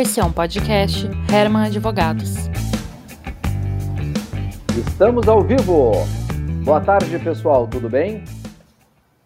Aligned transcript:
Esse 0.00 0.18
é 0.18 0.24
um 0.24 0.32
podcast 0.32 1.06
Herman 1.30 1.66
Advogados. 1.66 2.48
Estamos 4.74 5.28
ao 5.28 5.42
vivo. 5.42 5.92
Boa 6.64 6.80
tarde, 6.80 7.18
pessoal. 7.18 7.68
Tudo 7.68 7.86
bem? 7.86 8.24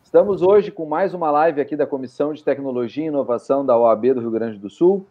Estamos 0.02 0.42
hoje 0.42 0.72
com 0.72 0.84
mais 0.84 1.14
uma 1.14 1.30
live 1.30 1.60
aqui 1.60 1.76
da 1.76 1.86
Comissão 1.86 2.34
de 2.34 2.42
Tecnologia 2.42 3.04
e 3.04 3.06
Inovação 3.06 3.64
da 3.64 3.78
OAB 3.78 4.14
do 4.14 4.20
Rio 4.20 4.32
Grande 4.32 4.58
do 4.58 4.68
Sul. 4.68 5.06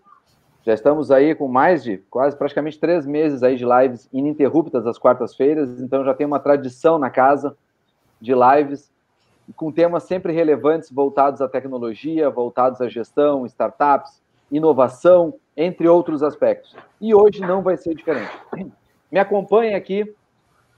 Já 0.65 0.73
estamos 0.73 1.09
aí 1.09 1.33
com 1.33 1.47
mais 1.47 1.81
de 1.81 1.99
quase 2.09 2.35
praticamente 2.35 2.77
três 2.77 3.05
meses 3.05 3.41
aí 3.41 3.55
de 3.55 3.63
lives 3.63 4.09
ininterruptas 4.11 4.85
às 4.85 4.97
quartas-feiras, 4.97 5.79
então 5.79 6.03
já 6.03 6.13
tem 6.13 6.27
uma 6.27 6.41
tradição 6.41 6.99
na 6.99 7.09
casa 7.09 7.55
de 8.19 8.33
lives 8.33 8.91
com 9.55 9.71
temas 9.71 10.03
sempre 10.03 10.33
relevantes 10.33 10.91
voltados 10.91 11.41
à 11.41 11.47
tecnologia, 11.47 12.29
voltados 12.29 12.81
à 12.81 12.89
gestão, 12.89 13.45
startups, 13.45 14.21
inovação, 14.55 15.33
entre 15.55 15.87
outros 15.87 16.23
aspectos. 16.23 16.75
E 17.01 17.13
hoje 17.13 17.41
não 17.41 17.61
vai 17.61 17.77
ser 17.77 17.95
diferente. 17.95 18.31
Me 19.11 19.19
acompanha 19.19 19.77
aqui 19.77 20.13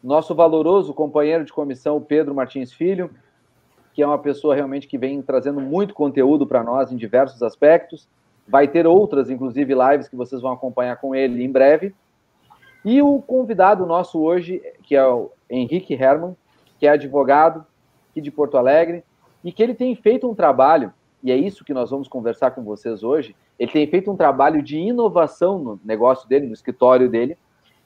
nosso 0.04 0.36
valoroso 0.36 0.94
companheiro 0.94 1.44
de 1.44 1.52
comissão, 1.52 2.02
Pedro 2.02 2.36
Martins 2.36 2.72
Filho, 2.72 3.10
que 3.94 4.04
é 4.04 4.08
uma 4.08 4.20
pessoa 4.20 4.54
realmente 4.54 4.88
que 4.88 4.98
vem 4.98 5.22
trazendo 5.22 5.60
muito 5.60 5.94
conteúdo 5.94 6.46
para 6.46 6.64
nós 6.64 6.92
em 6.92 6.96
diversos 6.96 7.42
aspectos. 7.42 8.08
Vai 8.48 8.68
ter 8.68 8.86
outras, 8.86 9.30
inclusive, 9.30 9.74
lives 9.74 10.08
que 10.08 10.16
vocês 10.16 10.42
vão 10.42 10.52
acompanhar 10.52 10.98
com 10.98 11.16
ele 11.16 11.44
em 11.44 11.52
breve. 11.52 11.96
E 12.84 13.02
o 13.02 13.20
convidado 13.20 13.86
nosso 13.86 14.20
hoje, 14.20 14.62
que 14.84 14.96
é 14.96 15.08
o 15.08 15.32
Henrique 15.50 15.96
Herman, 15.96 16.36
que 16.78 16.86
é 16.86 16.92
advogado, 16.92 17.66
aqui 18.12 18.22
de 18.22 18.30
Porto 18.30 18.58
Alegre, 18.58 19.04
e 19.44 19.52
que 19.52 19.64
ele 19.64 19.74
tem 19.74 19.96
feito 19.96 20.30
um 20.30 20.36
trabalho, 20.36 20.94
e 21.26 21.32
é 21.32 21.36
isso 21.36 21.66
que 21.66 21.74
nós 21.74 21.90
vamos 21.90 22.08
conversar 22.08 22.52
com 22.52 22.64
vocês 22.64 23.02
hoje. 23.02 23.36
Ele 23.58 23.72
tem 23.72 23.88
feito 23.88 24.12
um 24.12 24.16
trabalho 24.16 24.62
de 24.62 24.78
inovação 24.78 25.58
no 25.58 25.80
negócio 25.84 26.30
dele, 26.30 26.46
no 26.46 26.54
escritório 26.54 27.10
dele, 27.10 27.36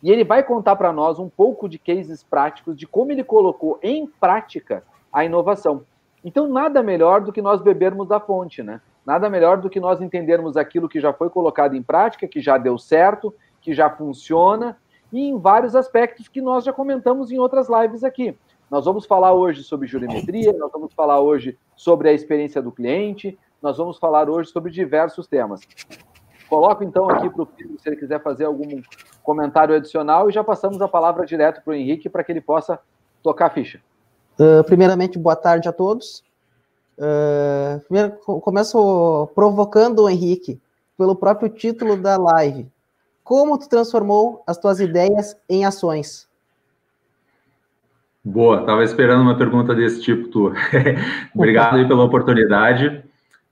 e 0.04 0.12
ele 0.12 0.26
vai 0.26 0.44
contar 0.44 0.76
para 0.76 0.92
nós 0.92 1.20
um 1.20 1.30
pouco 1.30 1.70
de 1.70 1.80
cases 1.80 2.22
práticos 2.22 2.76
de 2.76 2.86
como 2.86 3.14
ele 3.14 3.24
colocou 3.24 3.80
em 3.82 4.06
prática 4.06 4.84
a 5.10 5.24
inovação. 5.24 5.86
Então, 6.22 6.50
nada 6.50 6.84
melhor 6.84 7.22
do 7.22 7.32
que 7.32 7.42
nós 7.42 7.62
bebermos 7.62 8.10
da 8.10 8.20
fonte, 8.20 8.62
né? 8.62 8.82
Nada 9.06 9.30
melhor 9.30 9.62
do 9.62 9.70
que 9.70 9.80
nós 9.80 10.02
entendermos 10.02 10.58
aquilo 10.58 10.90
que 10.90 11.00
já 11.00 11.14
foi 11.14 11.30
colocado 11.30 11.78
em 11.78 11.82
prática, 11.82 12.28
que 12.28 12.42
já 12.42 12.58
deu 12.58 12.78
certo, 12.78 13.34
que 13.62 13.74
já 13.74 13.90
funciona, 13.90 14.78
e 15.14 15.30
em 15.30 15.40
vários 15.40 15.78
aspectos 15.78 16.28
que 16.28 16.42
nós 16.42 16.66
já 16.66 16.74
comentamos 16.74 17.32
em 17.32 17.40
outras 17.40 17.70
lives 17.70 18.04
aqui. 18.04 18.38
Nós 18.70 18.86
vamos 18.86 19.06
falar 19.06 19.34
hoje 19.34 19.64
sobre 19.64 19.88
jurimetria, 19.88 20.54
nós 20.54 20.72
vamos 20.72 20.94
falar 20.94 21.20
hoje 21.20 21.58
sobre 21.76 22.10
a 22.10 22.14
experiência 22.14 22.62
do 22.62 22.72
cliente, 22.72 23.38
nós 23.62 23.78
vamos 23.78 23.98
falar 23.98 24.30
hoje 24.30 24.52
sobre 24.52 24.72
diversos 24.72 25.26
temas. 25.26 25.62
Coloco 26.48 26.84
então 26.84 27.10
aqui 27.10 27.30
para 27.30 27.42
o 27.42 27.46
Pedro, 27.48 27.80
se 27.80 27.90
ele 27.90 27.96
quiser 27.96 28.22
fazer 28.22 28.46
algum 28.46 28.82
comentário 29.24 29.76
adicional, 29.76 30.30
e 30.30 30.34
já 30.34 30.44
passamos 30.44 30.80
a 30.82 30.88
palavra 30.88 31.26
direto 31.26 31.64
para 31.64 31.72
o 31.72 31.74
Henrique 31.74 32.10
para 32.10 32.24
que 32.24 32.32
ele 32.32 32.42
possa 32.42 32.80
tocar 33.24 33.48
a 33.48 33.50
ficha. 33.50 33.82
Uh, 34.40 34.64
primeiramente, 34.64 35.18
boa 35.18 35.36
tarde 35.36 35.68
a 35.68 35.74
todos. 35.74 36.24
Uh, 36.98 37.80
primeiro, 37.86 38.12
começo 38.42 39.28
provocando 39.34 40.04
o 40.04 40.10
Henrique, 40.10 40.62
pelo 40.96 41.16
próprio 41.16 41.50
título 41.50 41.98
da 41.98 42.18
live. 42.18 42.72
Como 43.24 43.58
tu 43.58 43.68
transformou 43.68 44.44
as 44.46 44.58
tuas 44.58 44.80
ideias 44.80 45.36
em 45.50 45.66
ações? 45.66 46.29
Boa, 48.30 48.60
estava 48.60 48.84
esperando 48.84 49.24
uma 49.24 49.36
pergunta 49.36 49.74
desse 49.74 50.04
tipo, 50.04 50.28
tu. 50.28 50.54
Obrigado 51.34 51.78
aí 51.78 51.88
pela 51.88 52.04
oportunidade. 52.04 53.04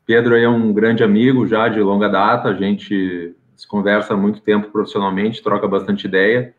Pedro 0.06 0.36
aí 0.36 0.44
é 0.44 0.50
um 0.50 0.72
grande 0.72 1.04
amigo 1.04 1.48
já 1.48 1.68
de 1.68 1.82
longa 1.82 2.08
data, 2.08 2.50
a 2.50 2.54
gente 2.54 3.36
se 3.56 3.68
conversa 3.68 4.14
há 4.14 4.18
muito 4.18 4.40
tempo 4.40 4.70
profissionalmente, 4.70 5.42
troca 5.42 5.68
bastante 5.68 6.06
ideia. 6.06 6.54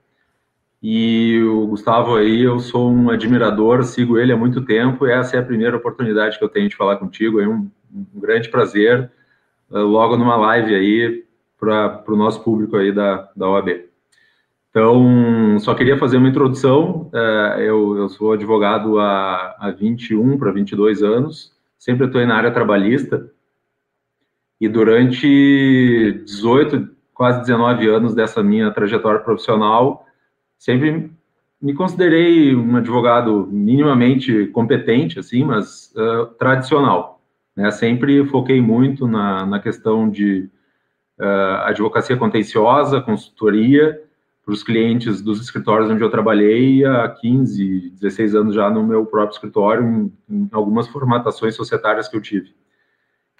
E 0.83 1.41
o 1.45 1.69
Gustavo 1.69 2.17
aí, 2.17 2.43
eu 2.43 2.59
sou 2.59 2.91
um 2.91 3.09
admirador, 3.09 3.85
sigo 3.85 4.19
ele 4.19 4.33
há 4.33 4.37
muito 4.37 4.63
tempo, 4.65 5.07
e 5.07 5.13
essa 5.13 5.37
é 5.37 5.39
a 5.39 5.45
primeira 5.45 5.77
oportunidade 5.77 6.39
que 6.39 6.45
eu 6.45 6.49
tenho 6.49 6.69
de 6.69 6.75
falar 6.75 6.97
contigo, 6.97 7.41
é 7.41 7.47
um, 7.47 7.71
um 7.95 8.21
grande 8.21 8.49
prazer, 8.49 9.13
eh, 9.73 9.79
logo 9.79 10.17
numa 10.17 10.35
live 10.35 10.75
aí, 10.75 11.25
para 11.57 12.03
o 12.09 12.17
nosso 12.17 12.43
público 12.43 12.77
aí 12.77 12.91
da, 12.91 13.29
da 13.37 13.49
OAB. 13.49 13.88
Então, 14.71 15.59
só 15.61 15.75
queria 15.75 15.99
fazer 15.99 16.19
uma 16.19 16.29
introdução. 16.29 17.11
É, 17.13 17.57
eu, 17.61 17.97
eu 17.97 18.09
sou 18.09 18.33
advogado 18.33 18.99
há, 18.99 19.57
há 19.59 19.71
21 19.71 20.39
para 20.39 20.53
22 20.53 21.03
anos, 21.03 21.53
sempre 21.79 22.07
estou 22.07 22.25
na 22.27 22.37
área 22.37 22.51
trabalhista. 22.51 23.31
E 24.61 24.69
durante 24.69 26.23
18, 26.25 26.89
quase 27.15 27.41
19 27.41 27.89
anos 27.89 28.15
dessa 28.15 28.43
minha 28.43 28.71
trajetória 28.71 29.21
profissional, 29.21 30.05
sempre 30.59 31.11
me 31.61 31.75
considerei 31.75 32.55
um 32.55 32.77
advogado 32.77 33.49
minimamente 33.51 34.47
competente, 34.49 35.19
assim, 35.19 35.45
mas 35.45 35.93
uh, 35.97 36.27
tradicional. 36.39 37.21
Né? 37.57 37.71
Sempre 37.71 38.25
foquei 38.27 38.61
muito 38.61 39.09
na, 39.09 39.45
na 39.45 39.59
questão 39.59 40.09
de 40.09 40.49
uh, 41.19 41.65
advocacia 41.65 42.17
contenciosa, 42.17 43.01
consultoria, 43.01 44.01
para 44.49 44.55
os 44.55 44.63
clientes 44.63 45.21
dos 45.21 45.43
escritórios 45.43 45.91
onde 45.91 46.03
eu 46.03 46.09
trabalhei 46.09 46.83
há 46.83 47.07
15, 47.07 47.91
16 47.91 48.35
anos 48.35 48.55
já 48.55 48.71
no 48.71 48.83
meu 48.83 49.05
próprio 49.05 49.35
escritório, 49.35 49.85
em, 49.85 50.13
em 50.27 50.49
algumas 50.51 50.89
formatações 50.89 51.55
societárias 51.55 52.09
que 52.09 52.17
eu 52.17 52.23
tive. 52.23 52.55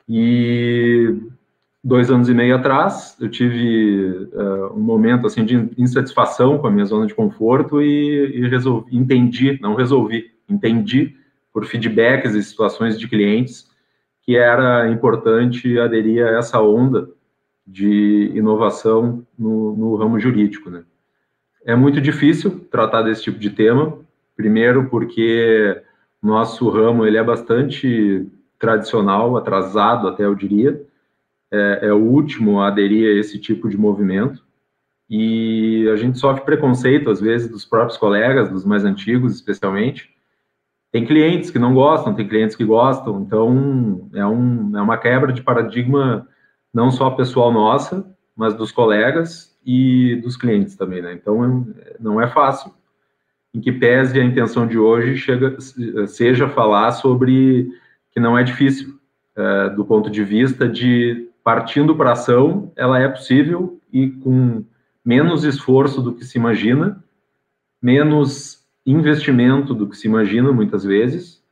E 0.07 1.17
dois 1.83 2.11
anos 2.11 2.29
e 2.29 2.35
meio 2.35 2.55
atrás, 2.57 3.17
eu 3.19 3.31
tive 3.31 4.29
uh, 4.35 4.77
um 4.77 4.81
momento 4.81 5.27
assim 5.27 5.47
de 5.47 5.71
insatisfação 5.79 6.59
com 6.59 6.67
a 6.67 6.71
minha 6.71 6.85
zona 6.85 7.07
de 7.07 7.15
conforto 7.15 7.81
e, 7.81 8.43
e 8.43 8.47
resolvi, 8.47 8.95
entendi, 8.95 9.59
não 9.63 9.75
resolvi, 9.75 10.27
entendi 10.47 11.17
por 11.55 11.65
feedbacks 11.65 12.35
e 12.35 12.43
situações 12.43 12.99
de 12.99 13.09
clientes 13.09 13.67
que 14.21 14.37
era 14.37 14.91
importante 14.91 15.79
aderir 15.79 16.23
a 16.27 16.37
essa 16.37 16.61
onda 16.61 17.09
de 17.67 18.31
inovação 18.35 19.27
no, 19.39 19.75
no 19.75 19.97
ramo 19.97 20.21
jurídico, 20.21 20.69
né? 20.69 20.85
É 21.69 21.77
muito 21.77 22.01
difícil 22.01 22.67
tratar 22.71 23.03
desse 23.03 23.25
tipo 23.25 23.39
de 23.39 23.51
tema, 23.51 23.99
primeiro 24.35 24.89
porque 24.89 25.79
nosso 26.23 26.67
ramo 26.71 27.05
ele 27.05 27.19
é 27.19 27.23
bastante 27.23 28.27
tradicional, 28.59 29.37
atrasado 29.37 30.09
até 30.09 30.25
eu 30.25 30.35
diria, 30.35 30.83
é, 31.53 31.81
é, 31.83 31.93
o 31.93 31.99
último 31.99 32.59
a 32.59 32.69
aderir 32.69 33.07
a 33.15 33.21
esse 33.21 33.39
tipo 33.39 33.69
de 33.69 33.77
movimento. 33.77 34.43
E 35.11 35.87
a 35.93 35.97
gente 35.97 36.19
sofre 36.19 36.43
preconceito 36.43 37.11
às 37.11 37.21
vezes 37.21 37.51
dos 37.51 37.67
próprios 37.67 37.99
colegas, 37.99 38.49
dos 38.49 38.65
mais 38.65 38.87
antigos 38.87 39.35
especialmente. 39.35 40.09
Tem 40.91 41.05
clientes 41.05 41.51
que 41.51 41.59
não 41.59 41.75
gostam, 41.75 42.15
tem 42.15 42.27
clientes 42.27 42.57
que 42.57 42.65
gostam, 42.65 43.21
então 43.21 44.09
é, 44.15 44.25
um, 44.25 44.75
é 44.75 44.81
uma 44.81 44.97
quebra 44.97 45.35
de 45.35 45.43
paradigma 45.43 46.27
não 46.73 46.91
só 46.91 47.11
pessoal 47.11 47.53
nossa, 47.53 48.11
mas 48.39 48.55
dos 48.55 48.71
colegas 48.71 49.59
e 49.67 50.15
dos 50.23 50.37
clientes 50.37 50.77
também, 50.77 51.03
né? 51.03 51.13
Então 51.13 51.67
não 51.99 52.21
é 52.21 52.29
fácil. 52.29 52.73
Em 53.53 53.61
que 53.61 53.73
pese 53.73 54.21
a 54.21 54.25
intenção 54.25 54.65
de 54.65 54.79
hoje 54.79 55.17
chega, 55.17 55.57
seja 56.07 56.49
falar 56.49 56.93
sobre 56.93 57.69
que 58.13 58.21
não 58.21 58.39
é 58.39 58.45
difícil 58.45 58.97
é, 59.35 59.71
do 59.71 59.85
ponto 59.85 60.09
de 60.09 60.23
vista 60.23 60.69
de 60.69 61.29
partindo 61.43 61.97
para 61.97 62.13
ação, 62.13 62.71
ela 62.77 63.01
é 63.01 63.09
possível 63.09 63.81
e 63.93 64.09
com 64.09 64.65
menos 65.05 65.43
esforço 65.43 66.01
do 66.01 66.15
que 66.15 66.25
se 66.25 66.39
imagina, 66.39 67.03
menos 67.83 68.65
investimento 68.87 69.75
do 69.75 69.89
que 69.89 69.97
se 69.97 70.07
imagina 70.07 70.53
muitas 70.53 70.85
vezes. 70.85 71.43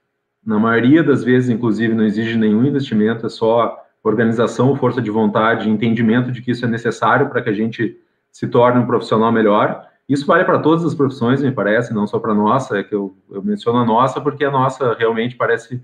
Na 0.44 0.58
maioria 0.58 1.03
das 1.03 1.24
vezes, 1.24 1.50
inclusive, 1.50 1.94
não 1.94 2.04
exige 2.04 2.38
nenhum 2.38 2.64
investimento, 2.64 3.26
é 3.26 3.28
só 3.28 3.85
organização, 4.08 4.76
força 4.76 5.02
de 5.02 5.10
vontade, 5.10 5.68
entendimento 5.68 6.30
de 6.30 6.40
que 6.40 6.52
isso 6.52 6.64
é 6.64 6.68
necessário 6.68 7.28
para 7.28 7.42
que 7.42 7.50
a 7.50 7.53
gente 7.53 7.98
se 8.30 8.47
torne 8.47 8.80
um 8.80 8.86
profissional 8.86 9.32
melhor. 9.32 9.84
Isso 10.08 10.26
vale 10.26 10.44
para 10.44 10.60
todas 10.60 10.84
as 10.84 10.94
profissões, 10.94 11.42
me 11.42 11.50
parece, 11.50 11.92
não 11.92 12.06
só 12.06 12.18
para 12.18 12.32
a 12.32 12.34
nossa, 12.34 12.78
é 12.78 12.84
que 12.84 12.94
eu, 12.94 13.16
eu 13.30 13.42
menciono 13.42 13.78
a 13.78 13.84
nossa 13.84 14.20
porque 14.20 14.44
a 14.44 14.50
nossa 14.50 14.94
realmente 14.94 15.34
parece 15.34 15.82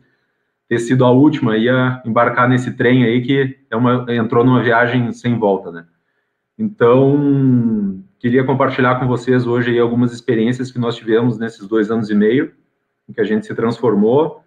ter 0.68 0.78
sido 0.78 1.04
a 1.04 1.10
última 1.10 1.54
a 1.54 2.02
embarcar 2.06 2.48
nesse 2.48 2.76
trem 2.76 3.04
aí 3.04 3.22
que 3.22 3.58
é 3.68 3.76
uma, 3.76 4.06
entrou 4.08 4.44
numa 4.44 4.62
viagem 4.62 5.12
sem 5.12 5.36
volta, 5.36 5.72
né? 5.72 5.84
Então, 6.56 8.02
queria 8.20 8.44
compartilhar 8.44 9.00
com 9.00 9.06
vocês 9.08 9.46
hoje 9.46 9.76
algumas 9.78 10.12
experiências 10.12 10.70
que 10.70 10.78
nós 10.78 10.94
tivemos 10.94 11.38
nesses 11.38 11.66
dois 11.66 11.90
anos 11.90 12.08
e 12.08 12.14
meio, 12.14 12.52
em 13.08 13.12
que 13.12 13.20
a 13.20 13.24
gente 13.24 13.46
se 13.46 13.54
transformou. 13.54 14.44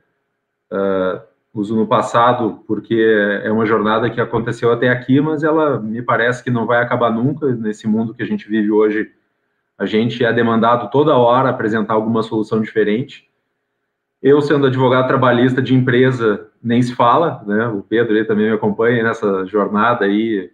Uh, 0.71 1.34
uso 1.55 1.75
no 1.75 1.87
passado 1.87 2.61
porque 2.67 2.95
é 3.43 3.49
uma 3.51 3.65
jornada 3.65 4.09
que 4.09 4.19
aconteceu 4.19 4.71
até 4.71 4.89
aqui, 4.89 5.21
mas 5.21 5.41
ela 5.41 5.79
me 5.79 6.01
parece 6.01 6.43
que 6.43 6.51
não 6.51 6.65
vai 6.65 6.83
acabar 6.83 7.09
nunca 7.09 7.47
nesse 7.55 7.87
mundo 7.87 8.13
que 8.13 8.21
a 8.21 8.25
gente 8.25 8.47
vive 8.49 8.69
hoje. 8.69 9.09
A 9.77 9.85
gente 9.85 10.23
é 10.23 10.33
demandado 10.33 10.91
toda 10.91 11.15
hora 11.15 11.49
apresentar 11.49 11.93
alguma 11.93 12.21
solução 12.21 12.61
diferente. 12.61 13.29
Eu, 14.21 14.41
sendo 14.41 14.67
advogado 14.67 15.07
trabalhista 15.07 15.61
de 15.61 15.73
empresa, 15.73 16.49
nem 16.61 16.81
se 16.81 16.93
fala, 16.93 17.41
né? 17.45 17.67
O 17.67 17.81
Pedro 17.81 18.15
ele 18.15 18.25
também 18.25 18.47
me 18.47 18.53
acompanha 18.53 19.03
nessa 19.03 19.45
jornada 19.45 20.05
aí 20.05 20.49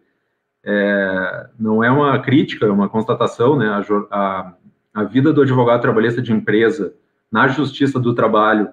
é, 0.64 1.48
não 1.60 1.84
é 1.84 1.90
uma 1.90 2.20
crítica, 2.20 2.66
é 2.66 2.72
uma 2.72 2.90
constatação, 2.90 3.58
né? 3.58 3.70
A, 3.70 3.82
a, 4.12 4.54
a 4.94 5.04
vida 5.04 5.34
do 5.34 5.42
advogado 5.42 5.82
trabalhista 5.82 6.22
de 6.22 6.32
empresa 6.32 6.94
na 7.32 7.48
justiça 7.48 8.00
do 8.00 8.14
trabalho, 8.14 8.70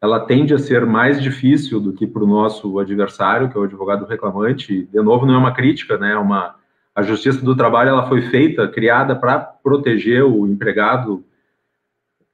ela 0.00 0.20
tende 0.20 0.54
a 0.54 0.58
ser 0.58 0.84
mais 0.84 1.22
difícil 1.22 1.80
do 1.80 1.92
que 1.92 2.06
para 2.06 2.22
o 2.22 2.26
nosso 2.26 2.78
adversário, 2.78 3.48
que 3.48 3.56
é 3.56 3.60
o 3.60 3.64
advogado 3.64 4.04
reclamante. 4.04 4.84
De 4.84 5.02
novo, 5.02 5.26
não 5.26 5.34
é 5.34 5.38
uma 5.38 5.54
crítica, 5.54 5.96
né? 5.96 6.12
É 6.12 6.18
uma, 6.18 6.54
a 6.94 7.02
justiça 7.02 7.44
do 7.44 7.56
trabalho 7.56 7.90
ela 7.90 8.08
foi 8.08 8.22
feita, 8.22 8.68
criada 8.68 9.16
para 9.16 9.38
proteger 9.38 10.22
o 10.24 10.46
empregado, 10.46 11.24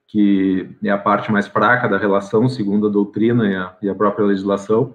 que 0.09 0.69
é 0.83 0.91
a 0.91 0.99
parte 0.99 1.31
mais 1.31 1.47
fraca 1.47 1.89
da 1.89 1.99
relação, 1.99 2.49
segundo 2.49 2.89
a 2.89 2.91
doutrina 2.91 3.49
e 3.49 3.57
a, 3.57 3.77
e 3.83 3.89
a 3.89 3.95
própria 3.95 4.27
legislação. 4.27 4.95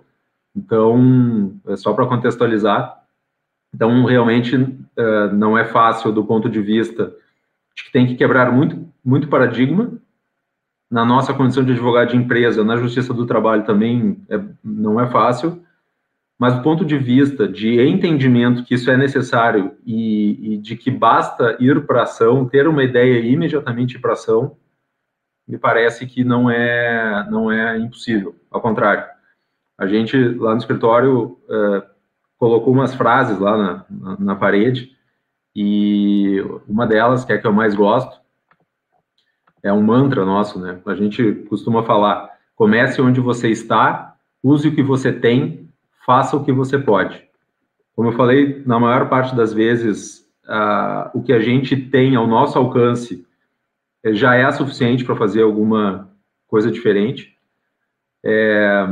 Então, 0.56 1.54
é 1.68 1.76
só 1.76 1.94
para 1.94 2.06
contextualizar, 2.06 2.98
então, 3.74 4.06
realmente, 4.06 4.56
uh, 4.56 5.34
não 5.34 5.58
é 5.58 5.66
fácil 5.66 6.12
do 6.12 6.24
ponto 6.24 6.50
de 6.50 6.62
vista 6.62 7.14
de 7.76 7.84
que 7.84 7.92
tem 7.92 8.08
que 8.08 8.16
quebrar 8.16 8.52
muito, 8.52 8.88
muito 9.04 9.28
paradigma. 9.28 9.92
Na 10.90 11.04
nossa 11.04 11.34
condição 11.34 11.64
de 11.64 11.74
advogado 11.74 12.10
de 12.10 12.18
empresa, 12.18 12.64
na 12.64 12.78
Justiça 12.78 13.14
do 13.14 13.26
Trabalho 13.26 13.66
também 13.66 14.24
é, 14.30 14.40
não 14.64 15.00
é 15.00 15.08
fácil, 15.08 15.62
mas 16.40 16.56
do 16.56 16.62
ponto 16.62 16.86
de 16.86 16.98
vista 16.98 17.48
de 17.48 17.82
entendimento 17.82 18.64
que 18.64 18.76
isso 18.76 18.90
é 18.90 18.96
necessário 18.96 19.76
e, 19.86 20.54
e 20.54 20.58
de 20.58 20.78
que 20.78 20.92
basta 20.92 21.58
ir 21.60 21.86
para 21.86 22.04
ação, 22.04 22.48
ter 22.48 22.68
uma 22.68 22.84
ideia 22.84 23.20
e 23.20 23.32
imediatamente 23.32 23.96
ir 23.96 24.00
para 24.00 24.14
ação, 24.14 24.56
me 25.48 25.58
parece 25.58 26.06
que 26.06 26.24
não 26.24 26.50
é, 26.50 27.28
não 27.30 27.52
é 27.52 27.78
impossível. 27.78 28.36
Ao 28.52 28.62
contrário, 28.62 29.06
a 29.78 29.88
gente 29.88 30.18
lá 30.36 30.52
no 30.52 30.58
escritório 30.58 31.40
uh, 31.50 31.84
colocou 32.38 32.74
umas 32.74 32.94
frases 32.94 33.40
lá 33.40 33.58
na, 33.58 33.86
na, 33.90 34.20
na, 34.20 34.36
parede, 34.36 34.96
e 35.56 36.40
uma 36.68 36.86
delas, 36.86 37.26
que 37.26 37.32
é 37.32 37.36
a 37.36 37.42
que 37.42 37.48
eu 37.48 37.54
mais 37.54 37.74
gosto, 37.74 38.20
é 39.64 39.72
um 39.72 39.82
mantra 39.82 40.26
nosso, 40.26 40.60
né? 40.60 40.80
A 40.86 40.96
gente 40.96 41.34
costuma 41.50 41.84
falar: 41.84 42.30
comece 42.56 43.02
onde 43.02 43.20
você 43.20 43.50
está, 43.50 44.16
use 44.44 44.68
o 44.68 44.76
que 44.76 44.84
você 44.84 45.12
tem, 45.12 45.70
faça 46.06 46.36
o 46.36 46.44
que 46.44 46.52
você 46.52 46.78
pode. 46.78 47.24
Como 47.96 48.10
eu 48.10 48.14
falei, 48.14 48.62
na 48.66 48.80
maior 48.80 49.10
parte 49.10 49.36
das 49.36 49.54
vezes, 49.54 50.28
uh, 50.46 51.10
o 51.14 51.24
que 51.24 51.34
a 51.34 51.40
gente 51.40 51.76
tem 51.76 52.16
ao 52.16 52.28
nosso 52.28 52.58
alcance 52.58 53.26
já 54.06 54.36
é 54.36 54.50
suficiente 54.52 55.04
para 55.04 55.16
fazer 55.16 55.42
alguma 55.42 56.10
coisa 56.48 56.72
diferente. 56.72 57.36
É, 58.24 58.86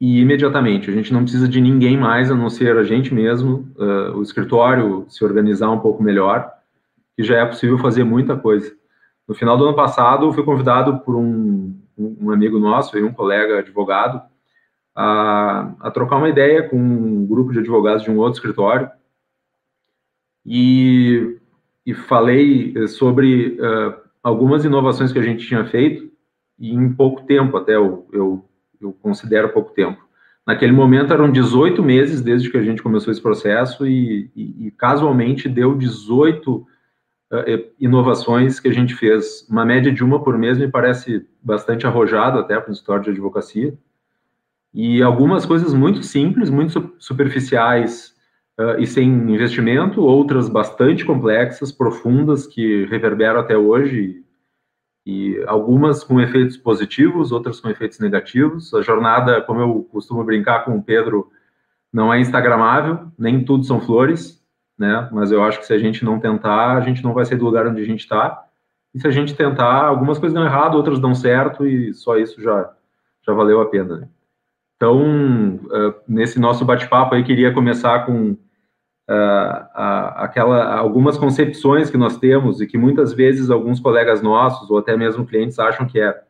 e 0.00 0.20
imediatamente. 0.20 0.90
A 0.90 0.92
gente 0.92 1.12
não 1.12 1.22
precisa 1.22 1.46
de 1.46 1.60
ninguém 1.60 1.96
mais 1.96 2.30
a 2.30 2.34
não 2.34 2.48
ser 2.48 2.76
a 2.76 2.82
gente 2.82 3.12
mesmo, 3.12 3.70
uh, 3.76 4.16
o 4.16 4.22
escritório 4.22 5.04
se 5.08 5.22
organizar 5.22 5.70
um 5.70 5.78
pouco 5.78 6.02
melhor, 6.02 6.50
que 7.14 7.22
já 7.22 7.36
é 7.36 7.44
possível 7.44 7.78
fazer 7.78 8.02
muita 8.02 8.34
coisa. 8.34 8.74
No 9.26 9.34
final 9.34 9.56
do 9.56 9.64
ano 9.64 9.76
passado, 9.76 10.32
fui 10.32 10.42
convidado 10.42 11.00
por 11.00 11.16
um, 11.16 11.78
um 11.96 12.30
amigo 12.30 12.58
nosso 12.58 12.98
e 12.98 13.02
um 13.02 13.12
colega 13.12 13.58
advogado 13.58 14.22
a, 14.94 15.72
a, 15.80 15.90
trocar 15.90 16.16
uma 16.16 16.28
ideia 16.28 16.68
com 16.68 16.76
um 16.76 17.26
grupo 17.26 17.52
de 17.52 17.60
advogados 17.60 18.02
de 18.02 18.10
um 18.10 18.18
outro 18.18 18.38
escritório 18.38 18.90
e, 20.44 21.38
e 21.86 21.94
falei 21.94 22.86
sobre 22.88 23.58
uh, 23.60 23.94
algumas 24.22 24.64
inovações 24.64 25.12
que 25.12 25.18
a 25.18 25.22
gente 25.22 25.46
tinha 25.46 25.64
feito 25.64 26.10
e 26.58 26.74
em 26.74 26.92
pouco 26.92 27.22
tempo 27.22 27.56
até 27.56 27.76
eu, 27.76 28.08
eu 28.12 28.44
eu 28.80 28.92
considero 28.92 29.52
pouco 29.52 29.72
tempo. 29.72 30.02
Naquele 30.46 30.72
momento 30.72 31.12
eram 31.12 31.30
18 31.30 31.82
meses 31.82 32.22
desde 32.22 32.50
que 32.50 32.56
a 32.56 32.62
gente 32.62 32.82
começou 32.82 33.12
esse 33.12 33.20
processo 33.20 33.86
e, 33.86 34.30
e, 34.34 34.66
e 34.66 34.70
casualmente 34.70 35.48
deu 35.48 35.76
18 35.76 36.56
uh, 36.56 36.66
eh, 36.66 36.69
inovações 37.78 38.58
que 38.58 38.68
a 38.68 38.72
gente 38.72 38.94
fez. 38.94 39.46
Uma 39.48 39.64
média 39.64 39.92
de 39.92 40.02
uma 40.02 40.22
por 40.22 40.36
mês 40.36 40.58
me 40.58 40.68
parece 40.68 41.26
bastante 41.42 41.86
arrojado 41.86 42.38
até 42.38 42.58
para 42.58 42.70
o 42.70 42.72
história 42.72 43.04
de 43.04 43.10
advocacia. 43.10 43.76
E 44.74 45.02
algumas 45.02 45.46
coisas 45.46 45.72
muito 45.72 46.02
simples, 46.02 46.50
muito 46.50 46.92
superficiais 46.98 48.14
uh, 48.58 48.80
e 48.80 48.86
sem 48.86 49.08
investimento, 49.08 50.02
outras 50.02 50.48
bastante 50.48 51.04
complexas, 51.04 51.72
profundas, 51.72 52.46
que 52.46 52.84
reverberam 52.86 53.40
até 53.40 53.56
hoje 53.56 54.24
e 55.06 55.42
algumas 55.46 56.04
com 56.04 56.20
efeitos 56.20 56.56
positivos, 56.56 57.32
outras 57.32 57.60
com 57.60 57.68
efeitos 57.68 57.98
negativos. 57.98 58.72
A 58.74 58.82
jornada, 58.82 59.40
como 59.42 59.60
eu 59.60 59.82
costumo 59.90 60.22
brincar 60.22 60.64
com 60.64 60.76
o 60.76 60.82
Pedro, 60.82 61.30
não 61.92 62.12
é 62.12 62.20
instagramável, 62.20 63.10
nem 63.18 63.44
tudo 63.44 63.64
são 63.64 63.80
flores, 63.80 64.39
né? 64.80 65.06
Mas 65.12 65.30
eu 65.30 65.44
acho 65.44 65.58
que 65.58 65.66
se 65.66 65.74
a 65.74 65.78
gente 65.78 66.02
não 66.02 66.18
tentar, 66.18 66.74
a 66.74 66.80
gente 66.80 67.04
não 67.04 67.12
vai 67.12 67.26
sair 67.26 67.36
do 67.36 67.44
lugar 67.44 67.66
onde 67.66 67.82
a 67.82 67.84
gente 67.84 68.00
está. 68.00 68.46
E 68.94 68.98
se 68.98 69.06
a 69.06 69.10
gente 69.10 69.34
tentar, 69.34 69.84
algumas 69.84 70.18
coisas 70.18 70.34
dão 70.34 70.42
errado, 70.42 70.74
outras 70.74 70.98
dão 70.98 71.14
certo, 71.14 71.66
e 71.66 71.92
só 71.92 72.16
isso 72.16 72.40
já, 72.40 72.72
já 73.26 73.34
valeu 73.34 73.60
a 73.60 73.66
pena. 73.66 74.10
Então, 74.76 75.60
uh, 75.66 75.94
nesse 76.08 76.40
nosso 76.40 76.64
bate-papo 76.64 77.14
aí, 77.14 77.22
queria 77.22 77.52
começar 77.52 78.06
com 78.06 78.30
uh, 78.30 79.68
aquela, 80.16 80.74
algumas 80.74 81.18
concepções 81.18 81.90
que 81.90 81.98
nós 81.98 82.16
temos 82.16 82.62
e 82.62 82.66
que 82.66 82.78
muitas 82.78 83.12
vezes 83.12 83.50
alguns 83.50 83.80
colegas 83.80 84.22
nossos 84.22 84.70
ou 84.70 84.78
até 84.78 84.96
mesmo 84.96 85.26
clientes 85.26 85.58
acham 85.58 85.86
que 85.86 86.00
é 86.00 86.22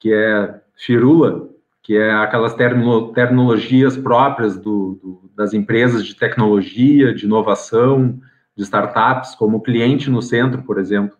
que 0.00 0.12
é 0.12 0.60
firula, 0.74 1.48
que 1.82 1.94
é 1.96 2.10
aquelas 2.10 2.54
termino, 2.54 3.12
terminologias 3.12 3.96
próprias 3.96 4.56
do, 4.56 4.98
do, 5.02 5.29
das 5.40 5.54
empresas 5.54 6.04
de 6.04 6.14
tecnologia, 6.14 7.14
de 7.14 7.24
inovação, 7.24 8.20
de 8.54 8.62
startups, 8.62 9.34
como 9.34 9.62
cliente 9.62 10.10
no 10.10 10.20
centro, 10.20 10.62
por 10.64 10.78
exemplo. 10.78 11.16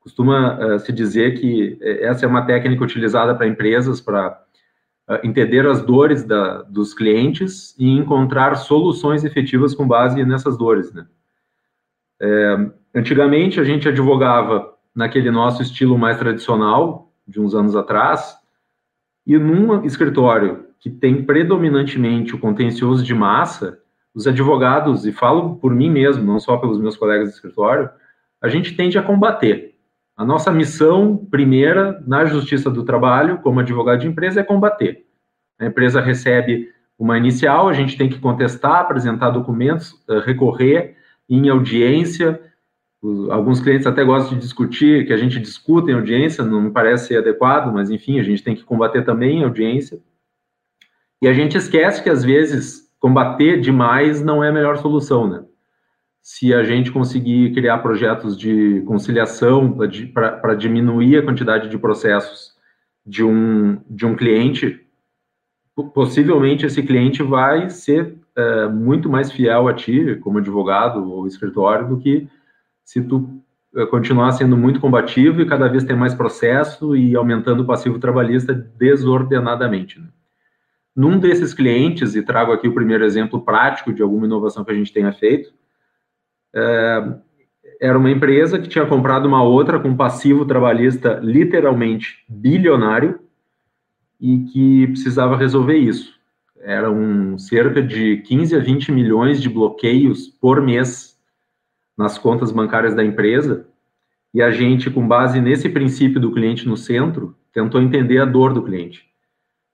Costuma 0.00 0.58
uh, 0.58 0.78
se 0.80 0.92
dizer 0.92 1.38
que 1.38 1.78
eh, 1.80 2.04
essa 2.04 2.26
é 2.26 2.28
uma 2.28 2.44
técnica 2.44 2.82
utilizada 2.82 3.32
para 3.32 3.46
empresas 3.46 4.00
para 4.00 4.42
entender 5.22 5.64
as 5.68 5.82
dores 5.82 6.24
da, 6.24 6.62
dos 6.62 6.92
clientes 6.94 7.76
e 7.78 7.88
encontrar 7.88 8.56
soluções 8.56 9.22
efetivas 9.22 9.72
com 9.72 9.86
base 9.86 10.24
nessas 10.24 10.58
dores, 10.58 10.92
né? 10.92 11.06
É, 12.20 12.70
antigamente 12.94 13.60
a 13.60 13.64
gente 13.64 13.88
advogava 13.88 14.74
naquele 14.94 15.30
nosso 15.30 15.62
estilo 15.62 15.96
mais 15.96 16.18
tradicional 16.18 17.12
de 17.28 17.38
uns 17.40 17.54
anos 17.54 17.76
atrás 17.76 18.34
e 19.26 19.36
num 19.36 19.84
escritório 19.84 20.63
que 20.84 20.90
tem 20.90 21.24
predominantemente 21.24 22.34
o 22.34 22.38
contencioso 22.38 23.02
de 23.02 23.14
massa, 23.14 23.78
os 24.14 24.26
advogados, 24.26 25.06
e 25.06 25.12
falo 25.12 25.56
por 25.56 25.74
mim 25.74 25.88
mesmo, 25.88 26.22
não 26.22 26.38
só 26.38 26.58
pelos 26.58 26.78
meus 26.78 26.94
colegas 26.94 27.30
de 27.30 27.36
escritório, 27.36 27.88
a 28.38 28.50
gente 28.50 28.76
tende 28.76 28.98
a 28.98 29.02
combater 29.02 29.74
a 30.14 30.26
nossa 30.26 30.52
missão 30.52 31.16
primeira 31.16 32.04
na 32.06 32.26
Justiça 32.26 32.70
do 32.70 32.84
Trabalho, 32.84 33.38
como 33.38 33.60
advogado 33.60 34.00
de 34.00 34.08
empresa, 34.08 34.40
é 34.40 34.44
combater. 34.44 35.06
A 35.58 35.64
empresa 35.64 36.02
recebe 36.02 36.68
uma 36.98 37.16
inicial, 37.16 37.66
a 37.66 37.72
gente 37.72 37.96
tem 37.96 38.10
que 38.10 38.18
contestar, 38.18 38.82
apresentar 38.82 39.30
documentos, 39.30 39.98
eh, 40.06 40.20
recorrer 40.20 40.98
em 41.30 41.48
audiência. 41.48 42.38
Alguns 43.30 43.58
clientes 43.58 43.86
até 43.86 44.04
gostam 44.04 44.34
de 44.34 44.44
discutir, 44.44 45.06
que 45.06 45.14
a 45.14 45.16
gente 45.16 45.40
discuta 45.40 45.90
em 45.90 45.94
audiência, 45.94 46.44
não 46.44 46.60
me 46.60 46.70
parece 46.70 47.16
adequado, 47.16 47.72
mas 47.72 47.90
enfim, 47.90 48.20
a 48.20 48.22
gente 48.22 48.44
tem 48.44 48.54
que 48.54 48.64
combater 48.64 49.02
também 49.02 49.38
em 49.38 49.44
audiência. 49.44 49.98
E 51.22 51.28
a 51.28 51.32
gente 51.32 51.56
esquece 51.56 52.02
que 52.02 52.10
às 52.10 52.24
vezes 52.24 52.90
combater 52.98 53.60
demais 53.60 54.22
não 54.22 54.42
é 54.42 54.48
a 54.48 54.52
melhor 54.52 54.76
solução, 54.78 55.28
né? 55.28 55.44
se 56.24 56.54
a 56.54 56.64
gente 56.64 56.90
conseguir 56.90 57.52
criar 57.52 57.78
projetos 57.78 58.34
de 58.34 58.80
conciliação 58.86 59.76
para 60.14 60.54
diminuir 60.54 61.18
a 61.18 61.22
quantidade 61.22 61.68
de 61.68 61.76
processos 61.76 62.54
de 63.04 63.22
um, 63.22 63.78
de 63.90 64.06
um 64.06 64.16
cliente, 64.16 64.80
possivelmente 65.92 66.64
esse 66.64 66.82
cliente 66.82 67.22
vai 67.22 67.68
ser 67.68 68.16
é, 68.34 68.66
muito 68.68 69.06
mais 69.10 69.30
fiel 69.30 69.68
a 69.68 69.74
ti, 69.74 70.18
como 70.22 70.38
advogado 70.38 71.06
ou 71.12 71.26
escritório, 71.26 71.88
do 71.88 71.98
que 71.98 72.26
se 72.82 73.02
tu 73.02 73.28
é, 73.76 73.84
continuar 73.84 74.32
sendo 74.32 74.56
muito 74.56 74.80
combativo 74.80 75.42
e 75.42 75.46
cada 75.46 75.68
vez 75.68 75.84
ter 75.84 75.94
mais 75.94 76.14
processo 76.14 76.96
e 76.96 77.14
aumentando 77.14 77.64
o 77.64 77.66
passivo 77.66 77.98
trabalhista 77.98 78.54
desordenadamente. 78.54 80.00
Né? 80.00 80.08
Num 80.94 81.18
desses 81.18 81.52
clientes, 81.52 82.14
e 82.14 82.22
trago 82.22 82.52
aqui 82.52 82.68
o 82.68 82.74
primeiro 82.74 83.04
exemplo 83.04 83.40
prático 83.40 83.92
de 83.92 84.02
alguma 84.02 84.26
inovação 84.26 84.64
que 84.64 84.70
a 84.70 84.74
gente 84.74 84.92
tenha 84.92 85.12
feito, 85.12 85.52
é, 86.54 87.14
era 87.80 87.98
uma 87.98 88.10
empresa 88.10 88.58
que 88.58 88.68
tinha 88.68 88.86
comprado 88.86 89.26
uma 89.26 89.42
outra 89.42 89.80
com 89.80 89.96
passivo 89.96 90.46
trabalhista 90.46 91.18
literalmente 91.22 92.24
bilionário 92.28 93.18
e 94.20 94.38
que 94.52 94.86
precisava 94.86 95.36
resolver 95.36 95.76
isso. 95.76 96.14
Eram 96.60 97.36
cerca 97.36 97.82
de 97.82 98.18
15 98.18 98.56
a 98.56 98.58
20 98.58 98.92
milhões 98.92 99.42
de 99.42 99.50
bloqueios 99.50 100.28
por 100.28 100.62
mês 100.62 101.18
nas 101.96 102.16
contas 102.16 102.50
bancárias 102.50 102.94
da 102.94 103.04
empresa. 103.04 103.66
E 104.32 104.40
a 104.40 104.50
gente, 104.50 104.90
com 104.90 105.06
base 105.06 105.40
nesse 105.40 105.68
princípio 105.68 106.20
do 106.20 106.32
cliente 106.32 106.66
no 106.66 106.76
centro, 106.76 107.36
tentou 107.52 107.80
entender 107.80 108.18
a 108.18 108.24
dor 108.24 108.52
do 108.52 108.62
cliente. 108.62 109.06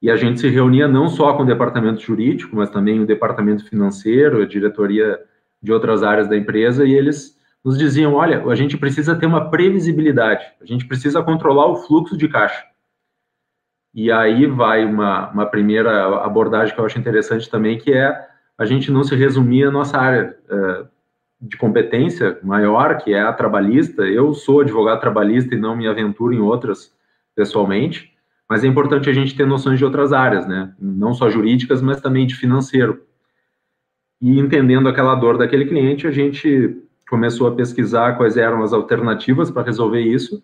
E 0.03 0.11
a 0.11 0.17
gente 0.17 0.41
se 0.41 0.49
reunia 0.49 0.89
não 0.89 1.09
só 1.09 1.35
com 1.35 1.43
o 1.43 1.47
departamento 1.47 2.01
jurídico, 2.01 2.57
mas 2.57 2.71
também 2.71 3.01
o 3.01 3.07
departamento 3.07 3.65
financeiro, 3.69 4.43
a 4.43 4.47
diretoria 4.47 5.21
de 5.63 5.73
outras 5.73 6.03
áreas 6.03 6.29
da 6.29 6.37
empresa 6.37 6.87
e 6.87 6.93
eles 6.93 7.39
nos 7.65 7.79
diziam: 7.79 8.15
olha, 8.15 8.43
a 8.47 8.55
gente 8.55 8.79
precisa 8.79 9.15
ter 9.15 9.27
uma 9.27 9.51
previsibilidade, 9.51 10.45
a 10.61 10.65
gente 10.65 10.87
precisa 10.87 11.23
controlar 11.23 11.67
o 11.67 11.77
fluxo 11.77 12.17
de 12.17 12.29
caixa. 12.29 12.65
E 13.93 14.11
aí 14.11 14.47
vai 14.47 14.85
uma, 14.85 15.31
uma 15.31 15.47
primeira 15.47 16.25
abordagem 16.25 16.75
que 16.75 16.81
eu 16.81 16.85
acho 16.85 16.99
interessante 16.99 17.51
também, 17.51 17.77
que 17.77 17.93
é 17.93 18.29
a 18.57 18.65
gente 18.65 18.91
não 18.91 19.03
se 19.03 19.17
resumir 19.17 19.65
à 19.65 19.71
nossa 19.71 19.99
área 19.99 20.37
uh, 20.49 20.89
de 21.41 21.57
competência 21.57 22.39
maior, 22.43 22.99
que 22.99 23.13
é 23.13 23.21
a 23.21 23.33
trabalhista. 23.33 24.03
Eu 24.03 24.33
sou 24.33 24.61
advogado 24.61 25.01
trabalhista 25.01 25.55
e 25.55 25.59
não 25.59 25.75
me 25.75 25.89
aventuro 25.89 26.33
em 26.33 26.41
outras 26.41 26.95
pessoalmente, 27.35 28.15
mas 28.51 28.65
é 28.65 28.67
importante 28.67 29.09
a 29.09 29.13
gente 29.13 29.37
ter 29.37 29.47
noções 29.47 29.79
de 29.79 29.85
outras 29.85 30.13
áreas, 30.13 30.45
né? 30.45 30.75
Não 30.77 31.15
só 31.15 31.31
jurídicas, 31.31 31.81
mas 31.81 32.01
também 32.01 32.27
de 32.27 32.35
financeiro. 32.35 33.05
E 34.21 34.41
entendendo 34.41 34.89
aquela 34.89 35.15
dor 35.15 35.39
daquele 35.39 35.67
cliente, 35.67 36.05
a 36.05 36.11
gente 36.11 36.83
começou 37.09 37.47
a 37.47 37.55
pesquisar 37.55 38.17
quais 38.17 38.37
eram 38.37 38.65
as 38.65 38.73
alternativas 38.73 39.53
para 39.53 39.63
resolver 39.63 40.01
isso, 40.01 40.43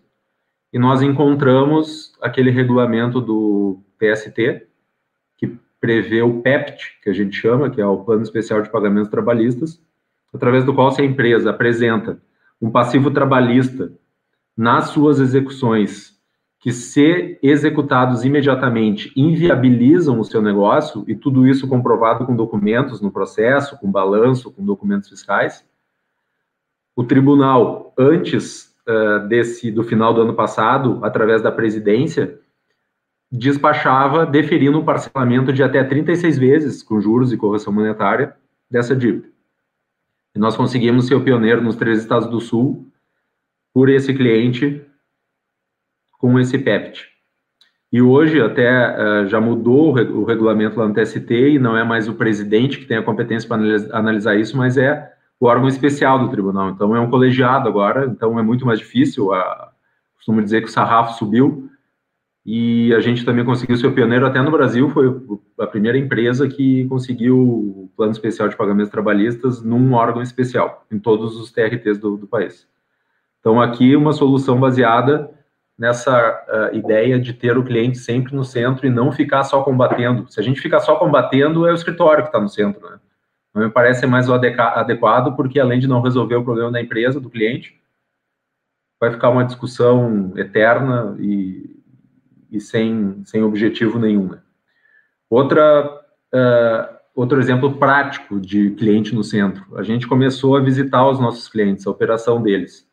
e 0.71 0.79
nós 0.79 1.01
encontramos 1.01 2.13
aquele 2.21 2.49
regulamento 2.49 3.19
do 3.19 3.79
PST, 3.99 4.65
que 5.35 5.57
prevê 5.79 6.21
o 6.21 6.41
PEPT, 6.41 6.99
que 7.03 7.09
a 7.09 7.13
gente 7.13 7.35
chama, 7.35 7.69
que 7.69 7.81
é 7.81 7.85
o 7.85 8.05
Plano 8.05 8.23
Especial 8.23 8.61
de 8.61 8.69
Pagamentos 8.69 9.09
Trabalhistas, 9.09 9.81
através 10.33 10.63
do 10.63 10.73
qual 10.73 10.91
se 10.91 11.01
a 11.01 11.05
empresa 11.05 11.49
apresenta 11.49 12.21
um 12.61 12.71
passivo 12.71 13.11
trabalhista 13.11 13.91
nas 14.55 14.89
suas 14.89 15.19
execuções 15.19 16.16
que, 16.67 16.73
se 16.73 17.39
executados 17.41 18.25
imediatamente, 18.25 19.13
inviabilizam 19.15 20.19
o 20.19 20.25
seu 20.25 20.41
negócio, 20.41 21.05
e 21.07 21.15
tudo 21.15 21.47
isso 21.47 21.65
comprovado 21.65 22.25
com 22.25 22.35
documentos 22.35 22.99
no 22.99 23.09
processo, 23.09 23.79
com 23.79 23.89
balanço, 23.89 24.51
com 24.51 24.65
documentos 24.65 25.07
fiscais. 25.07 25.63
O 26.93 27.05
tribunal, 27.05 27.93
antes 27.97 28.75
uh, 28.85 29.25
desse 29.29 29.71
do 29.71 29.81
final 29.81 30.13
do 30.13 30.23
ano 30.23 30.33
passado, 30.33 30.99
através 31.03 31.41
da 31.41 31.53
presidência, 31.53 32.37
despachava 33.31 34.25
deferindo 34.25 34.77
um 34.77 34.83
parcelamento 34.83 35.53
de 35.53 35.63
até 35.63 35.81
36 35.85 36.37
vezes, 36.37 36.83
com 36.83 36.99
juros 36.99 37.31
e 37.31 37.37
correção 37.37 37.71
monetária, 37.71 38.35
dessa 38.69 38.93
dívida. 38.93 39.29
E 40.35 40.39
nós 40.39 40.57
conseguimos 40.57 41.07
ser 41.07 41.15
o 41.15 41.23
pioneiro 41.23 41.61
nos 41.61 41.77
três 41.77 41.97
estados 41.97 42.29
do 42.29 42.41
Sul 42.41 42.91
por 43.73 43.87
esse 43.87 44.13
cliente 44.13 44.85
com 46.17 46.39
esse 46.39 46.57
PEPT. 46.57 47.05
E 47.91 48.01
hoje 48.01 48.41
até 48.41 49.23
uh, 49.23 49.27
já 49.27 49.39
mudou 49.39 49.89
o, 49.89 50.23
regulamento 50.25 50.77
lá 50.77 50.87
no 50.87 50.93
TST 50.93 51.31
e 51.31 51.59
não 51.59 51.77
é 51.77 51.83
mais 51.83 52.07
o 52.09 52.15
presidente 52.15 52.77
que 52.77 52.85
tem 52.85 52.97
a 52.97 53.03
competência 53.03 53.47
para 53.47 53.61
analisar 53.97 54.35
isso, 54.35 54.57
mas 54.57 54.77
é 54.77 55.09
o 55.39 55.45
órgão 55.45 55.67
especial 55.67 56.19
do 56.19 56.29
tribunal. 56.29 56.69
Então 56.69 56.95
é 56.95 56.99
um 56.99 57.09
colegiado 57.09 57.69
agora, 57.69 58.05
então 58.05 58.37
é 58.37 58.43
muito 58.43 58.65
mais 58.65 58.79
difícil. 58.79 59.33
A, 59.33 59.71
costumo 60.15 60.43
dizer 60.43 60.61
que 60.61 60.67
o 60.67 60.71
sarrafo 60.71 61.17
subiu 61.17 61.69
e 62.45 62.93
a 62.93 62.99
gente 62.99 63.23
também 63.23 63.45
conseguiu 63.45 63.77
ser 63.77 63.91
pioneiro 63.91 64.25
até 64.25 64.41
no 64.41 64.51
Brasil, 64.51 64.89
foi 64.89 65.13
a 65.59 65.67
primeira 65.67 65.97
empresa 65.97 66.47
que 66.47 66.85
conseguiu 66.85 67.37
o 67.37 67.91
plano 67.95 68.11
especial 68.11 68.47
de 68.47 68.55
pagamentos 68.55 68.91
trabalhistas 68.91 69.61
num 69.61 69.93
órgão 69.93 70.21
especial, 70.21 70.85
em 70.89 70.97
todos 70.97 71.37
os 71.37 71.51
TRTs 71.51 71.97
do, 71.97 72.15
do 72.15 72.27
país. 72.27 72.67
Então, 73.39 73.61
aqui 73.61 73.95
uma 73.95 74.13
solução 74.13 74.59
baseada 74.59 75.29
nessa 75.77 76.71
uh, 76.71 76.75
ideia 76.75 77.19
de 77.19 77.33
ter 77.33 77.57
o 77.57 77.63
cliente 77.63 77.97
sempre 77.97 78.35
no 78.35 78.43
centro 78.43 78.87
e 78.87 78.89
não 78.89 79.11
ficar 79.11 79.43
só 79.43 79.61
combatendo. 79.63 80.25
Se 80.31 80.39
a 80.39 80.43
gente 80.43 80.59
ficar 80.59 80.79
só 80.79 80.95
combatendo, 80.95 81.67
é 81.67 81.71
o 81.71 81.75
escritório 81.75 82.23
que 82.23 82.29
está 82.29 82.39
no 82.39 82.49
centro, 82.49 82.89
né? 82.89 82.99
Não 83.53 83.63
me 83.63 83.71
parece 83.71 84.05
mais 84.05 84.29
o 84.29 84.33
adequado, 84.33 85.35
porque 85.35 85.59
além 85.59 85.79
de 85.79 85.87
não 85.87 86.01
resolver 86.01 86.35
o 86.35 86.43
problema 86.43 86.71
da 86.71 86.81
empresa, 86.81 87.19
do 87.19 87.29
cliente, 87.29 87.79
vai 88.99 89.11
ficar 89.11 89.29
uma 89.29 89.45
discussão 89.45 90.31
eterna 90.35 91.15
e 91.19 91.77
e 92.51 92.59
sem, 92.59 93.21
sem 93.25 93.43
objetivo 93.43 93.99
nenhum. 93.99 94.29
Né? 94.29 94.39
Outra, 95.29 96.01
uh, 96.33 96.97
outro 97.15 97.39
exemplo 97.39 97.77
prático 97.77 98.39
de 98.39 98.71
cliente 98.71 99.13
no 99.13 99.23
centro. 99.23 99.65
A 99.77 99.83
gente 99.83 100.07
começou 100.07 100.55
a 100.55 100.61
visitar 100.61 101.07
os 101.07 101.19
nossos 101.19 101.47
clientes, 101.47 101.85
a 101.85 101.91
operação 101.91 102.41
deles. 102.41 102.86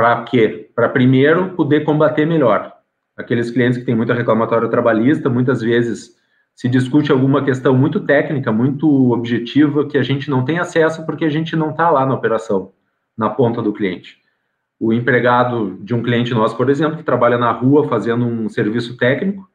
Para 0.00 0.22
quê? 0.22 0.70
Para 0.74 0.88
primeiro 0.88 1.50
poder 1.50 1.84
combater 1.84 2.24
melhor. 2.24 2.72
Aqueles 3.14 3.50
clientes 3.50 3.78
que 3.78 3.84
têm 3.84 3.94
muita 3.94 4.14
reclamatória 4.14 4.66
trabalhista, 4.66 5.28
muitas 5.28 5.60
vezes 5.60 6.16
se 6.56 6.70
discute 6.70 7.12
alguma 7.12 7.44
questão 7.44 7.76
muito 7.76 8.00
técnica, 8.00 8.50
muito 8.50 9.12
objetiva, 9.12 9.86
que 9.86 9.98
a 9.98 10.02
gente 10.02 10.30
não 10.30 10.42
tem 10.42 10.58
acesso 10.58 11.04
porque 11.04 11.26
a 11.26 11.28
gente 11.28 11.54
não 11.54 11.68
está 11.72 11.90
lá 11.90 12.06
na 12.06 12.14
operação, 12.14 12.72
na 13.14 13.28
ponta 13.28 13.60
do 13.60 13.74
cliente 13.74 14.18
o 14.80 14.94
empregado 14.94 15.76
de 15.82 15.94
um 15.94 16.02
cliente 16.02 16.32
nosso, 16.32 16.56
por 16.56 16.70
exemplo, 16.70 16.96
que 16.96 17.02
trabalha 17.02 17.36
na 17.36 17.52
rua 17.52 17.86
fazendo 17.86 18.24
um 18.24 18.48
serviço 18.48 18.96
técnico, 18.96 19.46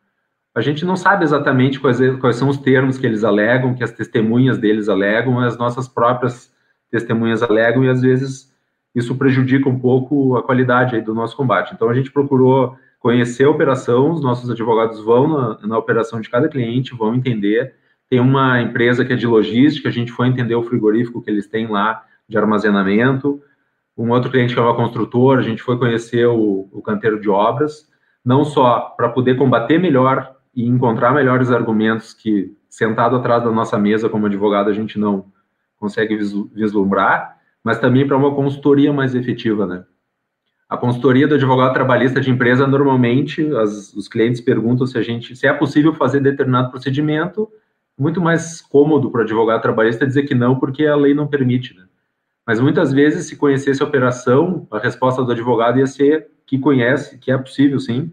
a 0.53 0.61
gente 0.61 0.85
não 0.85 0.95
sabe 0.95 1.23
exatamente 1.23 1.79
quais, 1.79 1.97
quais 2.19 2.35
são 2.35 2.47
os 2.47 2.57
termos 2.57 2.99
que 2.99 3.07
eles 3.07 3.23
alegam, 3.23 3.73
que 3.73 3.83
as 3.83 3.91
testemunhas 3.91 4.59
deles 4.59 4.87
alegam, 4.87 5.39
as 5.39 5.57
nossas 5.57 5.87
próprias 5.87 6.53
testemunhas 6.91 7.41
alegam, 7.41 7.83
e 7.83 7.89
às 7.89 8.03
vezes 8.03 8.54
isso 8.95 9.15
prejudica 9.15 9.67
um 9.67 9.77
pouco 9.77 10.37
a 10.37 10.43
qualidade 10.43 11.01
do 11.01 11.13
nosso 11.13 11.35
combate. 11.35 11.73
Então 11.73 11.89
a 11.89 11.93
gente 11.93 12.11
procurou 12.11 12.77
conhecer 12.99 13.43
a 13.43 13.49
operação, 13.49 14.11
os 14.11 14.21
nossos 14.21 14.49
advogados 14.49 14.99
vão 15.03 15.27
na, 15.27 15.67
na 15.67 15.77
operação 15.77 16.19
de 16.21 16.29
cada 16.29 16.47
cliente, 16.47 16.95
vão 16.95 17.13
entender. 17.13 17.75
Tem 18.09 18.19
uma 18.19 18.61
empresa 18.61 19.03
que 19.03 19.13
é 19.13 19.15
de 19.15 19.27
logística, 19.27 19.89
a 19.89 19.91
gente 19.91 20.11
foi 20.11 20.27
entender 20.27 20.55
o 20.55 20.63
frigorífico 20.63 21.21
que 21.21 21.29
eles 21.29 21.45
têm 21.45 21.67
lá 21.67 22.03
de 22.27 22.37
armazenamento, 22.37 23.41
um 23.97 24.09
outro 24.09 24.31
cliente 24.31 24.53
que 24.53 24.59
é 24.59 24.63
uma 24.63 24.75
construtora, 24.75 25.39
a 25.39 25.43
gente 25.43 25.61
foi 25.61 25.77
conhecer 25.77 26.25
o, 26.27 26.67
o 26.71 26.81
canteiro 26.81 27.19
de 27.19 27.29
obras, 27.29 27.87
não 28.23 28.43
só 28.43 28.93
para 28.97 29.09
poder 29.09 29.37
combater 29.37 29.77
melhor 29.77 30.35
e 30.55 30.65
encontrar 30.65 31.13
melhores 31.13 31.51
argumentos 31.51 32.13
que, 32.13 32.57
sentado 32.69 33.15
atrás 33.15 33.43
da 33.43 33.51
nossa 33.51 33.77
mesa 33.77 34.09
como 34.09 34.25
advogado, 34.25 34.69
a 34.69 34.73
gente 34.73 34.97
não 34.97 35.25
consegue 35.77 36.17
vislumbrar, 36.53 37.37
mas 37.65 37.79
também 37.79 38.07
para 38.07 38.15
uma 38.15 38.36
consultoria 38.36 38.93
mais 38.93 39.15
efetiva, 39.15 39.65
né? 39.65 39.84
A 40.69 40.77
consultoria 40.77 41.27
do 41.27 41.34
advogado 41.34 41.74
trabalhista 41.74 42.22
de 42.22 42.29
empresa, 42.29 42.67
normalmente, 42.67 43.43
as, 43.55 43.91
os 43.93 44.07
clientes 44.07 44.39
perguntam 44.39 44.86
se 44.86 44.95
a 45.00 45.01
gente, 45.01 45.36
se 45.36 45.48
é 45.48 45.53
possível 45.53 45.91
fazer 45.91 46.19
determinado 46.19 46.69
procedimento, 46.69 47.50
muito 47.98 48.22
mais 48.22 48.62
cômodo 48.62 49.10
para 49.10 49.22
o 49.22 49.24
advogado 49.24 49.63
trabalhista 49.63 50.05
dizer 50.05 50.24
que 50.24 50.36
não, 50.36 50.60
porque 50.60 50.86
a 50.86 50.95
lei 50.95 51.15
não 51.15 51.25
permite, 51.25 51.75
né? 51.75 51.86
Mas 52.45 52.60
muitas 52.60 52.93
vezes, 52.93 53.25
se 53.25 53.36
conhecesse 53.36 53.81
a 53.81 53.86
operação, 53.88 54.67
a 54.69 54.77
resposta 54.77 55.24
do 55.24 55.31
advogado 55.31 55.79
ia 55.79 55.88
ser 55.88 56.27
que 56.45 56.60
conhece, 56.60 57.17
que 57.17 57.31
é 57.31 57.38
possível 57.38 57.79
sim, 57.79 58.12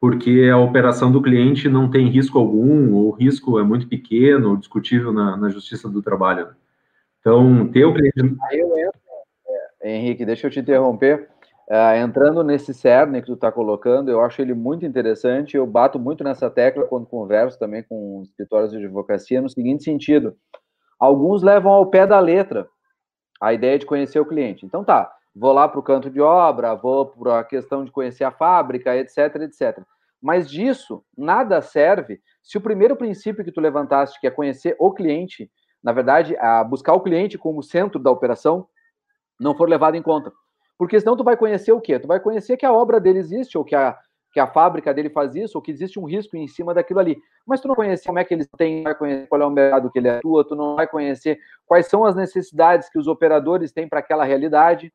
porque 0.00 0.48
a 0.52 0.58
operação 0.58 1.10
do 1.10 1.20
cliente 1.20 1.68
não 1.68 1.90
tem 1.90 2.06
risco 2.08 2.38
algum, 2.38 2.92
ou 2.92 3.08
o 3.08 3.10
risco 3.10 3.58
é 3.58 3.64
muito 3.64 3.88
pequeno, 3.88 4.50
ou 4.50 4.56
discutível 4.56 5.12
na, 5.12 5.36
na 5.36 5.48
justiça 5.48 5.88
do 5.88 6.00
trabalho. 6.00 6.48
Então, 7.24 7.66
ter 7.72 7.86
o 7.86 7.94
cliente. 7.94 8.36
Aí 8.50 8.60
eu 8.60 8.78
entro, 8.78 9.00
é, 9.80 9.96
Henrique, 9.96 10.26
deixa 10.26 10.46
eu 10.46 10.50
te 10.50 10.60
interromper. 10.60 11.26
Uh, 11.70 11.96
entrando 11.96 12.44
nesse 12.44 12.74
cerne 12.74 13.22
que 13.22 13.26
tu 13.28 13.32
está 13.32 13.50
colocando, 13.50 14.10
eu 14.10 14.20
acho 14.20 14.42
ele 14.42 14.52
muito 14.52 14.84
interessante. 14.84 15.56
Eu 15.56 15.66
bato 15.66 15.98
muito 15.98 16.22
nessa 16.22 16.50
tecla 16.50 16.86
quando 16.86 17.06
converso 17.06 17.58
também 17.58 17.82
com 17.82 18.20
escritórios 18.22 18.72
de 18.72 18.76
advocacia, 18.76 19.40
no 19.40 19.48
seguinte 19.48 19.84
sentido: 19.84 20.36
alguns 21.00 21.42
levam 21.42 21.72
ao 21.72 21.86
pé 21.86 22.06
da 22.06 22.20
letra 22.20 22.68
a 23.40 23.54
ideia 23.54 23.78
de 23.78 23.86
conhecer 23.86 24.20
o 24.20 24.26
cliente. 24.26 24.66
Então 24.66 24.84
tá, 24.84 25.10
vou 25.34 25.54
lá 25.54 25.66
para 25.66 25.80
o 25.80 25.82
canto 25.82 26.10
de 26.10 26.20
obra, 26.20 26.74
vou 26.74 27.06
para 27.06 27.40
a 27.40 27.44
questão 27.44 27.86
de 27.86 27.90
conhecer 27.90 28.24
a 28.24 28.30
fábrica, 28.30 28.94
etc, 28.94 29.36
etc. 29.36 29.82
Mas 30.20 30.50
disso 30.50 31.02
nada 31.16 31.62
serve 31.62 32.20
se 32.42 32.58
o 32.58 32.60
primeiro 32.60 32.94
princípio 32.94 33.42
que 33.42 33.52
tu 33.52 33.62
levantaste, 33.62 34.20
que 34.20 34.26
é 34.26 34.30
conhecer 34.30 34.76
o 34.78 34.92
cliente, 34.92 35.50
na 35.84 35.92
verdade, 35.92 36.34
a 36.38 36.64
buscar 36.64 36.94
o 36.94 37.00
cliente 37.00 37.36
como 37.36 37.62
centro 37.62 38.00
da 38.00 38.10
operação, 38.10 38.66
não 39.38 39.54
for 39.54 39.68
levado 39.68 39.96
em 39.96 40.02
conta. 40.02 40.32
Porque 40.78 40.98
senão 40.98 41.14
tu 41.14 41.22
vai 41.22 41.36
conhecer 41.36 41.72
o 41.72 41.80
quê? 41.80 41.98
Tu 41.98 42.08
vai 42.08 42.18
conhecer 42.18 42.56
que 42.56 42.64
a 42.64 42.72
obra 42.72 42.98
dele 42.98 43.18
existe, 43.18 43.58
ou 43.58 43.64
que 43.64 43.76
a, 43.76 43.96
que 44.32 44.40
a 44.40 44.46
fábrica 44.46 44.94
dele 44.94 45.10
faz 45.10 45.34
isso, 45.34 45.58
ou 45.58 45.62
que 45.62 45.70
existe 45.70 46.00
um 46.00 46.06
risco 46.06 46.38
em 46.38 46.48
cima 46.48 46.72
daquilo 46.72 47.00
ali. 47.00 47.18
Mas 47.46 47.60
tu 47.60 47.68
não 47.68 47.74
conhece 47.74 48.06
como 48.06 48.18
é 48.18 48.24
que 48.24 48.32
eles 48.32 48.48
têm, 48.56 48.82
vai 48.82 48.94
conhecer 48.94 49.26
qual 49.26 49.42
é 49.42 49.46
o 49.46 49.50
mercado 49.50 49.90
que 49.90 49.98
ele 49.98 50.08
atua, 50.08 50.42
tu 50.42 50.56
não 50.56 50.74
vai 50.74 50.86
conhecer 50.86 51.38
quais 51.66 51.86
são 51.86 52.02
as 52.04 52.16
necessidades 52.16 52.88
que 52.88 52.98
os 52.98 53.06
operadores 53.06 53.70
têm 53.70 53.86
para 53.86 54.00
aquela 54.00 54.24
realidade 54.24 54.90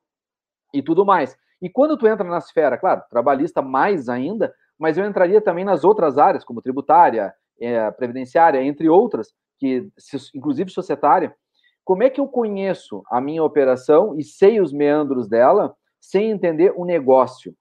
e 0.73 0.81
tudo 0.81 1.05
mais. 1.05 1.37
E 1.61 1.69
quando 1.69 1.97
tu 1.97 2.07
entra 2.07 2.27
na 2.27 2.39
esfera, 2.39 2.77
claro, 2.79 3.03
trabalhista 3.11 3.61
mais 3.61 4.09
ainda, 4.09 4.51
mas 4.77 4.97
eu 4.97 5.05
entraria 5.05 5.39
também 5.39 5.63
nas 5.63 5.83
outras 5.83 6.17
áreas, 6.17 6.43
como 6.43 6.61
tributária, 6.61 7.33
é, 7.61 7.91
previdenciária, 7.91 8.63
entre 8.63 8.89
outras, 8.89 9.33
que 9.59 9.87
inclusive 10.33 10.71
societária, 10.71 11.35
como 11.83 12.03
é 12.03 12.09
que 12.09 12.21
eu 12.21 12.27
conheço 12.27 13.03
a 13.09 13.19
minha 13.19 13.43
operação 13.43 14.17
e 14.17 14.23
sei 14.23 14.61
os 14.61 14.71
meandros 14.71 15.27
dela 15.27 15.75
sem 15.99 16.31
entender 16.31 16.73
o 16.75 16.85
negócio? 16.85 17.53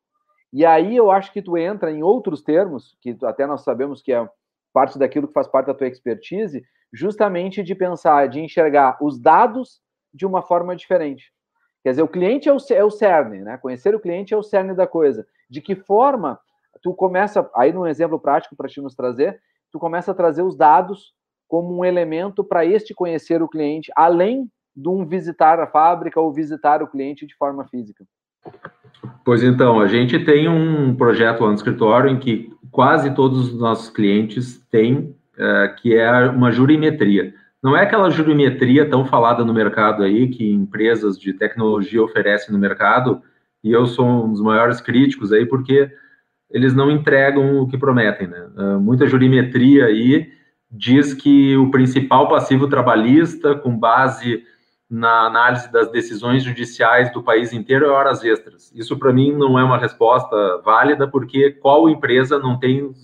E 0.52 0.64
aí 0.64 0.96
eu 0.96 1.10
acho 1.10 1.32
que 1.32 1.42
tu 1.42 1.56
entra 1.56 1.90
em 1.90 2.02
outros 2.02 2.42
termos, 2.42 2.96
que 3.00 3.16
até 3.22 3.46
nós 3.46 3.62
sabemos 3.62 4.00
que 4.00 4.12
é 4.12 4.28
parte 4.72 4.98
daquilo 4.98 5.26
que 5.26 5.34
faz 5.34 5.46
parte 5.46 5.66
da 5.66 5.74
tua 5.74 5.88
expertise, 5.88 6.64
justamente 6.92 7.62
de 7.62 7.74
pensar, 7.74 8.28
de 8.28 8.40
enxergar 8.40 8.96
os 9.00 9.18
dados 9.18 9.80
de 10.12 10.26
uma 10.26 10.42
forma 10.42 10.74
diferente. 10.74 11.32
Quer 11.82 11.90
dizer, 11.90 12.02
o 12.02 12.08
cliente 12.08 12.48
é 12.48 12.52
o, 12.52 12.58
é 12.70 12.84
o 12.84 12.90
cerne, 12.90 13.40
né? 13.40 13.56
Conhecer 13.58 13.94
o 13.94 14.00
cliente 14.00 14.34
é 14.34 14.36
o 14.36 14.42
cerne 14.42 14.74
da 14.74 14.86
coisa. 14.86 15.26
De 15.48 15.60
que 15.60 15.74
forma 15.74 16.38
tu 16.82 16.94
começa, 16.94 17.48
aí 17.54 17.72
num 17.72 17.86
exemplo 17.86 18.18
prático 18.18 18.56
para 18.56 18.68
te 18.68 18.80
nos 18.80 18.94
trazer, 18.94 19.40
tu 19.70 19.78
começa 19.78 20.10
a 20.10 20.14
trazer 20.14 20.42
os 20.42 20.56
dados 20.56 21.14
como 21.48 21.78
um 21.78 21.84
elemento 21.84 22.44
para 22.44 22.64
este 22.64 22.94
conhecer 22.94 23.42
o 23.42 23.48
cliente, 23.48 23.90
além 23.96 24.48
de 24.76 24.88
um 24.88 25.04
visitar 25.04 25.58
a 25.58 25.66
fábrica 25.66 26.20
ou 26.20 26.32
visitar 26.32 26.82
o 26.82 26.86
cliente 26.86 27.26
de 27.26 27.34
forma 27.34 27.66
física. 27.66 28.04
Pois 29.24 29.42
então, 29.42 29.80
a 29.80 29.88
gente 29.88 30.24
tem 30.24 30.48
um 30.48 30.94
projeto 30.94 31.40
lá 31.40 31.48
no 31.48 31.54
escritório 31.54 32.10
em 32.10 32.18
que 32.18 32.52
quase 32.70 33.14
todos 33.14 33.52
os 33.52 33.58
nossos 33.58 33.90
clientes 33.90 34.58
têm, 34.70 35.16
é, 35.36 35.68
que 35.80 35.96
é 35.96 36.28
uma 36.28 36.52
jurimetria. 36.52 37.34
Não 37.62 37.76
é 37.76 37.82
aquela 37.82 38.10
jurimetria 38.10 38.88
tão 38.88 39.04
falada 39.04 39.44
no 39.44 39.52
mercado 39.52 40.02
aí, 40.02 40.28
que 40.28 40.52
empresas 40.52 41.18
de 41.18 41.32
tecnologia 41.32 42.02
oferecem 42.02 42.52
no 42.52 42.58
mercado, 42.58 43.20
e 43.64 43.72
eu 43.72 43.86
sou 43.86 44.06
um 44.06 44.30
dos 44.30 44.40
maiores 44.40 44.80
críticos 44.80 45.32
aí, 45.32 45.44
porque 45.44 45.90
eles 46.50 46.72
não 46.74 46.90
entregam 46.90 47.60
o 47.60 47.66
que 47.66 47.76
prometem, 47.76 48.28
né? 48.28 48.48
Uh, 48.56 48.80
muita 48.80 49.06
jurimetria 49.06 49.86
aí 49.86 50.37
diz 50.70 51.14
que 51.14 51.56
o 51.56 51.70
principal 51.70 52.28
passivo 52.28 52.68
trabalhista, 52.68 53.54
com 53.54 53.76
base 53.76 54.44
na 54.90 55.26
análise 55.26 55.70
das 55.70 55.90
decisões 55.90 56.42
judiciais 56.42 57.12
do 57.12 57.22
país 57.22 57.52
inteiro, 57.52 57.86
é 57.86 57.88
horas 57.88 58.24
extras. 58.24 58.72
Isso, 58.74 58.98
para 58.98 59.12
mim, 59.12 59.32
não 59.32 59.58
é 59.58 59.64
uma 59.64 59.78
resposta 59.78 60.62
válida, 60.64 61.06
porque 61.06 61.50
qual 61.52 61.88
empresa 61.88 62.38
não 62.38 62.58
tem 62.58 62.94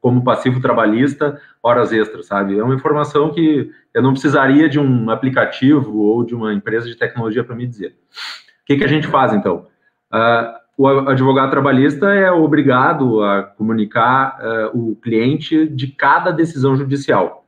como 0.00 0.24
passivo 0.24 0.60
trabalhista 0.60 1.40
horas 1.62 1.92
extras, 1.92 2.26
sabe? 2.26 2.58
É 2.58 2.62
uma 2.62 2.74
informação 2.74 3.30
que 3.30 3.70
eu 3.92 4.02
não 4.02 4.12
precisaria 4.12 4.68
de 4.68 4.80
um 4.80 5.10
aplicativo 5.10 5.98
ou 5.98 6.24
de 6.24 6.34
uma 6.34 6.54
empresa 6.54 6.86
de 6.86 6.96
tecnologia 6.96 7.44
para 7.44 7.54
me 7.54 7.66
dizer. 7.66 7.94
O 8.62 8.64
que, 8.64 8.76
que 8.76 8.84
a 8.84 8.88
gente 8.88 9.06
faz, 9.06 9.34
então? 9.34 9.66
Uh, 10.12 10.57
o 10.78 10.86
advogado 10.86 11.50
trabalhista 11.50 12.14
é 12.14 12.30
obrigado 12.30 13.20
a 13.20 13.42
comunicar 13.42 14.38
uh, 14.72 14.78
o 14.78 14.94
cliente 14.94 15.66
de 15.66 15.88
cada 15.88 16.30
decisão 16.30 16.76
judicial. 16.76 17.44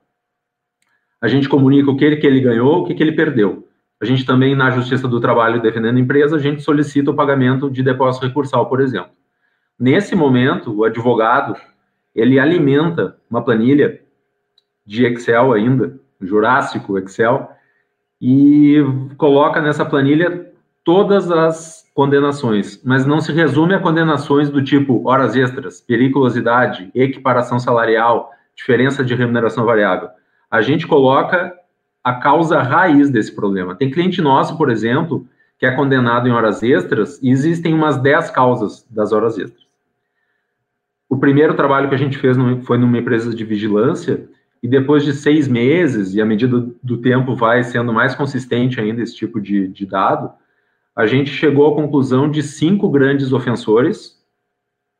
A 1.22 1.28
gente 1.28 1.48
comunica 1.48 1.88
o 1.88 1.96
que 1.96 2.04
ele, 2.04 2.16
que 2.16 2.26
ele 2.26 2.40
ganhou, 2.40 2.80
o 2.80 2.84
que, 2.84 2.92
que 2.92 3.00
ele 3.00 3.12
perdeu. 3.12 3.68
A 4.00 4.04
gente 4.04 4.26
também, 4.26 4.56
na 4.56 4.72
Justiça 4.72 5.06
do 5.06 5.20
Trabalho, 5.20 5.62
defendendo 5.62 5.96
a 5.96 6.00
empresa, 6.00 6.34
a 6.34 6.38
gente 6.40 6.60
solicita 6.60 7.12
o 7.12 7.14
pagamento 7.14 7.70
de 7.70 7.84
depósito 7.84 8.26
recursal, 8.26 8.68
por 8.68 8.80
exemplo. 8.80 9.12
Nesse 9.78 10.16
momento, 10.16 10.76
o 10.76 10.82
advogado 10.82 11.54
ele 12.12 12.40
alimenta 12.40 13.16
uma 13.30 13.44
planilha 13.44 14.00
de 14.84 15.04
Excel 15.04 15.52
ainda, 15.52 16.00
Jurássico 16.20 16.98
Excel, 16.98 17.48
e 18.20 18.78
coloca 19.16 19.60
nessa 19.60 19.84
planilha 19.84 20.52
todas 20.82 21.30
as 21.30 21.79
condenações, 21.94 22.80
mas 22.84 23.04
não 23.04 23.20
se 23.20 23.32
resume 23.32 23.74
a 23.74 23.80
condenações 23.80 24.48
do 24.48 24.62
tipo 24.62 25.08
horas 25.08 25.36
extras, 25.36 25.80
periculosidade, 25.80 26.90
equiparação 26.94 27.58
salarial, 27.58 28.30
diferença 28.54 29.04
de 29.04 29.14
remuneração 29.14 29.64
variável. 29.64 30.08
A 30.50 30.60
gente 30.62 30.86
coloca 30.86 31.52
a 32.02 32.14
causa 32.14 32.60
raiz 32.62 33.10
desse 33.10 33.34
problema. 33.34 33.74
Tem 33.74 33.90
cliente 33.90 34.22
nosso, 34.22 34.56
por 34.56 34.70
exemplo, 34.70 35.26
que 35.58 35.66
é 35.66 35.70
condenado 35.70 36.26
em 36.26 36.32
horas 36.32 36.62
extras 36.62 37.20
e 37.22 37.30
existem 37.30 37.74
umas 37.74 37.98
10 37.98 38.30
causas 38.30 38.86
das 38.88 39.12
horas 39.12 39.36
extras. 39.38 39.66
O 41.08 41.18
primeiro 41.18 41.54
trabalho 41.54 41.88
que 41.88 41.94
a 41.94 41.98
gente 41.98 42.16
fez 42.18 42.36
foi 42.64 42.78
numa 42.78 42.98
empresa 42.98 43.34
de 43.34 43.44
vigilância, 43.44 44.28
e 44.62 44.68
depois 44.68 45.04
de 45.04 45.12
seis 45.12 45.48
meses, 45.48 46.14
e 46.14 46.20
à 46.20 46.24
medida 46.24 46.66
do 46.82 46.98
tempo 46.98 47.34
vai 47.34 47.62
sendo 47.64 47.92
mais 47.92 48.14
consistente 48.14 48.80
ainda 48.80 49.02
esse 49.02 49.16
tipo 49.16 49.40
de, 49.40 49.66
de 49.68 49.86
dado, 49.86 50.30
a 51.00 51.06
gente 51.06 51.30
chegou 51.30 51.72
à 51.72 51.74
conclusão 51.74 52.30
de 52.30 52.42
cinco 52.42 52.90
grandes 52.90 53.32
ofensores 53.32 54.20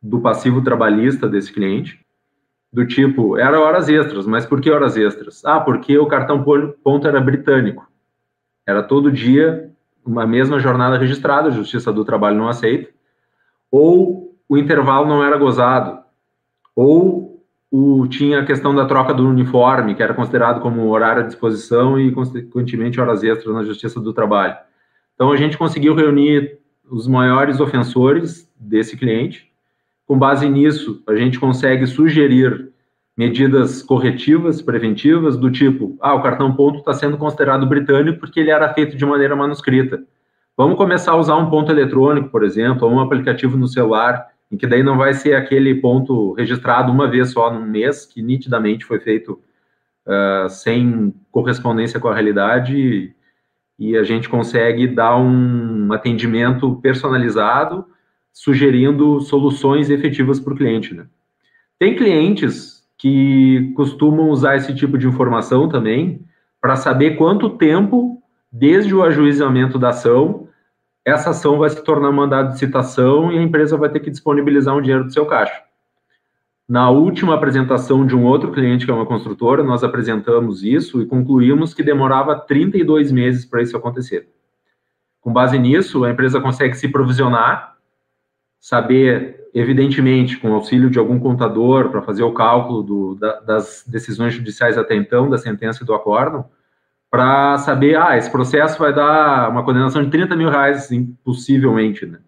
do 0.03 0.19
passivo 0.19 0.65
trabalhista 0.65 1.29
desse 1.29 1.53
cliente, 1.53 2.01
do 2.73 2.87
tipo, 2.87 3.37
era 3.37 3.61
horas 3.61 3.87
extras, 3.87 4.27
mas 4.27 4.47
por 4.47 4.63
que 4.63 4.71
horas 4.71 4.97
extras? 4.97 5.45
Ah, 5.45 5.61
porque 5.61 5.99
o 5.99 6.07
cartão 6.07 6.43
ponto 6.83 7.07
era 7.07 7.21
britânico. 7.21 7.87
Era 8.67 8.83
todo 8.83 9.13
dia 9.13 9.71
uma 10.03 10.27
mesma 10.27 10.59
jornada 10.59 10.97
registrada, 10.97 11.49
a 11.49 11.53
Justiça 11.53 11.93
do 11.93 12.03
Trabalho 12.03 12.39
não 12.39 12.49
aceita. 12.49 12.89
Ou 13.71 14.35
o 14.49 14.57
intervalo 14.57 15.07
não 15.07 15.23
era 15.23 15.37
gozado, 15.37 16.03
ou 16.75 17.45
o, 17.71 18.07
tinha 18.09 18.41
a 18.41 18.47
questão 18.47 18.75
da 18.75 18.87
troca 18.87 19.13
do 19.13 19.29
uniforme, 19.29 19.95
que 19.95 20.03
era 20.03 20.15
considerado 20.15 20.63
como 20.63 20.89
horário 20.89 21.25
à 21.25 21.27
disposição 21.27 22.01
e, 22.01 22.11
consequentemente, 22.11 22.99
horas 22.99 23.23
extras 23.23 23.55
na 23.55 23.65
Justiça 23.65 24.01
do 24.01 24.15
Trabalho. 24.15 24.57
Então, 25.21 25.33
a 25.33 25.37
gente 25.37 25.59
conseguiu 25.59 25.95
reunir 25.95 26.59
os 26.91 27.07
maiores 27.07 27.61
ofensores 27.61 28.51
desse 28.59 28.97
cliente. 28.97 29.53
Com 30.07 30.19
base 30.19 30.49
nisso, 30.49 31.03
a 31.07 31.15
gente 31.15 31.39
consegue 31.39 31.87
sugerir 31.87 32.71
medidas 33.15 33.83
corretivas, 33.83 34.63
preventivas, 34.63 35.37
do 35.37 35.51
tipo: 35.51 35.95
ah, 36.01 36.15
o 36.15 36.23
cartão 36.23 36.57
ponto 36.57 36.79
está 36.79 36.95
sendo 36.95 37.19
considerado 37.19 37.67
britânico 37.67 38.19
porque 38.19 38.41
ele 38.41 38.51
era 38.51 38.73
feito 38.73 38.97
de 38.97 39.05
maneira 39.05 39.37
manuscrita. 39.37 40.03
Vamos 40.57 40.79
começar 40.79 41.13
a 41.13 41.17
usar 41.17 41.37
um 41.37 41.51
ponto 41.51 41.71
eletrônico, 41.71 42.31
por 42.31 42.43
exemplo, 42.43 42.89
ou 42.89 42.95
um 42.95 43.01
aplicativo 43.01 43.59
no 43.59 43.69
celular 43.69 44.27
em 44.51 44.57
que 44.57 44.67
daí 44.67 44.83
não 44.83 44.97
vai 44.97 45.13
ser 45.13 45.35
aquele 45.35 45.75
ponto 45.75 46.33
registrado 46.33 46.91
uma 46.91 47.07
vez 47.07 47.31
só 47.31 47.53
num 47.53 47.67
mês, 47.67 48.07
que 48.07 48.23
nitidamente 48.23 48.87
foi 48.87 48.99
feito 48.99 49.39
uh, 50.07 50.49
sem 50.49 51.15
correspondência 51.31 52.01
com 52.01 52.09
a 52.09 52.15
realidade, 52.15 53.15
e 53.81 53.97
a 53.97 54.05
gente 54.05 54.29
consegue 54.29 54.87
dar 54.87 55.17
um 55.17 55.91
atendimento 55.91 56.77
personalizado, 56.77 57.87
sugerindo 58.31 59.19
soluções 59.23 59.89
efetivas 59.89 60.39
para 60.39 60.53
o 60.53 60.57
cliente. 60.57 60.95
Né? 60.95 61.07
Tem 61.79 61.97
clientes 61.97 62.87
que 62.99 63.73
costumam 63.75 64.29
usar 64.29 64.57
esse 64.57 64.75
tipo 64.75 64.99
de 64.99 65.07
informação 65.07 65.67
também 65.67 66.21
para 66.61 66.77
saber 66.77 67.17
quanto 67.17 67.49
tempo, 67.57 68.23
desde 68.53 68.95
o 68.95 69.03
ajuizamento 69.03 69.79
da 69.79 69.89
ação, 69.89 70.47
essa 71.03 71.31
ação 71.31 71.57
vai 71.59 71.71
se 71.71 71.83
tornar 71.83 72.13
mandado 72.13 72.53
de 72.53 72.59
citação 72.59 73.33
e 73.33 73.39
a 73.39 73.43
empresa 73.43 73.79
vai 73.79 73.89
ter 73.89 74.01
que 74.01 74.11
disponibilizar 74.11 74.77
um 74.77 74.83
dinheiro 74.83 75.05
do 75.05 75.13
seu 75.13 75.25
caixa. 75.25 75.70
Na 76.71 76.89
última 76.89 77.35
apresentação 77.35 78.07
de 78.07 78.15
um 78.15 78.25
outro 78.25 78.53
cliente, 78.53 78.85
que 78.85 78.93
é 78.93 78.95
uma 78.95 79.05
construtora, 79.05 79.61
nós 79.65 79.83
apresentamos 79.83 80.63
isso 80.63 81.03
e 81.03 81.05
concluímos 81.05 81.75
que 81.75 81.83
demorava 81.83 82.39
32 82.39 83.11
meses 83.11 83.45
para 83.45 83.61
isso 83.61 83.77
acontecer. 83.77 84.29
Com 85.21 85.33
base 85.33 85.59
nisso, 85.59 86.05
a 86.05 86.13
empresa 86.13 86.41
consegue 86.41 86.77
se 86.77 86.87
provisionar, 86.87 87.77
saber, 88.61 89.49
evidentemente, 89.53 90.37
com 90.37 90.55
auxílio 90.55 90.89
de 90.89 90.97
algum 90.97 91.19
contador 91.19 91.91
para 91.91 92.03
fazer 92.03 92.23
o 92.23 92.33
cálculo 92.33 92.85
do, 92.85 93.15
da, 93.17 93.41
das 93.41 93.85
decisões 93.85 94.33
judiciais 94.35 94.79
até 94.79 94.95
então, 94.95 95.29
da 95.29 95.39
sentença 95.39 95.83
e 95.83 95.87
do 95.87 95.93
acórdão, 95.93 96.49
para 97.11 97.59
saber, 97.59 97.97
ah, 97.97 98.17
esse 98.17 98.31
processo 98.31 98.79
vai 98.79 98.95
dar 98.95 99.51
uma 99.51 99.65
condenação 99.65 100.05
de 100.05 100.11
30 100.13 100.37
mil 100.37 100.49
reais, 100.49 100.89
possivelmente, 101.25 102.07
né? 102.07 102.21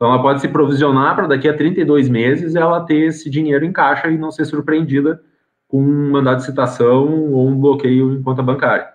Então, 0.00 0.14
ela 0.14 0.22
pode 0.22 0.40
se 0.40 0.48
provisionar 0.48 1.14
para 1.14 1.26
daqui 1.26 1.46
a 1.46 1.54
32 1.54 2.08
meses 2.08 2.56
ela 2.56 2.80
ter 2.80 3.08
esse 3.08 3.28
dinheiro 3.28 3.66
em 3.66 3.70
caixa 3.72 4.08
e 4.08 4.16
não 4.16 4.30
ser 4.30 4.46
surpreendida 4.46 5.20
com 5.68 5.78
um 5.78 6.10
mandado 6.10 6.38
de 6.38 6.46
citação 6.46 7.30
ou 7.30 7.46
um 7.46 7.60
bloqueio 7.60 8.14
em 8.14 8.22
conta 8.22 8.42
bancária. 8.42 8.88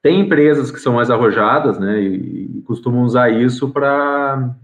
Tem 0.00 0.20
empresas 0.20 0.70
que 0.70 0.78
são 0.78 0.94
mais 0.94 1.10
arrojadas, 1.10 1.76
né, 1.76 2.00
e, 2.00 2.62
costumam 2.64 3.02
usar 3.02 3.28
isso 3.28 3.68
para 3.70 4.54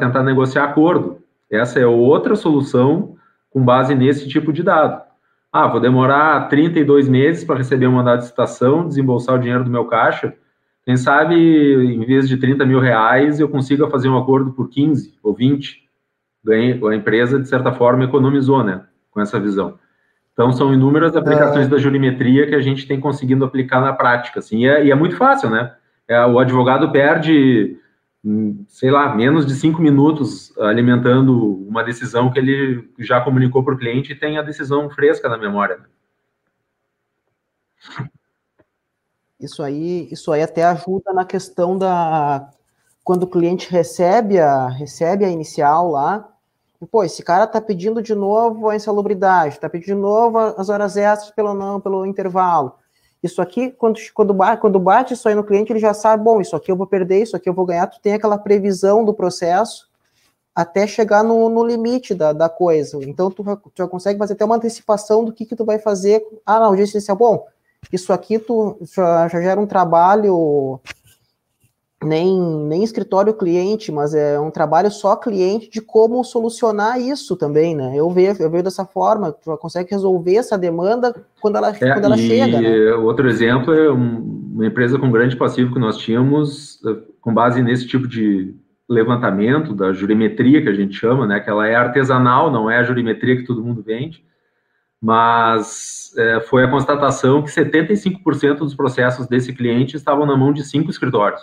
tentar 0.00 0.22
negociar 0.22 0.64
acordo. 0.64 1.18
Essa 1.50 1.78
é 1.78 1.86
outra 1.86 2.34
solução 2.34 3.16
com 3.50 3.62
base 3.62 3.94
nesse 3.94 4.26
tipo 4.26 4.50
de 4.50 4.62
dado. 4.62 5.02
Ah, 5.52 5.66
vou 5.66 5.78
demorar 5.78 6.48
32 6.48 7.06
meses 7.06 7.44
para 7.44 7.58
receber 7.58 7.86
um 7.86 7.92
mandado 7.92 8.20
de 8.20 8.28
citação, 8.28 8.88
desembolsar 8.88 9.34
o 9.34 9.38
dinheiro 9.38 9.64
do 9.64 9.70
meu 9.70 9.84
caixa. 9.84 10.34
Quem 10.86 10.96
sabe, 10.96 11.34
em 11.34 12.06
vez 12.06 12.28
de 12.28 12.36
30 12.36 12.64
mil 12.64 12.78
reais, 12.78 13.40
eu 13.40 13.48
consiga 13.48 13.90
fazer 13.90 14.08
um 14.08 14.16
acordo 14.16 14.52
por 14.52 14.70
15 14.70 15.18
ou 15.20 15.34
20. 15.34 15.84
Ganhei, 16.44 16.80
a 16.88 16.94
empresa, 16.94 17.40
de 17.40 17.48
certa 17.48 17.72
forma, 17.72 18.04
economizou, 18.04 18.62
né? 18.62 18.84
Com 19.10 19.20
essa 19.20 19.40
visão. 19.40 19.78
Então, 20.32 20.52
são 20.52 20.72
inúmeras 20.72 21.16
aplicações 21.16 21.66
é... 21.66 21.68
da 21.68 21.78
jurimetria 21.78 22.46
que 22.46 22.54
a 22.54 22.60
gente 22.60 22.86
tem 22.86 23.00
conseguido 23.00 23.44
aplicar 23.44 23.80
na 23.80 23.92
prática. 23.92 24.38
Assim, 24.38 24.60
e, 24.60 24.68
é, 24.68 24.86
e 24.86 24.92
é 24.92 24.94
muito 24.94 25.16
fácil, 25.16 25.50
né? 25.50 25.74
É, 26.06 26.24
o 26.24 26.38
advogado 26.38 26.92
perde 26.92 27.76
sei 28.68 28.90
lá, 28.90 29.14
menos 29.14 29.46
de 29.46 29.54
cinco 29.54 29.80
minutos 29.80 30.56
alimentando 30.58 31.64
uma 31.68 31.84
decisão 31.84 32.32
que 32.32 32.38
ele 32.38 32.88
já 32.98 33.20
comunicou 33.20 33.62
para 33.62 33.74
o 33.74 33.78
cliente 33.78 34.12
e 34.12 34.16
tem 34.16 34.36
a 34.36 34.42
decisão 34.42 34.90
fresca 34.90 35.28
na 35.28 35.38
memória. 35.38 35.78
Isso 39.38 39.62
aí, 39.62 40.08
isso 40.10 40.32
aí 40.32 40.42
até 40.42 40.64
ajuda 40.64 41.12
na 41.12 41.24
questão 41.24 41.76
da 41.76 42.50
quando 43.04 43.22
o 43.24 43.28
cliente 43.28 43.70
recebe 43.70 44.40
a 44.40 44.68
recebe 44.68 45.24
a 45.24 45.28
inicial 45.28 45.90
lá, 45.90 46.28
pô, 46.90 47.04
esse 47.04 47.22
cara 47.22 47.46
tá 47.46 47.60
pedindo 47.60 48.02
de 48.02 48.14
novo 48.14 48.68
a 48.68 48.76
insalubridade, 48.76 49.60
tá 49.60 49.68
pedindo 49.68 49.94
de 49.94 50.00
novo 50.00 50.38
as 50.38 50.68
horas 50.68 50.96
extras 50.96 51.30
pelo 51.30 51.54
não, 51.54 51.80
pelo 51.80 52.04
intervalo. 52.04 52.74
Isso 53.22 53.40
aqui, 53.40 53.70
quando, 53.70 53.98
quando, 54.14 54.34
bate, 54.34 54.60
quando 54.60 54.78
bate 54.78 55.14
isso 55.14 55.28
aí 55.28 55.34
no 55.34 55.44
cliente, 55.44 55.72
ele 55.72 55.78
já 55.78 55.94
sabe, 55.94 56.22
bom, 56.22 56.40
isso 56.40 56.54
aqui 56.54 56.70
eu 56.70 56.76
vou 56.76 56.86
perder, 56.86 57.22
isso 57.22 57.36
aqui 57.36 57.48
eu 57.48 57.54
vou 57.54 57.66
ganhar. 57.66 57.86
Tu 57.86 58.00
tem 58.00 58.14
aquela 58.14 58.38
previsão 58.38 59.04
do 59.04 59.14
processo 59.14 59.88
até 60.54 60.86
chegar 60.86 61.22
no, 61.22 61.48
no 61.48 61.64
limite 61.64 62.14
da, 62.14 62.32
da 62.32 62.48
coisa. 62.48 62.98
Então, 63.04 63.30
tu, 63.30 63.42
tu, 63.44 63.72
já 63.76 63.88
consegue 63.88 64.18
fazer 64.18 64.34
até 64.34 64.44
uma 64.44 64.56
antecipação 64.56 65.24
do 65.24 65.32
que, 65.32 65.44
que 65.44 65.56
tu 65.56 65.64
vai 65.64 65.78
fazer. 65.78 66.24
Ah, 66.44 66.72
dia 66.74 66.84
essencial, 66.84 67.16
bom, 67.16 67.46
isso 67.92 68.12
aqui 68.12 68.38
tu 68.38 68.76
já, 68.94 69.28
já 69.28 69.40
gera 69.40 69.60
um 69.60 69.66
trabalho 69.66 70.80
nem, 72.04 72.38
nem 72.40 72.84
escritório 72.84 73.32
cliente, 73.34 73.90
mas 73.90 74.14
é 74.14 74.38
um 74.38 74.50
trabalho 74.50 74.90
só 74.90 75.16
cliente 75.16 75.70
de 75.70 75.80
como 75.80 76.22
solucionar 76.22 77.00
isso 77.00 77.36
também, 77.36 77.74
né? 77.74 77.92
Eu 77.94 78.10
vejo, 78.10 78.42
eu 78.42 78.50
vejo 78.50 78.64
dessa 78.64 78.84
forma, 78.84 79.32
tu 79.32 79.56
consegue 79.56 79.90
resolver 79.90 80.36
essa 80.36 80.58
demanda 80.58 81.14
quando 81.40 81.56
ela, 81.56 81.70
é, 81.70 81.92
quando 81.92 82.04
ela 82.04 82.16
chega. 82.16 82.60
Né? 82.60 82.92
Outro 82.94 83.28
exemplo 83.28 83.72
é 83.72 83.90
uma 83.90 84.66
empresa 84.66 84.98
com 84.98 85.10
grande 85.10 85.36
passivo 85.36 85.72
que 85.72 85.80
nós 85.80 85.96
tínhamos, 85.96 86.80
eh, 86.86 86.96
com 87.20 87.32
base 87.32 87.62
nesse 87.62 87.86
tipo 87.86 88.06
de 88.06 88.54
levantamento 88.88 89.74
da 89.74 89.92
jurimetria 89.92 90.62
que 90.62 90.68
a 90.68 90.74
gente 90.74 90.94
chama, 90.94 91.26
né? 91.26 91.40
Que 91.40 91.50
ela 91.50 91.66
é 91.66 91.74
artesanal, 91.74 92.50
não 92.50 92.70
é 92.70 92.78
a 92.78 92.84
jurimetria 92.84 93.36
que 93.36 93.46
todo 93.46 93.64
mundo 93.64 93.82
vende, 93.82 94.24
mas 95.06 96.12
é, 96.18 96.40
foi 96.40 96.64
a 96.64 96.68
constatação 96.68 97.40
que 97.40 97.48
75% 97.48 98.56
dos 98.56 98.74
processos 98.74 99.28
desse 99.28 99.52
cliente 99.52 99.94
estavam 99.94 100.26
na 100.26 100.36
mão 100.36 100.52
de 100.52 100.64
cinco 100.64 100.90
escritórios. 100.90 101.40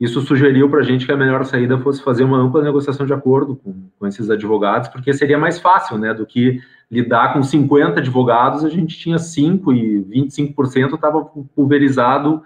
Isso 0.00 0.22
sugeriu 0.22 0.66
para 0.70 0.80
a 0.80 0.82
gente 0.82 1.04
que 1.04 1.12
a 1.12 1.16
melhor 1.16 1.44
saída 1.44 1.76
fosse 1.76 2.02
fazer 2.02 2.24
uma 2.24 2.38
ampla 2.38 2.62
negociação 2.62 3.04
de 3.04 3.12
acordo 3.12 3.54
com, 3.54 3.90
com 3.98 4.06
esses 4.06 4.30
advogados, 4.30 4.88
porque 4.88 5.12
seria 5.12 5.36
mais 5.36 5.58
fácil, 5.58 5.98
né, 5.98 6.14
do 6.14 6.24
que 6.24 6.58
lidar 6.90 7.34
com 7.34 7.42
50 7.42 8.00
advogados, 8.00 8.64
a 8.64 8.70
gente 8.70 8.98
tinha 8.98 9.18
5 9.18 9.74
e 9.74 10.02
25% 10.04 10.94
estava 10.94 11.22
pulverizado 11.54 12.42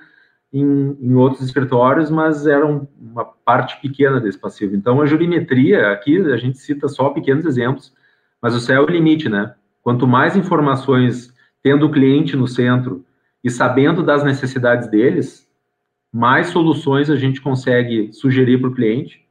em, 0.52 0.98
em, 1.00 1.14
outros 1.14 1.42
escritórios, 1.42 2.10
mas 2.10 2.44
era 2.44 2.66
uma 2.66 3.24
parte 3.24 3.80
pequena 3.80 4.20
desse 4.20 4.38
passivo. 4.38 4.74
Então, 4.74 5.00
a 5.00 5.06
jurimetria, 5.06 5.92
aqui 5.92 6.18
a 6.32 6.36
gente 6.36 6.58
cita 6.58 6.88
só 6.88 7.10
pequenos 7.10 7.44
exemplos, 7.44 7.92
mas 8.42 8.52
o 8.52 8.58
céu 8.58 8.82
é 8.82 8.84
o 8.84 8.90
limite, 8.90 9.28
né? 9.28 9.54
Quanto 9.84 10.06
mais 10.06 10.34
informações 10.34 11.30
tendo 11.62 11.86
o 11.86 11.90
cliente 11.90 12.34
no 12.36 12.48
centro 12.48 13.04
e 13.44 13.50
sabendo 13.50 14.02
das 14.02 14.24
necessidades 14.24 14.88
deles, 14.88 15.46
mais 16.10 16.46
soluções 16.46 17.10
a 17.10 17.16
gente 17.16 17.40
consegue 17.40 18.10
sugerir 18.10 18.58
para 18.58 18.70
o 18.70 18.74
cliente 18.74 19.22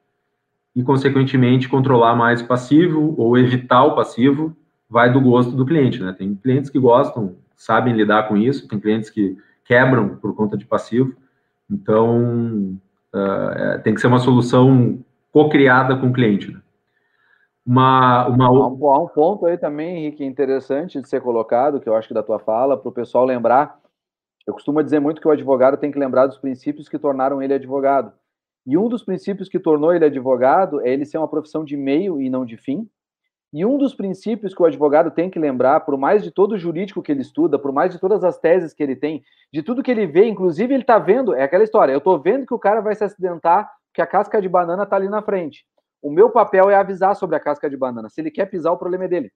e, 0.75 0.83
consequentemente, 0.83 1.67
controlar 1.67 2.15
mais 2.15 2.41
o 2.41 2.47
passivo 2.47 3.15
ou 3.17 3.35
evitar 3.35 3.83
o 3.83 3.95
passivo, 3.95 4.55
vai 4.87 5.11
do 5.11 5.19
gosto 5.19 5.53
do 5.53 5.65
cliente, 5.65 5.99
né? 6.03 6.13
Tem 6.13 6.35
clientes 6.35 6.69
que 6.69 6.77
gostam, 6.77 7.35
sabem 7.55 7.95
lidar 7.95 8.27
com 8.27 8.37
isso, 8.37 8.67
tem 8.67 8.79
clientes 8.79 9.09
que 9.09 9.35
quebram 9.65 10.17
por 10.17 10.35
conta 10.35 10.55
de 10.55 10.65
passivo, 10.65 11.15
então 11.69 12.77
uh, 13.11 13.81
tem 13.83 13.95
que 13.95 14.01
ser 14.01 14.07
uma 14.07 14.19
solução 14.19 15.03
co-criada 15.31 15.95
com 15.95 16.09
o 16.09 16.13
cliente, 16.13 16.51
né? 16.51 16.59
Uma, 17.65 18.27
uma... 18.27 18.45
Há, 18.45 18.51
um, 18.51 18.87
há 18.87 19.03
um 19.03 19.07
ponto 19.07 19.45
aí 19.45 19.57
também, 19.57 19.97
Henrique, 19.97 20.23
interessante 20.23 21.01
de 21.01 21.07
ser 21.07 21.21
colocado, 21.21 21.79
que 21.79 21.87
eu 21.87 21.95
acho 21.95 22.07
que 22.07 22.13
da 22.13 22.23
tua 22.23 22.39
fala, 22.39 22.77
para 22.77 22.89
o 22.89 22.93
pessoal 22.93 23.23
lembrar, 23.25 23.79
eu 24.45 24.53
costumo 24.53 24.83
dizer 24.83 24.99
muito 24.99 25.21
que 25.21 25.27
o 25.27 25.31
advogado 25.31 25.77
tem 25.77 25.91
que 25.91 25.99
lembrar 25.99 26.27
dos 26.27 26.37
princípios 26.37 26.89
que 26.89 26.99
tornaram 26.99 27.41
ele 27.41 27.53
advogado. 27.53 28.11
E 28.65 28.77
um 28.77 28.87
dos 28.87 29.03
princípios 29.03 29.49
que 29.49 29.59
tornou 29.59 29.93
ele 29.93 30.05
advogado 30.05 30.81
é 30.81 30.89
ele 30.89 31.05
ser 31.05 31.17
uma 31.17 31.27
profissão 31.27 31.63
de 31.63 31.77
meio 31.77 32.21
e 32.21 32.29
não 32.29 32.45
de 32.45 32.57
fim. 32.57 32.87
E 33.53 33.65
um 33.65 33.77
dos 33.77 33.93
princípios 33.93 34.53
que 34.53 34.61
o 34.61 34.65
advogado 34.65 35.11
tem 35.11 35.29
que 35.29 35.37
lembrar, 35.37 35.81
por 35.81 35.97
mais 35.97 36.23
de 36.23 36.31
todo 36.31 36.53
o 36.53 36.57
jurídico 36.57 37.03
que 37.03 37.11
ele 37.11 37.21
estuda, 37.21 37.59
por 37.59 37.71
mais 37.71 37.93
de 37.93 37.99
todas 37.99 38.23
as 38.23 38.39
teses 38.39 38.73
que 38.73 38.81
ele 38.81 38.95
tem, 38.95 39.23
de 39.51 39.61
tudo 39.61 39.83
que 39.83 39.91
ele 39.91 40.07
vê, 40.07 40.27
inclusive 40.27 40.73
ele 40.73 40.81
está 40.81 40.97
vendo, 40.97 41.35
é 41.35 41.43
aquela 41.43 41.63
história, 41.63 41.93
eu 41.93 41.99
estou 41.99 42.19
vendo 42.19 42.47
que 42.47 42.53
o 42.53 42.59
cara 42.59 42.81
vai 42.81 42.95
se 42.95 43.03
acidentar, 43.03 43.69
que 43.93 44.01
a 44.01 44.07
casca 44.07 44.41
de 44.41 44.49
banana 44.49 44.83
está 44.83 44.95
ali 44.95 45.07
na 45.07 45.21
frente. 45.21 45.65
O 46.03 46.11
meu 46.11 46.29
papel 46.29 46.69
é 46.69 46.75
avisar 46.75 47.15
sobre 47.15 47.37
a 47.37 47.39
casca 47.39 47.69
de 47.69 47.77
banana. 47.77 48.09
Se 48.09 48.19
ele 48.19 48.29
quer 48.29 48.45
pisar, 48.47 48.73
o 48.73 48.77
problema 48.77 49.05
é 49.05 49.07
dele. 49.07 49.31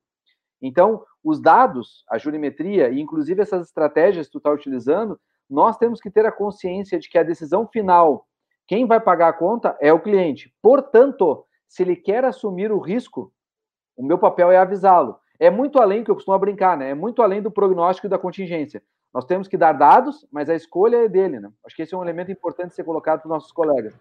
Então, 0.61 1.01
os 1.23 1.39
dados, 1.39 2.03
a 2.09 2.17
jurimetria 2.17 2.89
e 2.89 2.99
inclusive 2.99 3.41
essas 3.41 3.67
estratégias 3.67 4.25
que 4.25 4.33
tu 4.33 4.37
está 4.39 4.51
utilizando, 4.51 5.17
nós 5.49 5.77
temos 5.77 6.01
que 6.01 6.11
ter 6.11 6.25
a 6.25 6.31
consciência 6.31 6.99
de 6.99 7.07
que 7.07 7.17
a 7.17 7.23
decisão 7.23 7.65
final, 7.65 8.27
quem 8.67 8.85
vai 8.85 8.99
pagar 8.99 9.29
a 9.29 9.33
conta 9.33 9.77
é 9.79 9.93
o 9.93 9.99
cliente. 10.01 10.53
Portanto, 10.61 11.45
se 11.69 11.83
ele 11.83 11.95
quer 11.95 12.25
assumir 12.25 12.69
o 12.69 12.79
risco, 12.79 13.31
o 13.95 14.03
meu 14.03 14.17
papel 14.17 14.51
é 14.51 14.57
avisá-lo. 14.57 15.17
É 15.39 15.49
muito 15.49 15.79
além 15.79 16.03
que 16.03 16.11
eu 16.11 16.15
costumo 16.15 16.37
brincar, 16.37 16.77
né? 16.77 16.89
É 16.89 16.93
muito 16.93 17.21
além 17.21 17.41
do 17.41 17.49
prognóstico 17.49 18.07
e 18.07 18.09
da 18.09 18.17
contingência. 18.17 18.83
Nós 19.13 19.23
temos 19.23 19.47
que 19.47 19.57
dar 19.57 19.71
dados, 19.71 20.27
mas 20.29 20.49
a 20.49 20.55
escolha 20.55 20.97
é 20.97 21.07
dele, 21.07 21.39
né? 21.39 21.49
Acho 21.65 21.75
que 21.77 21.83
esse 21.83 21.93
é 21.93 21.97
um 21.97 22.03
elemento 22.03 22.29
importante 22.29 22.75
ser 22.75 22.83
colocado 22.83 23.21
para 23.21 23.27
os 23.27 23.33
nossos 23.33 23.51
colegas. 23.53 23.95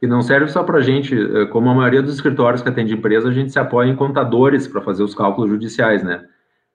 E 0.00 0.06
não 0.06 0.20
serve 0.22 0.48
só 0.48 0.62
para 0.62 0.78
a 0.78 0.82
gente, 0.82 1.14
eh, 1.14 1.46
como 1.46 1.70
a 1.70 1.74
maioria 1.74 2.02
dos 2.02 2.14
escritórios 2.14 2.62
que 2.62 2.68
atende 2.68 2.92
empresa, 2.92 3.28
a 3.28 3.32
gente 3.32 3.50
se 3.50 3.58
apoia 3.58 3.88
em 3.88 3.96
contadores 3.96 4.68
para 4.68 4.82
fazer 4.82 5.02
os 5.02 5.14
cálculos 5.14 5.50
judiciais, 5.50 6.02
né? 6.02 6.24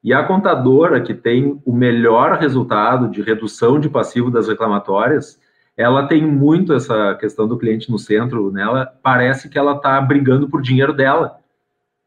E 0.04 0.14
a 0.14 0.24
contadora 0.24 1.00
que 1.02 1.14
tem 1.14 1.62
o 1.64 1.72
melhor 1.72 2.40
resultado 2.40 3.08
de 3.10 3.22
redução 3.22 3.80
de 3.80 3.88
passivo 3.88 4.32
das 4.32 4.48
reclamatórias, 4.48 5.40
ela 5.78 6.08
tem 6.08 6.26
muito 6.26 6.74
essa 6.74 7.16
questão 7.16 7.48
do 7.48 7.58
cliente 7.58 7.92
no 7.92 8.00
centro 8.00 8.52
nela. 8.52 8.92
Parece 9.04 9.48
que 9.48 9.60
ela 9.60 9.76
está 9.76 10.02
brigando 10.02 10.50
por 10.50 10.62
dinheiro 10.62 10.92
dela. 10.92 11.38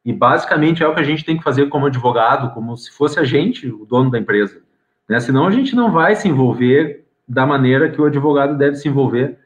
E 0.05 0.13
basicamente 0.13 0.83
é 0.83 0.89
o 0.89 0.95
que 0.95 1.01
a 1.01 1.05
gente 1.05 1.25
tem 1.25 1.37
que 1.37 1.45
fazer 1.45 1.69
como 1.69 1.87
advogado, 1.87 2.53
como 2.53 2.77
se 2.77 2.91
fosse 2.91 3.19
a 3.21 3.25
gente, 3.25 3.69
o 3.69 3.87
dono 3.87 4.11
da 4.11 4.19
empresa. 4.19 4.61
Né? 5.09 5.21
Senão 5.21 5.47
a 5.47 5.51
gente 5.51 5.75
não 5.77 5.93
vai 5.93 6.17
se 6.17 6.29
envolver 6.29 7.05
da 7.27 7.47
maneira 7.47 7.89
que 7.89 8.01
o 8.01 8.05
advogado 8.05 8.59
deve 8.59 8.77
se 8.77 8.89
envolver 8.89 9.39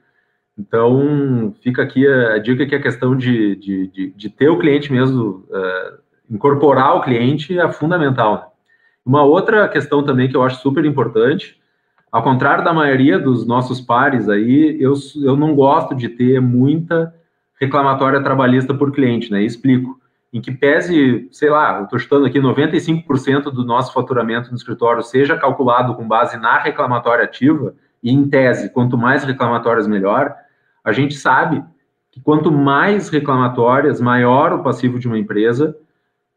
então, 0.59 1.55
fica 1.63 1.83
aqui 1.83 2.07
a, 2.07 2.35
a 2.35 2.39
dica 2.39 2.67
que 2.67 2.75
a 2.75 2.83
questão 2.83 3.17
de, 3.17 3.55
de, 3.55 3.87
de, 3.87 4.11
de 4.11 4.29
ter 4.29 4.49
o 4.49 4.59
cliente 4.59 4.91
mesmo, 4.91 5.45
uh, 5.51 5.99
incorporar 6.29 6.97
o 6.97 7.03
cliente 7.03 7.59
é 7.59 7.71
fundamental. 7.71 8.57
Uma 9.07 9.23
outra 9.23 9.69
questão 9.69 10.03
também 10.03 10.29
que 10.29 10.37
eu 10.37 10.43
acho 10.43 10.61
super 10.61 10.85
importante, 10.85 11.59
ao 12.11 12.23
contrário 12.23 12.65
da 12.65 12.73
maioria 12.73 13.19
dos 13.19 13.47
nossos 13.47 13.81
pares 13.81 14.29
aí, 14.29 14.77
eu, 14.81 14.95
eu 15.23 15.37
não 15.37 15.55
gosto 15.55 15.95
de 15.95 16.09
ter 16.09 16.41
muita 16.41 17.15
reclamatória 17.61 18.23
trabalhista 18.23 18.75
por 18.75 18.93
cliente, 18.93 19.31
né? 19.31 19.43
explico. 19.43 19.99
Em 20.33 20.41
que 20.41 20.53
pese, 20.53 21.27
sei 21.31 21.49
lá, 21.49 21.79
eu 21.79 21.85
estou 21.85 21.99
chutando 21.99 22.27
aqui, 22.27 22.39
95% 22.39 23.45
do 23.45 23.65
nosso 23.65 23.95
faturamento 23.95 24.51
no 24.51 24.57
escritório 24.57 25.03
seja 25.03 25.39
calculado 25.39 25.95
com 25.95 26.07
base 26.07 26.37
na 26.37 26.59
reclamatória 26.59 27.25
ativa, 27.25 27.75
e 28.03 28.11
em 28.13 28.29
tese, 28.29 28.71
quanto 28.71 28.99
mais 28.99 29.25
reclamatórias, 29.25 29.87
melhor, 29.87 30.37
a 30.85 30.93
gente 30.93 31.15
sabe 31.15 31.63
que 32.11 32.21
quanto 32.21 32.51
mais 32.51 33.09
reclamatórias, 33.09 34.01
maior 34.01 34.53
o 34.53 34.63
passivo 34.63 34.99
de 34.99 35.07
uma 35.07 35.19
empresa, 35.19 35.77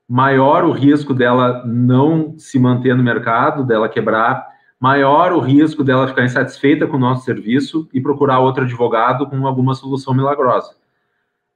maior 0.08 0.64
o 0.64 0.72
risco 0.72 1.14
dela 1.14 1.64
não 1.66 2.38
se 2.38 2.60
manter 2.60 2.96
no 2.96 3.04
mercado, 3.04 3.64
dela 3.64 3.88
quebrar, 3.88 4.46
maior 4.80 5.32
o 5.32 5.40
risco 5.40 5.84
dela 5.84 6.08
ficar 6.08 6.26
insatisfeita 6.26 6.88
com 6.88 6.98
o 6.98 7.00
nosso 7.00 7.24
serviço 7.24 7.88
e 7.94 8.02
procurar 8.02 8.40
outro 8.40 8.64
advogado 8.64 9.28
com 9.28 9.48
alguma 9.48 9.74
solução 9.74 10.14
milagrosa. 10.14 10.76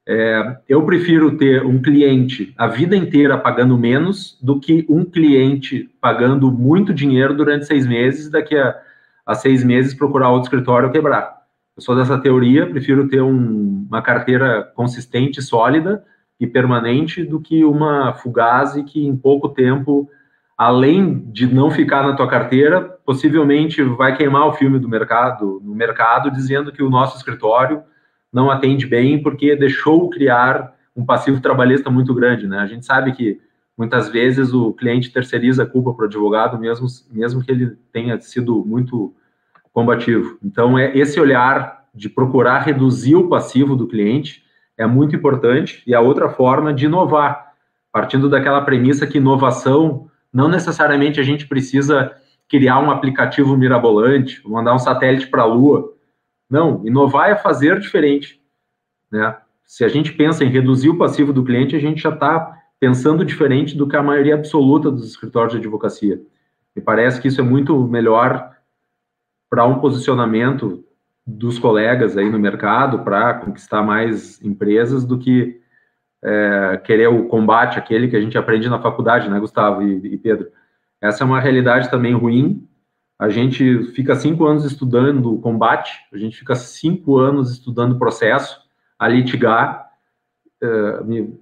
É, 0.08 0.58
eu 0.68 0.84
prefiro 0.86 1.36
ter 1.36 1.66
um 1.66 1.82
cliente 1.82 2.54
a 2.56 2.68
vida 2.68 2.94
inteira 2.96 3.36
pagando 3.36 3.76
menos 3.76 4.38
do 4.40 4.60
que 4.60 4.86
um 4.88 5.04
cliente 5.04 5.90
pagando 6.00 6.50
muito 6.52 6.94
dinheiro 6.94 7.34
durante 7.34 7.66
seis 7.66 7.84
meses, 7.84 8.30
daqui 8.30 8.56
a, 8.56 8.74
a 9.26 9.34
seis 9.34 9.64
meses 9.64 9.92
procurar 9.92 10.30
outro 10.30 10.46
escritório 10.46 10.92
quebrar. 10.92 11.35
Eu 11.76 11.82
sou 11.82 11.94
dessa 11.94 12.18
teoria, 12.18 12.66
prefiro 12.66 13.06
ter 13.06 13.20
um, 13.20 13.86
uma 13.86 14.00
carteira 14.00 14.62
consistente, 14.74 15.42
sólida 15.42 16.02
e 16.40 16.46
permanente 16.46 17.22
do 17.22 17.38
que 17.38 17.64
uma 17.66 18.14
fugaz 18.14 18.72
que 18.86 19.06
em 19.06 19.14
pouco 19.14 19.50
tempo, 19.50 20.08
além 20.56 21.30
de 21.30 21.46
não 21.46 21.70
ficar 21.70 22.02
na 22.02 22.16
tua 22.16 22.26
carteira, 22.26 22.80
possivelmente 23.04 23.82
vai 23.82 24.16
queimar 24.16 24.46
o 24.46 24.54
filme 24.54 24.78
do 24.78 24.88
mercado, 24.88 25.60
no 25.62 25.74
mercado, 25.74 26.30
dizendo 26.30 26.72
que 26.72 26.82
o 26.82 26.88
nosso 26.88 27.18
escritório 27.18 27.82
não 28.32 28.50
atende 28.50 28.86
bem 28.86 29.22
porque 29.22 29.54
deixou 29.54 30.08
criar 30.08 30.74
um 30.96 31.04
passivo 31.04 31.42
trabalhista 31.42 31.90
muito 31.90 32.14
grande, 32.14 32.46
né? 32.46 32.58
A 32.58 32.66
gente 32.66 32.86
sabe 32.86 33.12
que 33.12 33.38
muitas 33.76 34.08
vezes 34.08 34.54
o 34.54 34.72
cliente 34.72 35.12
terceiriza 35.12 35.64
a 35.64 35.66
culpa 35.66 35.92
para 35.92 36.04
o 36.04 36.08
advogado, 36.08 36.58
mesmo, 36.58 36.86
mesmo 37.12 37.44
que 37.44 37.52
ele 37.52 37.76
tenha 37.92 38.18
sido 38.18 38.64
muito 38.64 39.14
combativo. 39.76 40.38
Então, 40.42 40.78
é 40.78 40.96
esse 40.96 41.20
olhar 41.20 41.84
de 41.94 42.08
procurar 42.08 42.60
reduzir 42.60 43.14
o 43.14 43.28
passivo 43.28 43.76
do 43.76 43.86
cliente 43.86 44.42
é 44.74 44.86
muito 44.86 45.14
importante 45.14 45.82
e 45.86 45.94
a 45.94 46.00
outra 46.00 46.30
forma 46.30 46.72
de 46.72 46.86
inovar, 46.86 47.52
partindo 47.92 48.26
daquela 48.26 48.62
premissa 48.62 49.06
que 49.06 49.18
inovação 49.18 50.08
não 50.32 50.48
necessariamente 50.48 51.20
a 51.20 51.22
gente 51.22 51.46
precisa 51.46 52.10
criar 52.48 52.80
um 52.80 52.90
aplicativo 52.90 53.54
mirabolante, 53.54 54.40
mandar 54.48 54.74
um 54.74 54.78
satélite 54.78 55.26
para 55.26 55.42
a 55.42 55.46
Lua. 55.46 55.92
Não, 56.48 56.80
inovar 56.86 57.28
é 57.28 57.36
fazer 57.36 57.78
diferente, 57.78 58.40
né? 59.12 59.36
Se 59.66 59.84
a 59.84 59.88
gente 59.88 60.10
pensa 60.10 60.42
em 60.42 60.48
reduzir 60.48 60.88
o 60.88 60.96
passivo 60.96 61.34
do 61.34 61.44
cliente, 61.44 61.76
a 61.76 61.80
gente 61.80 62.00
já 62.00 62.10
está 62.10 62.56
pensando 62.80 63.26
diferente 63.26 63.76
do 63.76 63.86
que 63.86 63.96
a 63.96 64.02
maioria 64.02 64.36
absoluta 64.36 64.90
dos 64.90 65.06
escritórios 65.06 65.52
de 65.52 65.58
advocacia. 65.58 66.18
Me 66.74 66.80
parece 66.80 67.20
que 67.20 67.28
isso 67.28 67.42
é 67.42 67.44
muito 67.44 67.78
melhor 67.86 68.55
para 69.48 69.64
um 69.64 69.78
posicionamento 69.78 70.84
dos 71.26 71.58
colegas 71.58 72.16
aí 72.16 72.30
no 72.30 72.38
mercado 72.38 73.00
para 73.00 73.34
conquistar 73.34 73.82
mais 73.82 74.40
empresas 74.42 75.04
do 75.04 75.18
que 75.18 75.60
é, 76.22 76.80
querer 76.84 77.08
o 77.08 77.26
combate, 77.26 77.78
aquele 77.78 78.08
que 78.08 78.16
a 78.16 78.20
gente 78.20 78.38
aprende 78.38 78.68
na 78.68 78.80
faculdade, 78.80 79.28
né, 79.28 79.38
Gustavo 79.38 79.82
e, 79.82 80.14
e 80.14 80.18
Pedro? 80.18 80.48
Essa 81.00 81.24
é 81.24 81.26
uma 81.26 81.40
realidade 81.40 81.90
também 81.90 82.14
ruim. 82.14 82.66
A 83.18 83.28
gente 83.28 83.84
fica 83.92 84.14
cinco 84.14 84.46
anos 84.46 84.64
estudando 84.64 85.38
combate, 85.38 85.92
a 86.12 86.18
gente 86.18 86.36
fica 86.36 86.54
cinco 86.54 87.16
anos 87.16 87.50
estudando 87.50 87.98
processo, 87.98 88.60
a 88.98 89.08
litigar. 89.08 89.86
É, 90.62 90.66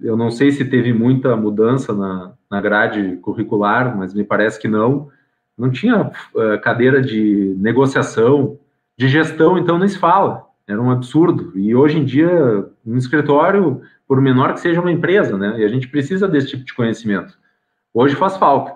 eu 0.01 0.17
não 0.17 0.31
sei 0.31 0.51
se 0.51 0.65
teve 0.65 0.93
muita 0.93 1.35
mudança 1.35 1.93
na, 1.93 2.33
na 2.49 2.61
grade 2.61 3.17
curricular, 3.17 3.95
mas 3.97 4.13
me 4.13 4.23
parece 4.23 4.59
que 4.59 4.67
não. 4.67 5.09
Não 5.57 5.71
tinha 5.71 6.11
é, 6.35 6.57
cadeira 6.57 7.01
de 7.01 7.55
negociação, 7.57 8.59
de 8.97 9.07
gestão, 9.07 9.57
então 9.57 9.77
nem 9.77 9.87
se 9.87 9.97
fala. 9.97 10.45
Era 10.67 10.81
um 10.81 10.91
absurdo. 10.91 11.57
E 11.57 11.75
hoje 11.75 11.99
em 11.99 12.05
dia, 12.05 12.67
um 12.85 12.97
escritório, 12.97 13.81
por 14.07 14.19
menor 14.19 14.53
que 14.53 14.59
seja 14.59 14.81
uma 14.81 14.91
empresa, 14.91 15.37
né? 15.37 15.59
E 15.59 15.63
a 15.63 15.67
gente 15.67 15.87
precisa 15.87 16.27
desse 16.27 16.47
tipo 16.47 16.65
de 16.65 16.73
conhecimento. 16.73 17.37
Hoje 17.93 18.15
faz 18.15 18.35
falta. 18.37 18.73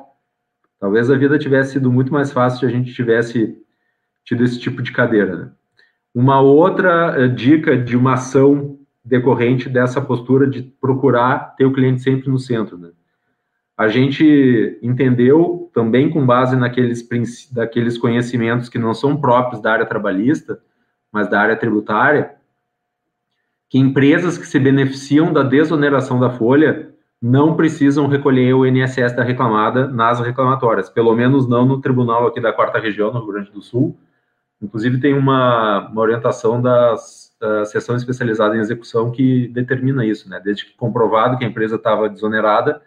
Talvez 0.80 1.12
a 1.12 1.18
vida 1.18 1.38
tivesse 1.38 1.74
sido 1.74 1.92
muito 1.92 2.12
mais 2.14 2.32
fácil 2.32 2.60
se 2.60 2.66
a 2.66 2.70
gente 2.70 2.94
tivesse 2.94 3.58
tido 4.24 4.44
esse 4.44 4.60
tipo 4.60 4.82
de 4.82 4.92
cadeira. 4.92 5.36
Né? 5.36 5.52
Uma 6.14 6.40
outra 6.40 7.20
uh, 7.20 7.28
dica 7.28 7.78
de 7.78 7.98
uma 7.98 8.14
ação 8.14 8.80
decorrente 9.04 9.68
dessa 9.68 10.00
postura 10.00 10.48
de 10.48 10.62
procurar 10.62 11.56
ter 11.58 11.66
o 11.66 11.74
cliente 11.74 12.02
sempre 12.02 12.30
no 12.30 12.40
centro. 12.40 12.78
Né? 12.78 12.92
A 13.80 13.88
gente 13.88 14.78
entendeu 14.84 15.72
também 15.74 16.10
com 16.10 16.26
base 16.26 16.54
naqueles, 16.54 17.08
daqueles 17.50 17.98
conhecimentos 17.98 18.68
que 18.68 18.78
não 18.78 18.94
são 18.94 19.16
próprios 19.16 19.62
da 19.62 19.72
área 19.72 19.86
trabalhista, 19.86 20.60
mas 21.10 21.30
da 21.30 21.40
área 21.40 21.56
tributária, 21.56 22.36
que 23.70 23.80
empresas 23.80 24.38
que 24.38 24.46
se 24.46 24.60
beneficiam 24.60 25.32
da 25.32 25.44
desoneração 25.44 26.20
da 26.20 26.30
folha 26.30 26.90
não 27.22 27.56
precisam 27.56 28.08
recolher 28.08 28.54
o 28.54 28.66
INSS 28.66 29.16
da 29.16 29.24
reclamada 29.24 29.88
nas 29.88 30.20
reclamatórias, 30.20 30.90
pelo 30.90 31.16
menos 31.16 31.48
não 31.48 31.66
no 31.66 31.80
tribunal 31.80 32.28
aqui 32.28 32.42
da 32.42 32.52
quarta 32.52 32.80
região, 32.80 33.14
no 33.14 33.20
Rio 33.20 33.32
Grande 33.32 33.52
do 33.52 33.62
Sul. 33.62 33.98
Inclusive 34.62 35.00
tem 35.00 35.14
uma, 35.14 35.88
uma 35.88 36.02
orientação 36.02 36.62
das, 36.62 37.34
da 37.40 37.64
seção 37.64 37.96
especializada 37.96 38.58
em 38.58 38.60
execução 38.60 39.10
que 39.10 39.48
determina 39.48 40.06
isso, 40.06 40.30
né? 40.30 40.42
Desde 40.44 40.66
que 40.66 40.76
comprovado 40.76 41.38
que 41.38 41.46
a 41.46 41.48
empresa 41.48 41.78
estava 41.78 42.10
desonerada, 42.10 42.82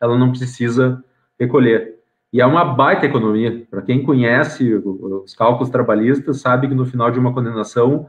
ela 0.00 0.16
não 0.16 0.30
precisa 0.30 1.02
recolher. 1.38 1.98
E 2.32 2.40
é 2.40 2.46
uma 2.46 2.64
baita 2.64 3.06
economia. 3.06 3.66
Para 3.70 3.82
quem 3.82 4.02
conhece 4.02 4.74
os 4.74 5.34
cálculos 5.34 5.70
trabalhistas, 5.70 6.40
sabe 6.40 6.68
que 6.68 6.74
no 6.74 6.84
final 6.84 7.10
de 7.10 7.18
uma 7.18 7.32
condenação, 7.32 8.08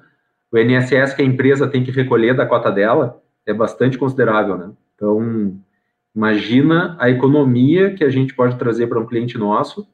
o 0.52 0.58
INSS 0.58 1.14
que 1.14 1.22
a 1.22 1.26
empresa 1.26 1.68
tem 1.68 1.84
que 1.84 1.92
recolher 1.92 2.36
da 2.36 2.46
cota 2.46 2.72
dela 2.72 3.22
é 3.46 3.54
bastante 3.54 3.98
considerável, 3.98 4.58
né? 4.58 4.72
Então, 4.96 5.58
imagina 6.14 6.98
a 7.00 7.10
economia 7.10 7.94
que 7.94 8.04
a 8.04 8.10
gente 8.10 8.34
pode 8.36 8.58
trazer 8.58 8.88
para 8.88 9.00
um 9.00 9.06
cliente 9.06 9.38
nosso, 9.38 9.88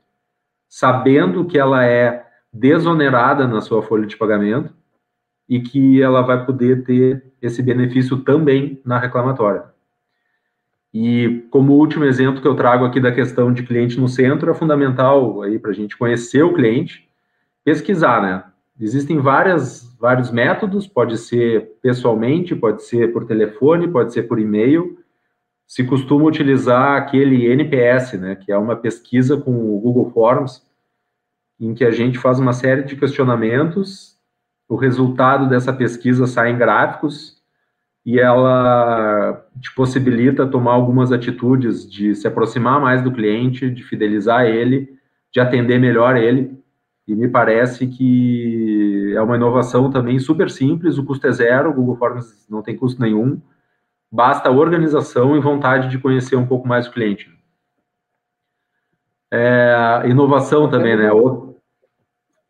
sabendo 0.68 1.46
que 1.46 1.58
ela 1.58 1.86
é 1.86 2.26
desonerada 2.52 3.48
na 3.48 3.62
sua 3.62 3.84
folha 3.84 4.08
de 4.08 4.18
pagamento 4.18 4.74
e 5.48 5.60
que 5.60 6.02
ela 6.02 6.22
vai 6.22 6.46
poder 6.46 6.84
ter 6.84 7.32
esse 7.42 7.62
benefício 7.62 8.18
também 8.18 8.82
na 8.84 8.98
reclamatória. 8.98 9.75
E 10.98 11.46
como 11.52 11.74
último 11.74 12.06
exemplo 12.06 12.42
que 12.42 12.48
eu 12.48 12.56
trago 12.56 12.86
aqui 12.86 13.02
da 13.02 13.12
questão 13.12 13.52
de 13.52 13.64
cliente 13.64 14.00
no 14.00 14.08
centro, 14.08 14.50
é 14.50 14.54
fundamental 14.54 15.42
aí 15.42 15.60
para 15.60 15.72
a 15.72 15.74
gente 15.74 15.98
conhecer 15.98 16.42
o 16.42 16.54
cliente, 16.54 17.06
pesquisar, 17.66 18.22
né? 18.22 18.46
Existem 18.80 19.20
várias, 19.20 19.94
vários 20.00 20.32
métodos, 20.32 20.88
pode 20.88 21.18
ser 21.18 21.74
pessoalmente, 21.82 22.56
pode 22.56 22.84
ser 22.86 23.12
por 23.12 23.26
telefone, 23.26 23.90
pode 23.90 24.14
ser 24.14 24.24
por 24.24 24.40
e-mail. 24.40 24.98
Se 25.68 25.84
costuma 25.84 26.24
utilizar 26.24 26.96
aquele 26.96 27.46
NPS, 27.46 28.14
né, 28.14 28.36
que 28.36 28.50
é 28.50 28.58
uma 28.58 28.78
pesquisa 28.78 29.36
com 29.36 29.52
o 29.52 29.80
Google 29.82 30.12
Forms, 30.12 30.66
em 31.60 31.74
que 31.74 31.84
a 31.84 31.92
gente 31.92 32.18
faz 32.18 32.40
uma 32.40 32.54
série 32.54 32.84
de 32.84 32.96
questionamentos, 32.96 34.18
o 34.66 34.78
resultado 34.78 35.50
dessa 35.50 35.74
pesquisa 35.74 36.26
sai 36.26 36.52
em 36.52 36.58
gráficos, 36.58 37.36
e 38.06 38.18
ela 38.18 39.45
te 39.62 39.74
possibilita 39.74 40.46
tomar 40.46 40.74
algumas 40.74 41.12
atitudes 41.12 41.90
de 41.90 42.14
se 42.16 42.28
aproximar 42.28 42.80
mais 42.80 43.02
do 43.02 43.12
cliente, 43.12 43.70
de 43.70 43.84
fidelizar 43.84 44.46
ele, 44.46 44.98
de 45.32 45.40
atender 45.40 45.80
melhor 45.80 46.16
ele. 46.18 46.58
E 47.08 47.16
me 47.16 47.28
parece 47.28 47.88
que 47.88 49.14
é 49.16 49.22
uma 49.22 49.36
inovação 49.36 49.92
também 49.92 50.18
super 50.20 50.50
simples, 50.50 50.98
o 50.98 51.06
custo 51.06 51.28
é 51.28 51.32
zero, 51.32 51.70
o 51.70 51.74
Google 51.74 51.98
Forms 51.98 52.48
não 52.50 52.64
tem 52.64 52.76
custo 52.76 53.02
nenhum, 53.02 53.40
basta 54.12 54.50
organização 54.50 55.36
e 55.36 55.40
vontade 55.40 55.90
de 55.90 56.00
conhecer 56.00 56.36
um 56.36 56.48
pouco 56.48 56.68
mais 56.68 56.88
o 56.88 56.92
cliente. 56.92 57.30
É, 59.32 60.04
inovação 60.06 60.70
também, 60.70 60.96
né? 60.96 61.12
Outro... 61.12 61.58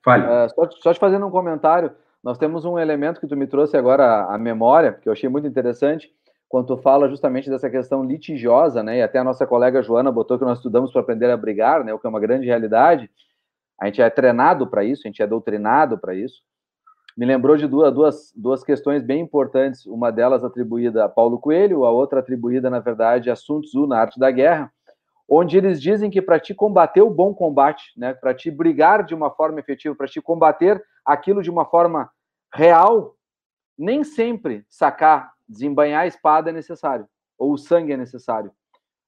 Fale. 0.04 0.24
É, 0.24 0.48
só, 0.50 0.94
te 0.94 1.00
fazendo 1.00 1.26
um 1.26 1.32
comentário, 1.32 1.92
nós 2.24 2.38
temos 2.38 2.64
um 2.64 2.78
elemento 2.78 3.20
que 3.20 3.28
tu 3.28 3.36
me 3.36 3.48
trouxe 3.48 3.76
agora 3.76 4.26
à 4.26 4.38
memória, 4.38 4.94
que 4.94 5.10
eu 5.10 5.14
achei 5.14 5.28
muito 5.28 5.48
interessante, 5.48 6.12
quando 6.48 6.78
fala 6.78 7.10
justamente 7.10 7.50
dessa 7.50 7.70
questão 7.70 8.04
litigiosa, 8.04 8.84
né? 8.84 8.98
E 8.98 9.02
até 9.02 9.20
a 9.20 9.24
nossa 9.24 9.46
colega 9.46 9.82
Joana 9.82 10.12
botou 10.12 10.38
que 10.38 10.46
nós 10.46 10.60
estudamos 10.60 10.92
para 10.92 11.02
aprender 11.02 11.30
a 11.30 11.38
brigar, 11.38 11.84
né? 11.84 11.94
O 11.94 12.00
que 12.00 12.08
é 12.08 12.10
uma 12.10 12.20
grande 12.20 12.46
realidade. 12.46 13.10
A 13.80 13.88
gente 13.88 14.02
é 14.02 14.10
treinado 14.10 14.68
para 14.68 14.84
isso, 14.84 15.02
a 15.06 15.08
gente 15.10 15.22
é 15.22 15.28
doutrinado 15.28 15.98
para 15.98 16.14
isso. 16.14 16.42
Me 17.18 17.26
lembrou 17.26 17.56
de 17.56 17.66
duas, 17.66 17.94
duas, 17.94 18.34
duas 18.36 18.64
questões 18.64 19.02
bem 19.02 19.22
importantes, 19.22 19.86
uma 19.86 20.12
delas 20.12 20.44
atribuída 20.44 21.06
a 21.06 21.10
Paulo 21.10 21.40
Coelho, 21.40 21.86
a 21.86 21.92
outra 21.92 22.20
atribuída, 22.20 22.70
na 22.70 22.80
verdade, 22.80 23.30
a 23.30 23.36
Sun 23.36 23.62
Tzu 23.62 23.88
na 23.88 24.00
Arte 24.00 24.20
da 24.20 24.30
Guerra, 24.30 24.72
onde 25.28 25.58
eles 25.58 25.82
dizem 25.82 26.10
que 26.10 26.22
para 26.22 26.40
te 26.40 26.54
combater 26.54 27.02
o 27.02 27.10
bom 27.10 27.34
combate, 27.34 27.94
né, 27.98 28.14
para 28.14 28.34
te 28.34 28.52
brigar 28.52 29.04
de 29.04 29.16
uma 29.16 29.32
forma 29.32 29.60
efetiva, 29.62 29.96
para 29.96 30.08
te 30.08 30.22
combater 30.22 30.84
aquilo 31.06 31.42
de 31.42 31.50
uma 31.50 31.66
forma 31.66 32.10
real, 32.54 33.16
nem 33.78 34.04
sempre 34.04 34.66
sacar, 34.70 35.35
desembanhar 35.48 36.04
a 36.04 36.08
espada 36.08 36.50
é 36.50 36.54
necessário, 36.54 37.08
ou 37.38 37.54
o 37.54 37.58
sangue 37.58 37.94
é 37.94 37.98
necessário. 37.98 38.52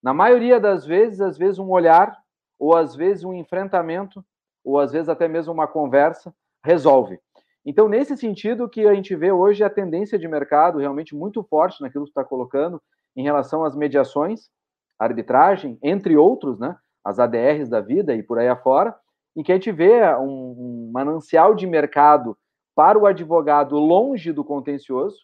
Na 0.02 0.14
maioria 0.14 0.60
das 0.60 0.86
vezes, 0.86 1.22
às 1.22 1.38
vezes 1.38 1.60
um 1.60 1.70
olhar, 1.70 2.16
ou 2.60 2.76
às 2.76 2.96
vezes 2.96 3.24
um 3.24 3.34
enfrentamento, 3.34 4.24
ou 4.64 4.80
às 4.80 4.92
vezes 4.92 5.10
até 5.10 5.28
mesmo 5.28 5.54
uma 5.54 5.68
conversa, 5.68 6.34
resolve. 6.64 7.20
Então, 7.66 7.90
nesse 7.90 8.16
sentido 8.16 8.70
que 8.70 8.88
a 8.88 8.94
gente 8.94 9.16
vê 9.16 9.32
hoje 9.32 9.64
a 9.64 9.70
tendência 9.70 10.18
de 10.18 10.28
mercado 10.28 10.78
realmente 10.78 11.16
muito 11.16 11.44
forte 11.44 11.82
naquilo 11.82 12.06
que 12.06 12.12
está 12.12 12.24
colocando 12.24 12.82
em 13.16 13.24
relação 13.24 13.66
às 13.66 13.76
mediações, 13.76 14.50
arbitragem, 14.98 15.78
entre 15.84 16.16
outros, 16.16 16.60
né, 16.60 16.76
as 17.04 17.20
ADRs 17.20 17.70
da 17.70 17.82
vida 17.82 18.16
e 18.16 18.24
por 18.24 18.40
aí 18.40 18.48
afora, 18.48 18.96
em 19.36 19.44
que 19.44 19.52
a 19.52 19.56
gente 19.56 19.72
vê 19.72 20.02
um, 20.16 20.88
um 20.88 20.92
manancial 20.94 21.54
de 21.54 21.68
mercado 21.68 22.38
para 22.76 22.98
o 22.98 23.06
advogado 23.06 23.78
longe 23.78 24.32
do 24.32 24.44
contencioso. 24.44 25.18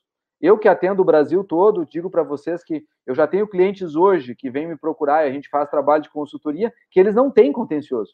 Eu 0.44 0.58
que 0.58 0.68
atendo 0.68 1.02
o 1.02 1.06
Brasil 1.06 1.42
todo, 1.42 1.86
digo 1.86 2.10
para 2.10 2.22
vocês 2.22 2.62
que 2.66 2.86
eu 3.08 3.16
já 3.16 3.26
tenho 3.26 3.48
clientes 3.48 3.96
hoje 3.96 4.36
que 4.36 4.50
vêm 4.50 4.68
me 4.68 4.78
procurar 4.78 5.26
e 5.26 5.30
a 5.30 5.32
gente 5.32 5.48
faz 5.48 5.70
trabalho 5.70 6.04
de 6.04 6.10
consultoria, 6.10 6.74
que 6.92 7.00
eles 7.00 7.16
não 7.16 7.32
têm 7.32 7.54
contencioso. 7.54 8.14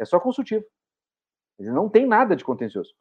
É 0.00 0.04
só 0.06 0.18
consultivo. 0.18 0.64
Eles 1.58 1.70
não 1.70 1.86
têm 1.86 2.06
nada 2.06 2.34
de 2.34 2.42
contencioso. 2.42 2.94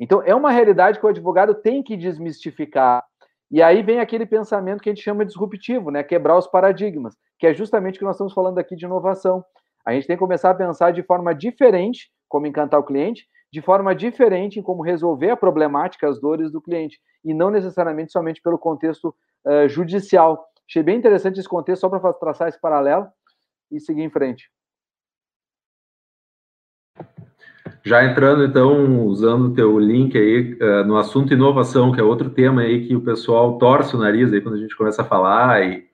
Então, 0.00 0.22
é 0.22 0.34
uma 0.34 0.50
realidade 0.50 0.98
que 0.98 1.04
o 1.04 1.10
advogado 1.10 1.54
tem 1.54 1.82
que 1.82 1.94
desmistificar 1.94 3.04
e 3.50 3.62
aí 3.62 3.82
vem 3.82 4.00
aquele 4.00 4.24
pensamento 4.24 4.82
que 4.82 4.88
a 4.88 4.94
gente 4.94 5.04
chama 5.04 5.26
de 5.26 5.32
disruptivo, 5.32 5.90
né? 5.90 6.02
Quebrar 6.02 6.38
os 6.38 6.46
paradigmas, 6.46 7.14
que 7.38 7.46
é 7.46 7.52
justamente 7.52 7.96
o 7.96 7.98
que 7.98 8.04
nós 8.06 8.16
estamos 8.16 8.32
falando 8.32 8.58
aqui 8.58 8.74
de 8.74 8.86
inovação. 8.86 9.44
A 9.84 9.92
gente 9.92 10.06
tem 10.06 10.16
que 10.16 10.20
começar 10.20 10.48
a 10.48 10.54
pensar 10.54 10.90
de 10.90 11.02
forma 11.02 11.34
diferente 11.34 12.10
como 12.30 12.46
encantar 12.46 12.80
o 12.80 12.82
cliente, 12.82 13.28
de 13.52 13.60
forma 13.60 13.94
diferente 13.94 14.58
em 14.58 14.62
como 14.62 14.82
resolver 14.82 15.30
a 15.30 15.36
problemática, 15.36 16.08
as 16.08 16.18
dores 16.18 16.50
do 16.50 16.60
cliente, 16.60 16.98
e 17.22 17.34
não 17.34 17.50
necessariamente 17.50 18.10
somente 18.10 18.40
pelo 18.40 18.58
contexto 18.58 19.14
uh, 19.44 19.68
judicial. 19.68 20.46
Achei 20.66 20.82
bem 20.82 20.96
interessante 20.96 21.38
esse 21.38 21.48
contexto, 21.48 21.82
só 21.82 21.88
para 21.88 22.12
traçar 22.14 22.48
esse 22.48 22.58
paralelo 22.58 23.06
e 23.70 23.78
seguir 23.78 24.02
em 24.02 24.10
frente. 24.10 24.50
Já 27.84 28.04
entrando, 28.04 28.44
então, 28.44 29.04
usando 29.06 29.46
o 29.46 29.54
teu 29.54 29.78
link 29.78 30.16
aí 30.16 30.54
uh, 30.54 30.84
no 30.84 30.96
assunto 30.96 31.34
inovação, 31.34 31.92
que 31.92 32.00
é 32.00 32.02
outro 32.02 32.30
tema 32.30 32.62
aí 32.62 32.86
que 32.86 32.96
o 32.96 33.02
pessoal 33.02 33.58
torce 33.58 33.94
o 33.94 33.98
nariz 33.98 34.32
aí 34.32 34.40
quando 34.40 34.54
a 34.54 34.60
gente 34.60 34.76
começa 34.76 35.02
a 35.02 35.04
falar 35.04 35.62
e, 35.62 35.84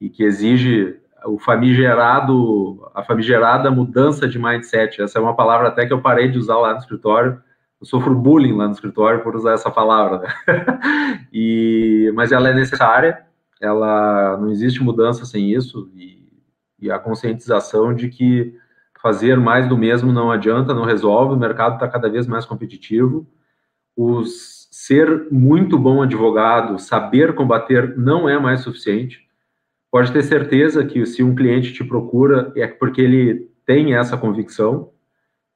e 0.00 0.10
que 0.10 0.22
exige 0.22 1.00
o 1.26 1.38
famigerado, 1.38 2.90
a 2.94 3.02
famigerada 3.02 3.70
mudança 3.70 4.28
de 4.28 4.38
mindset. 4.38 5.02
Essa 5.02 5.18
é 5.18 5.22
uma 5.22 5.34
palavra 5.34 5.68
até 5.68 5.86
que 5.86 5.92
eu 5.92 6.00
parei 6.00 6.28
de 6.28 6.38
usar 6.38 6.58
lá 6.58 6.72
no 6.72 6.78
escritório. 6.78 7.42
Eu 7.80 7.86
sofro 7.86 8.14
bullying 8.14 8.56
lá 8.56 8.66
no 8.66 8.72
escritório 8.72 9.22
por 9.22 9.34
usar 9.34 9.52
essa 9.52 9.70
palavra, 9.70 10.18
né? 10.18 10.28
e, 11.32 12.12
mas 12.14 12.30
ela 12.32 12.50
é 12.50 12.54
necessária, 12.54 13.24
ela 13.60 14.36
não 14.36 14.50
existe 14.50 14.82
mudança 14.82 15.24
sem 15.24 15.50
isso, 15.50 15.90
e, 15.94 16.28
e 16.78 16.90
a 16.90 16.98
conscientização 16.98 17.94
de 17.94 18.08
que 18.08 18.54
fazer 19.00 19.38
mais 19.38 19.66
do 19.66 19.78
mesmo 19.78 20.12
não 20.12 20.30
adianta, 20.30 20.74
não 20.74 20.84
resolve, 20.84 21.34
o 21.34 21.38
mercado 21.38 21.74
está 21.74 21.88
cada 21.88 22.08
vez 22.10 22.26
mais 22.26 22.44
competitivo. 22.44 23.26
Os, 23.96 24.60
ser 24.70 25.26
muito 25.30 25.78
bom 25.78 26.02
advogado, 26.02 26.78
saber 26.78 27.34
combater, 27.34 27.96
não 27.98 28.28
é 28.28 28.38
mais 28.38 28.60
suficiente. 28.60 29.28
Pode 29.90 30.12
ter 30.12 30.22
certeza 30.22 30.84
que 30.84 31.04
se 31.04 31.22
um 31.22 31.34
cliente 31.34 31.72
te 31.72 31.82
procura, 31.82 32.52
é 32.56 32.66
porque 32.66 33.00
ele 33.00 33.50
tem 33.66 33.94
essa 33.94 34.16
convicção, 34.16 34.90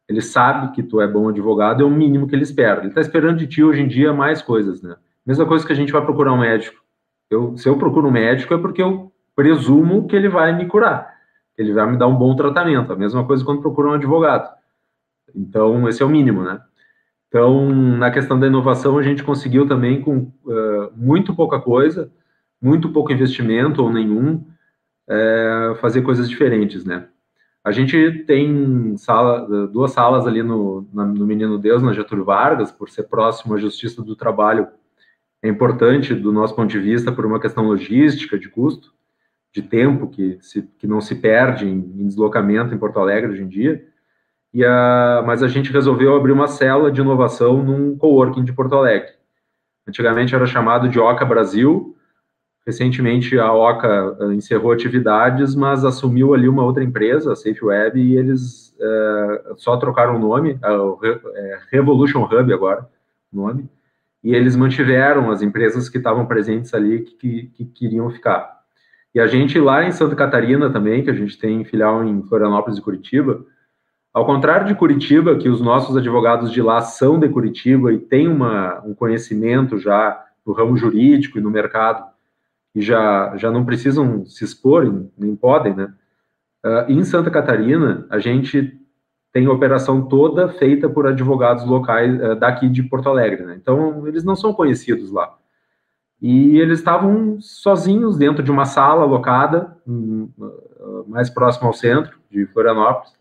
ele 0.08 0.20
sabe 0.20 0.72
que 0.72 0.82
tu 0.82 1.00
é 1.00 1.06
bom 1.06 1.28
advogado, 1.28 1.82
é 1.82 1.86
o 1.86 1.90
mínimo 1.90 2.26
que 2.26 2.34
ele 2.34 2.42
espera. 2.42 2.80
Ele 2.80 2.88
está 2.88 3.00
esperando 3.00 3.38
de 3.38 3.46
ti 3.46 3.62
hoje 3.62 3.80
em 3.80 3.88
dia 3.88 4.12
mais 4.12 4.42
coisas, 4.42 4.82
né? 4.82 4.96
Mesma 5.24 5.46
coisa 5.46 5.66
que 5.66 5.72
a 5.72 5.76
gente 5.76 5.92
vai 5.92 6.02
procurar 6.04 6.32
um 6.32 6.40
médico. 6.40 6.82
Eu, 7.30 7.56
se 7.56 7.68
eu 7.68 7.78
procuro 7.78 8.08
um 8.08 8.12
médico 8.12 8.52
é 8.52 8.58
porque 8.58 8.82
eu 8.82 9.10
presumo 9.34 10.06
que 10.06 10.14
ele 10.14 10.28
vai 10.28 10.54
me 10.54 10.66
curar, 10.66 11.14
ele 11.56 11.72
vai 11.72 11.90
me 11.90 11.96
dar 11.96 12.06
um 12.06 12.14
bom 12.14 12.36
tratamento. 12.36 12.92
A 12.92 12.96
mesma 12.96 13.24
coisa 13.24 13.44
quando 13.44 13.62
procura 13.62 13.88
um 13.88 13.94
advogado. 13.94 14.52
Então, 15.34 15.88
esse 15.88 16.02
é 16.02 16.06
o 16.06 16.10
mínimo, 16.10 16.42
né? 16.42 16.60
Então, 17.28 17.68
na 17.68 18.10
questão 18.10 18.38
da 18.38 18.46
inovação, 18.46 18.96
a 18.98 19.02
gente 19.02 19.24
conseguiu 19.24 19.66
também, 19.66 20.00
com 20.00 20.18
uh, 20.18 20.92
muito 20.94 21.34
pouca 21.34 21.58
coisa, 21.58 22.12
muito 22.64 22.88
pouco 22.88 23.12
investimento 23.12 23.82
ou 23.82 23.92
nenhum, 23.92 24.42
é, 25.06 25.76
fazer 25.82 26.00
coisas 26.00 26.30
diferentes, 26.30 26.82
né? 26.82 27.06
A 27.62 27.70
gente 27.70 28.24
tem 28.26 28.96
sala, 28.96 29.68
duas 29.68 29.92
salas 29.92 30.26
ali 30.26 30.42
no, 30.42 30.86
no 30.92 31.26
Menino 31.26 31.58
Deus, 31.58 31.82
na 31.82 31.92
Getúlio 31.92 32.24
Vargas, 32.24 32.72
por 32.72 32.88
ser 32.88 33.04
próximo 33.04 33.54
à 33.54 33.58
Justiça 33.58 34.02
do 34.02 34.16
Trabalho, 34.16 34.68
é 35.42 35.48
importante 35.48 36.14
do 36.14 36.32
nosso 36.32 36.56
ponto 36.56 36.70
de 36.70 36.78
vista 36.78 37.12
por 37.12 37.26
uma 37.26 37.38
questão 37.38 37.66
logística, 37.66 38.38
de 38.38 38.48
custo, 38.48 38.94
de 39.52 39.60
tempo 39.60 40.08
que, 40.08 40.38
se, 40.40 40.62
que 40.78 40.86
não 40.86 41.02
se 41.02 41.16
perde 41.16 41.66
em, 41.66 41.78
em, 41.78 42.06
deslocamento 42.06 42.74
em 42.74 42.78
Porto 42.78 42.98
Alegre 42.98 43.32
hoje 43.32 43.42
em 43.42 43.48
dia. 43.48 43.86
E 44.54 44.64
a, 44.64 45.22
mas 45.26 45.42
a 45.42 45.48
gente 45.48 45.70
resolveu 45.70 46.16
abrir 46.16 46.32
uma 46.32 46.48
célula 46.48 46.90
de 46.90 47.02
inovação 47.02 47.62
num 47.62 47.94
coworking 47.96 48.42
de 48.42 48.54
Porto 48.54 48.74
Alegre. 48.74 49.12
Antigamente 49.86 50.34
era 50.34 50.46
chamado 50.46 50.88
de 50.88 50.98
Oca 50.98 51.26
Brasil. 51.26 51.94
Recentemente 52.66 53.38
a 53.38 53.52
Oca 53.52 54.16
eh, 54.20 54.34
encerrou 54.34 54.72
atividades, 54.72 55.54
mas 55.54 55.84
assumiu 55.84 56.32
ali 56.34 56.48
uma 56.48 56.64
outra 56.64 56.82
empresa, 56.82 57.32
a 57.32 57.36
SafeWeb, 57.36 58.00
e 58.00 58.16
eles 58.16 58.74
é, 58.80 59.54
só 59.56 59.76
trocaram 59.76 60.16
o 60.16 60.18
nome, 60.18 60.58
é, 60.62 61.58
Revolution 61.70 62.24
Hub 62.24 62.52
agora, 62.52 62.88
nome 63.32 63.68
e 64.24 64.34
eles 64.34 64.56
mantiveram 64.56 65.30
as 65.30 65.42
empresas 65.42 65.90
que 65.90 65.98
estavam 65.98 66.24
presentes 66.24 66.72
ali 66.72 67.02
que, 67.02 67.14
que, 67.14 67.46
que, 67.48 67.64
queriam 67.66 68.10
ficar. 68.10 68.58
E 69.14 69.20
a 69.20 69.26
gente 69.26 69.60
lá 69.60 69.84
em 69.84 69.92
Santa 69.92 70.16
Catarina 70.16 70.70
também, 70.70 71.04
que 71.04 71.10
a 71.10 71.14
gente 71.14 71.38
tem 71.38 71.62
filial 71.62 72.02
em 72.02 72.22
Florianópolis 72.22 72.78
e 72.78 72.82
Curitiba, 72.82 73.44
ao 74.14 74.24
contrário 74.24 74.66
de 74.66 74.74
Curitiba, 74.74 75.36
que 75.36 75.48
os 75.48 75.60
nossos 75.60 75.94
advogados 75.94 76.50
de 76.50 76.62
lá 76.62 76.80
são 76.80 77.18
de 77.18 77.28
Curitiba 77.28 77.92
e 77.92 77.98
têm 77.98 78.26
uma, 78.26 78.80
um 78.86 78.94
conhecimento 78.94 79.78
já 79.78 80.24
no 80.46 80.54
ramo 80.54 80.76
jurídico 80.76 81.38
e 81.38 81.42
no 81.42 81.50
mercado, 81.50 82.04
e 82.74 82.82
já, 82.82 83.36
já 83.36 83.50
não 83.50 83.64
precisam 83.64 84.26
se 84.26 84.44
expor, 84.44 85.08
nem 85.16 85.36
podem, 85.36 85.74
né? 85.74 85.92
Uh, 86.64 86.90
em 86.90 87.04
Santa 87.04 87.30
Catarina, 87.30 88.06
a 88.10 88.18
gente 88.18 88.80
tem 89.32 89.46
operação 89.48 90.06
toda 90.06 90.48
feita 90.48 90.88
por 90.88 91.06
advogados 91.06 91.64
locais 91.64 92.14
uh, 92.20 92.34
daqui 92.34 92.68
de 92.68 92.82
Porto 92.82 93.08
Alegre, 93.08 93.44
né? 93.44 93.56
Então, 93.60 94.06
eles 94.08 94.24
não 94.24 94.34
são 94.34 94.52
conhecidos 94.52 95.10
lá. 95.10 95.36
E 96.20 96.58
eles 96.58 96.78
estavam 96.78 97.38
sozinhos 97.40 98.16
dentro 98.16 98.42
de 98.42 98.50
uma 98.50 98.64
sala 98.64 99.02
alocada, 99.02 99.76
um, 99.86 100.30
uh, 100.38 101.04
mais 101.06 101.28
próximo 101.28 101.66
ao 101.66 101.74
centro 101.74 102.18
de 102.30 102.46
Florianópolis. 102.46 103.12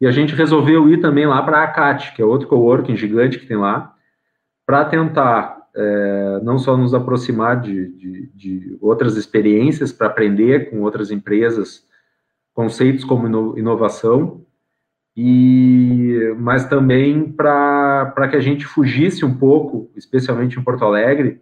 E 0.00 0.06
a 0.06 0.10
gente 0.10 0.34
resolveu 0.34 0.88
ir 0.88 1.00
também 1.00 1.26
lá 1.26 1.40
para 1.42 1.58
a 1.58 1.64
ACAT, 1.64 2.14
que 2.14 2.20
é 2.20 2.24
outro 2.24 2.48
coworking 2.48 2.96
gigante 2.96 3.38
que 3.38 3.46
tem 3.46 3.56
lá, 3.56 3.94
para 4.66 4.84
tentar 4.84 5.61
é, 5.74 6.40
não 6.42 6.58
só 6.58 6.76
nos 6.76 6.94
aproximar 6.94 7.60
de, 7.60 7.88
de, 7.88 8.26
de 8.34 8.78
outras 8.80 9.16
experiências, 9.16 9.92
para 9.92 10.06
aprender 10.06 10.70
com 10.70 10.82
outras 10.82 11.10
empresas 11.10 11.84
conceitos 12.54 13.04
como 13.04 13.58
inovação, 13.58 14.44
e 15.16 16.34
mas 16.38 16.64
também 16.66 17.30
para 17.30 18.28
que 18.30 18.36
a 18.36 18.40
gente 18.40 18.66
fugisse 18.66 19.24
um 19.24 19.34
pouco, 19.34 19.90
especialmente 19.96 20.58
em 20.58 20.62
Porto 20.62 20.84
Alegre, 20.84 21.40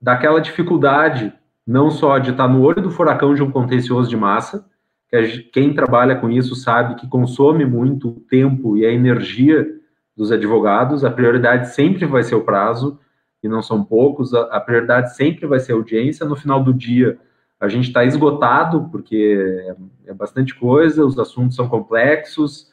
daquela 0.00 0.40
dificuldade 0.40 1.32
não 1.66 1.90
só 1.90 2.18
de 2.18 2.30
estar 2.30 2.48
no 2.48 2.62
olho 2.62 2.82
do 2.82 2.90
furacão 2.90 3.34
de 3.34 3.42
um 3.42 3.50
contencioso 3.50 4.08
de 4.08 4.16
massa, 4.16 4.66
que 5.08 5.38
quem 5.52 5.74
trabalha 5.74 6.16
com 6.16 6.30
isso 6.30 6.54
sabe 6.54 6.94
que 6.94 7.08
consome 7.08 7.64
muito 7.64 8.08
o 8.08 8.20
tempo 8.20 8.76
e 8.76 8.86
a 8.86 8.92
energia 8.92 9.66
dos 10.16 10.30
advogados, 10.30 11.04
a 11.04 11.10
prioridade 11.10 11.74
sempre 11.74 12.06
vai 12.06 12.22
ser 12.22 12.34
o 12.34 12.44
prazo, 12.44 12.98
e 13.42 13.48
não 13.48 13.62
são 13.62 13.84
poucos, 13.84 14.34
a, 14.34 14.42
a 14.44 14.60
prioridade 14.60 15.14
sempre 15.14 15.46
vai 15.46 15.60
ser 15.60 15.72
audiência, 15.72 16.26
no 16.26 16.36
final 16.36 16.62
do 16.62 16.72
dia 16.72 17.18
a 17.58 17.68
gente 17.68 17.88
está 17.88 18.04
esgotado, 18.04 18.88
porque 18.90 19.66
é, 20.06 20.10
é 20.10 20.14
bastante 20.14 20.54
coisa, 20.54 21.04
os 21.04 21.18
assuntos 21.18 21.56
são 21.56 21.68
complexos, 21.68 22.70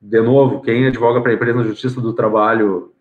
de 0.00 0.20
novo, 0.20 0.60
quem 0.60 0.86
advoga 0.86 1.20
para 1.20 1.32
a 1.32 1.34
empresa 1.34 1.58
na 1.58 1.64
Justiça 1.64 2.00
do 2.00 2.12
Trabalho 2.12 2.92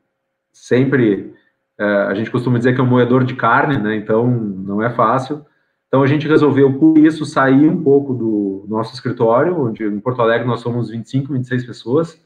sempre 0.51 1.35
é, 1.79 1.83
a 1.83 2.13
gente 2.15 2.31
costuma 2.31 2.57
dizer 2.57 2.73
que 2.73 2.81
é 2.81 2.83
um 2.83 2.87
moedor 2.87 3.23
de 3.23 3.35
carne, 3.35 3.77
né? 3.77 3.95
Então 3.95 4.27
não 4.27 4.81
é 4.81 4.89
fácil. 4.89 5.45
Então 5.87 6.01
a 6.01 6.07
gente 6.07 6.27
resolveu 6.27 6.73
por 6.77 6.97
isso 6.97 7.25
sair 7.25 7.69
um 7.69 7.83
pouco 7.83 8.13
do 8.13 8.65
nosso 8.67 8.93
escritório, 8.93 9.57
onde 9.57 9.83
em 9.83 9.99
Porto 9.99 10.21
Alegre 10.21 10.47
nós 10.47 10.59
somos 10.59 10.89
25, 10.89 11.33
26 11.33 11.65
pessoas, 11.65 12.19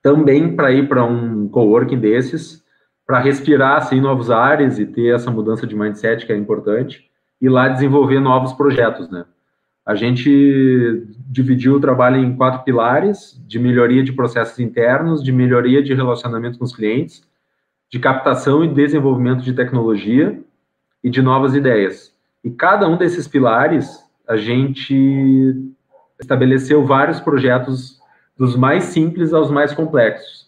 também 0.00 0.54
para 0.54 0.72
ir 0.72 0.88
para 0.88 1.04
um 1.04 1.48
coworking 1.48 1.98
desses, 1.98 2.64
para 3.08 3.20
respirar 3.20 3.78
assim 3.78 4.02
novos 4.02 4.30
ares 4.30 4.78
e 4.78 4.84
ter 4.84 5.14
essa 5.14 5.30
mudança 5.30 5.66
de 5.66 5.74
mindset 5.74 6.26
que 6.26 6.32
é 6.32 6.36
importante 6.36 7.08
e 7.40 7.48
lá 7.48 7.66
desenvolver 7.66 8.20
novos 8.20 8.52
projetos, 8.52 9.08
né? 9.08 9.24
A 9.86 9.94
gente 9.94 11.06
dividiu 11.26 11.76
o 11.76 11.80
trabalho 11.80 12.16
em 12.16 12.36
quatro 12.36 12.62
pilares: 12.64 13.42
de 13.48 13.58
melhoria 13.58 14.04
de 14.04 14.12
processos 14.12 14.58
internos, 14.58 15.24
de 15.24 15.32
melhoria 15.32 15.82
de 15.82 15.94
relacionamento 15.94 16.58
com 16.58 16.64
os 16.64 16.76
clientes, 16.76 17.26
de 17.90 17.98
captação 17.98 18.62
e 18.62 18.68
desenvolvimento 18.68 19.42
de 19.42 19.54
tecnologia 19.54 20.38
e 21.02 21.08
de 21.08 21.22
novas 21.22 21.54
ideias. 21.54 22.14
E 22.44 22.50
cada 22.50 22.86
um 22.86 22.98
desses 22.98 23.26
pilares, 23.26 24.04
a 24.28 24.36
gente 24.36 25.54
estabeleceu 26.20 26.84
vários 26.84 27.20
projetos 27.20 27.98
dos 28.36 28.54
mais 28.54 28.84
simples 28.84 29.32
aos 29.32 29.50
mais 29.50 29.72
complexos. 29.72 30.47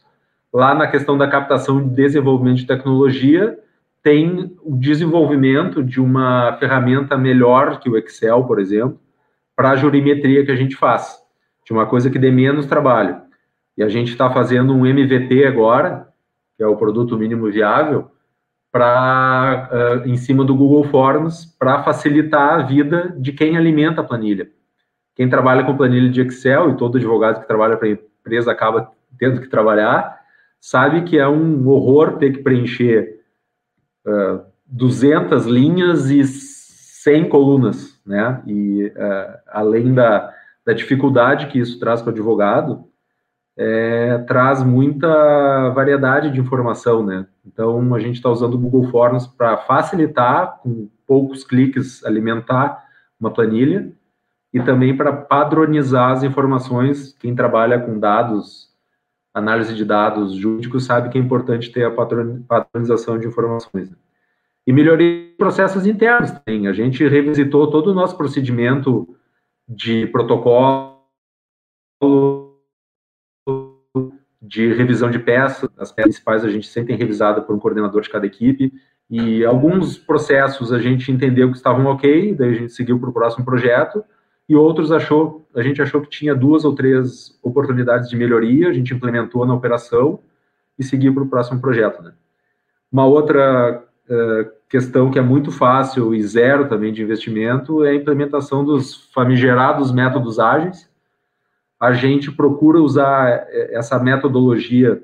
Lá 0.53 0.75
na 0.75 0.87
questão 0.87 1.17
da 1.17 1.29
captação 1.29 1.81
e 1.81 1.85
desenvolvimento 1.85 2.59
de 2.59 2.67
tecnologia, 2.67 3.59
tem 4.03 4.57
o 4.63 4.77
desenvolvimento 4.77 5.83
de 5.83 6.01
uma 6.01 6.57
ferramenta 6.59 7.17
melhor 7.17 7.79
que 7.81 7.89
o 7.89 7.97
Excel, 7.97 8.45
por 8.45 8.59
exemplo, 8.59 8.99
para 9.55 9.71
a 9.71 9.77
jurimetria 9.77 10.45
que 10.45 10.51
a 10.51 10.57
gente 10.57 10.75
faz, 10.75 11.19
de 11.65 11.73
uma 11.73 11.87
coisa 11.87 12.11
que 12.11 12.19
dê 12.19 12.31
menos 12.31 12.67
trabalho. 12.67 13.21
E 13.77 13.83
a 13.83 13.89
gente 13.89 14.11
está 14.11 14.31
fazendo 14.31 14.73
um 14.73 14.87
MVP 14.87 15.45
agora, 15.45 16.09
que 16.57 16.63
é 16.63 16.67
o 16.67 16.77
produto 16.77 17.17
mínimo 17.17 17.51
viável, 17.51 18.11
para 18.73 19.69
uh, 20.05 20.09
em 20.09 20.17
cima 20.17 20.45
do 20.45 20.55
Google 20.55 20.85
Forms 20.85 21.45
para 21.59 21.83
facilitar 21.83 22.55
a 22.55 22.63
vida 22.63 23.15
de 23.19 23.33
quem 23.33 23.57
alimenta 23.57 24.01
a 24.01 24.05
planilha. 24.05 24.49
Quem 25.17 25.29
trabalha 25.29 25.65
com 25.65 25.77
planilha 25.77 26.09
de 26.09 26.21
Excel 26.21 26.71
e 26.71 26.77
todo 26.77 26.97
advogado 26.97 27.41
que 27.41 27.49
trabalha 27.49 27.77
para 27.77 27.89
a 27.89 27.91
empresa 27.91 28.53
acaba 28.53 28.93
tendo 29.19 29.41
que 29.41 29.49
trabalhar, 29.49 30.20
sabe 30.61 31.03
que 31.03 31.19
é 31.19 31.29
um 31.29 31.67
horror 31.69 32.19
ter 32.19 32.33
que 32.33 32.43
preencher 32.43 33.21
uh, 34.07 34.41
200 34.67 35.47
linhas 35.47 36.11
e 36.11 36.25
100 36.25 37.29
colunas 37.29 37.91
né? 38.11 38.43
E 38.45 38.87
uh, 38.87 39.39
além 39.47 39.95
da, 39.95 40.33
da 40.67 40.73
dificuldade 40.73 41.47
que 41.47 41.61
isso 41.61 41.79
traz 41.79 42.03
para 42.03 42.11
o 42.11 42.13
advogado, 42.13 42.85
é, 43.57 44.19
traz 44.27 44.63
muita 44.63 45.69
variedade 45.71 46.31
de 46.31 46.41
informação, 46.41 47.05
né? 47.05 47.27
Então 47.47 47.95
a 47.95 48.01
gente 48.01 48.17
está 48.17 48.31
usando 48.31 48.55
o 48.55 48.59
Google 48.59 48.91
Forms 48.91 49.27
para 49.27 49.57
facilitar, 49.59 50.59
com 50.63 50.89
poucos 51.07 51.45
cliques, 51.45 52.05
alimentar 52.05 52.85
uma 53.19 53.31
planilha 53.31 53.93
e 54.53 54.61
também 54.61 54.97
para 54.97 55.13
padronizar 55.13 56.13
as 56.13 56.23
informações. 56.23 57.15
Quem 57.21 57.35
trabalha 57.35 57.79
com 57.79 57.99
dados, 57.99 58.70
análise 59.33 59.75
de 59.75 59.85
dados 59.85 60.35
jurídicos, 60.35 60.85
sabe 60.85 61.09
que 61.09 61.19
é 61.19 61.21
importante 61.21 61.71
ter 61.71 61.85
a 61.85 61.91
padronização 61.91 63.19
de 63.19 63.27
informações. 63.27 63.91
Né? 63.91 63.97
E 64.67 64.73
melhoria 64.73 65.27
de 65.27 65.37
processos 65.37 65.87
internos 65.87 66.31
também. 66.31 66.67
A 66.67 66.73
gente 66.73 67.07
revisitou 67.07 67.71
todo 67.71 67.89
o 67.89 67.95
nosso 67.95 68.17
procedimento 68.17 69.09
de 69.69 70.07
protocolo, 70.09 70.99
de 74.43 74.73
revisão 74.73 75.11
de 75.11 75.19
peças. 75.19 75.71
As 75.79 75.93
peças 75.93 76.13
principais 76.13 76.45
a 76.45 76.51
gente 76.51 76.67
sempre 76.67 76.89
tem 76.89 76.97
revisada 76.97 77.41
por 77.41 77.55
um 77.55 77.59
coordenador 77.59 78.03
de 78.03 78.11
cada 78.11 78.27
equipe. 78.27 78.73
E 79.09 79.45
alguns 79.45 79.99
processos 79.99 80.73
a 80.73 80.79
gente 80.79 81.11
entendeu 81.11 81.51
que 81.51 81.57
estavam 81.57 81.87
ok, 81.87 82.35
daí 82.35 82.51
a 82.51 82.55
gente 82.55 82.73
seguiu 82.73 82.99
para 82.99 83.11
o 83.11 83.13
próximo 83.13 83.45
projeto. 83.45 84.05
E 84.51 84.57
outros 84.57 84.91
achou, 84.91 85.47
a 85.55 85.63
gente 85.63 85.81
achou 85.81 86.01
que 86.01 86.11
tinha 86.11 86.35
duas 86.35 86.65
ou 86.65 86.75
três 86.75 87.39
oportunidades 87.41 88.11
de 88.11 88.17
melhoria, 88.17 88.69
a 88.69 88.73
gente 88.73 88.93
implementou 88.93 89.47
na 89.47 89.55
operação 89.55 90.19
e 90.77 90.83
seguiu 90.83 91.15
para 91.15 91.23
o 91.23 91.29
próximo 91.29 91.61
projeto. 91.61 92.03
Né? 92.03 92.13
Uma 92.91 93.07
outra 93.07 93.81
uh, 94.09 94.51
questão 94.69 95.09
que 95.09 95.21
é 95.21 95.23
muito 95.23 95.53
fácil 95.53 96.13
e 96.13 96.21
zero 96.25 96.69
também 96.69 96.93
de 96.93 97.01
investimento 97.01 97.85
é 97.85 97.91
a 97.91 97.95
implementação 97.95 98.65
dos 98.65 99.09
famigerados 99.15 99.93
métodos 99.93 100.41
ágeis. 100.41 100.91
A 101.79 101.93
gente 101.93 102.33
procura 102.33 102.81
usar 102.81 103.47
essa 103.71 104.01
metodologia 104.01 105.01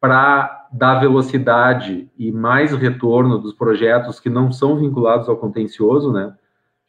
para 0.00 0.66
dar 0.72 0.98
velocidade 0.98 2.10
e 2.18 2.32
mais 2.32 2.72
retorno 2.72 3.38
dos 3.38 3.54
projetos 3.54 4.18
que 4.18 4.28
não 4.28 4.50
são 4.50 4.76
vinculados 4.76 5.28
ao 5.28 5.36
contencioso, 5.36 6.12
né? 6.12 6.34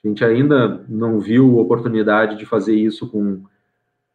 A 0.03 0.07
gente 0.07 0.25
ainda 0.25 0.83
não 0.89 1.19
viu 1.19 1.57
oportunidade 1.57 2.35
de 2.35 2.45
fazer 2.45 2.75
isso 2.75 3.07
com 3.07 3.43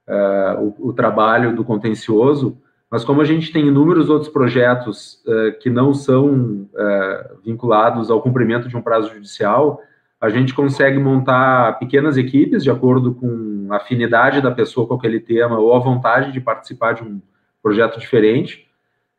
uh, 0.08 0.74
o, 0.78 0.88
o, 0.88 0.92
trabalho 0.92 1.54
do 1.54 1.64
contencioso, 1.64 2.58
mas 2.90 3.04
como 3.04 3.20
a 3.20 3.24
gente 3.24 3.52
tem 3.52 3.68
inúmeros 3.68 4.10
outros 4.10 4.30
projetos 4.30 5.22
uh, 5.26 5.56
que 5.60 5.70
não 5.70 5.94
são 5.94 6.68
uh, 6.72 7.38
vinculados 7.44 8.10
ao 8.10 8.20
cumprimento 8.20 8.68
de 8.68 8.76
um 8.76 8.82
prazo 8.82 9.12
judicial, 9.14 9.80
a 10.20 10.28
gente 10.28 10.54
consegue 10.54 10.98
montar 10.98 11.78
pequenas 11.78 12.16
equipes 12.16 12.64
de 12.64 12.70
acordo 12.70 13.14
com 13.14 13.68
a 13.70 13.76
afinidade 13.76 14.40
da 14.40 14.50
pessoa 14.50 14.86
com 14.86 14.94
aquele 14.94 15.20
tema 15.20 15.58
ou 15.58 15.74
a 15.74 15.78
vontade 15.78 16.32
de 16.32 16.40
participar 16.40 16.94
de 16.94 17.02
um 17.02 17.20
projeto 17.62 17.98
diferente. 18.00 18.66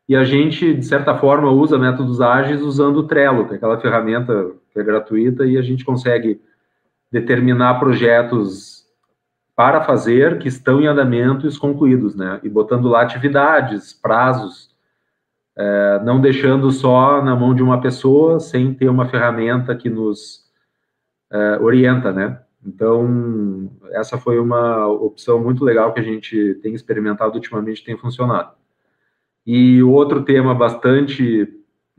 E 0.08 0.16
a 0.16 0.24
gente, 0.24 0.74
de 0.74 0.84
certa 0.84 1.16
forma, 1.16 1.50
usa 1.50 1.78
métodos 1.78 2.20
ágeis 2.20 2.62
usando 2.62 2.98
o 2.98 3.02
Trello, 3.04 3.46
que 3.46 3.54
é 3.54 3.56
aquela 3.56 3.78
ferramenta 3.78 4.52
que 4.72 4.80
é 4.80 4.82
gratuita, 4.82 5.46
e 5.46 5.56
a 5.56 5.62
gente 5.62 5.84
consegue 5.84 6.40
determinar 7.10 7.78
projetos 7.78 8.86
para 9.56 9.82
fazer 9.82 10.38
que 10.38 10.48
estão 10.48 10.80
em 10.80 10.86
andamento 10.86 11.44
e 11.44 11.48
os 11.48 11.58
concluídos, 11.58 12.14
né? 12.14 12.38
E 12.42 12.48
botando 12.48 12.88
lá 12.88 13.02
atividades, 13.02 13.92
prazos, 13.92 14.70
é, 15.56 16.00
não 16.04 16.20
deixando 16.20 16.70
só 16.70 17.20
na 17.20 17.34
mão 17.34 17.54
de 17.54 17.62
uma 17.62 17.80
pessoa 17.80 18.38
sem 18.38 18.72
ter 18.72 18.88
uma 18.88 19.08
ferramenta 19.08 19.74
que 19.74 19.90
nos 19.90 20.44
é, 21.30 21.58
orienta, 21.60 22.12
né? 22.12 22.40
Então, 22.64 23.70
essa 23.90 24.18
foi 24.18 24.38
uma 24.38 24.86
opção 24.86 25.42
muito 25.42 25.64
legal 25.64 25.92
que 25.92 26.00
a 26.00 26.04
gente 26.04 26.54
tem 26.62 26.74
experimentado 26.74 27.34
ultimamente, 27.34 27.84
tem 27.84 27.96
funcionado. 27.96 28.52
E 29.46 29.82
outro 29.82 30.22
tema 30.22 30.54
bastante 30.54 31.48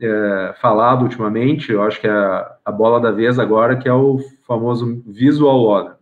é, 0.00 0.54
falado 0.60 1.02
ultimamente, 1.02 1.70
eu 1.70 1.82
acho 1.82 2.00
que 2.00 2.06
é 2.06 2.10
a, 2.10 2.72
bola 2.72 3.00
da 3.00 3.10
vez 3.10 3.38
agora, 3.38 3.76
que 3.76 3.88
é 3.88 3.92
o 3.92 4.18
famoso 4.46 5.02
visual 5.06 5.62
law. 5.62 5.98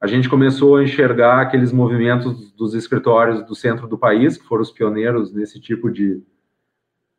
A 0.00 0.06
gente 0.06 0.28
começou 0.28 0.76
a 0.76 0.82
enxergar 0.82 1.40
aqueles 1.40 1.72
movimentos 1.72 2.52
dos 2.52 2.74
escritórios 2.74 3.42
do 3.42 3.54
centro 3.54 3.86
do 3.86 3.96
país, 3.96 4.36
que 4.36 4.44
foram 4.44 4.62
os 4.62 4.70
pioneiros 4.70 5.32
nesse 5.32 5.60
tipo 5.60 5.90
de, 5.90 6.22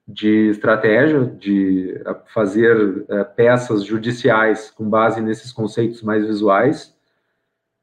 de 0.08 0.50
estratégia, 0.50 1.26
de 1.26 2.00
fazer 2.34 3.06
é, 3.10 3.24
peças 3.24 3.84
judiciais 3.84 4.70
com 4.70 4.90
base 4.90 5.22
nesses 5.22 5.52
conceitos 5.52 6.04
mais 6.04 6.26
visuais, 6.26 6.96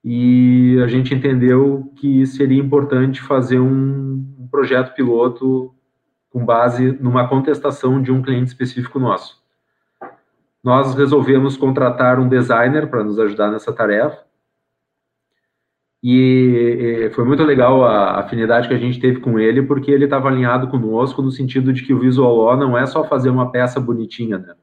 e 0.04 0.78
a 0.84 0.86
gente 0.86 1.14
entendeu 1.14 1.90
que 1.96 2.26
seria 2.26 2.60
importante 2.60 3.22
fazer 3.22 3.58
um 3.58 4.22
projeto 4.50 4.94
piloto 4.94 5.73
com 6.34 6.44
base 6.44 6.90
numa 7.00 7.28
contestação 7.28 8.02
de 8.02 8.10
um 8.10 8.20
cliente 8.20 8.48
específico 8.48 8.98
nosso. 8.98 9.40
Nós 10.64 10.92
resolvemos 10.92 11.56
contratar 11.56 12.18
um 12.18 12.28
designer 12.28 12.88
para 12.88 13.04
nos 13.04 13.20
ajudar 13.20 13.52
nessa 13.52 13.72
tarefa. 13.72 14.18
E, 16.02 17.08
foi 17.14 17.24
muito 17.24 17.44
legal 17.44 17.84
a 17.84 18.18
afinidade 18.18 18.66
que 18.66 18.74
a 18.74 18.78
gente 18.78 18.98
teve 18.98 19.20
com 19.20 19.38
ele, 19.38 19.62
porque 19.62 19.92
ele 19.92 20.06
estava 20.06 20.28
alinhado 20.28 20.66
conosco 20.66 21.22
no 21.22 21.30
sentido 21.30 21.72
de 21.72 21.84
que 21.84 21.94
o 21.94 22.00
Visual 22.00 22.36
Law 22.36 22.56
não 22.56 22.76
é 22.76 22.84
só 22.84 23.04
fazer 23.04 23.30
uma 23.30 23.52
peça 23.52 23.78
bonitinha, 23.78 24.38
né? 24.38 24.54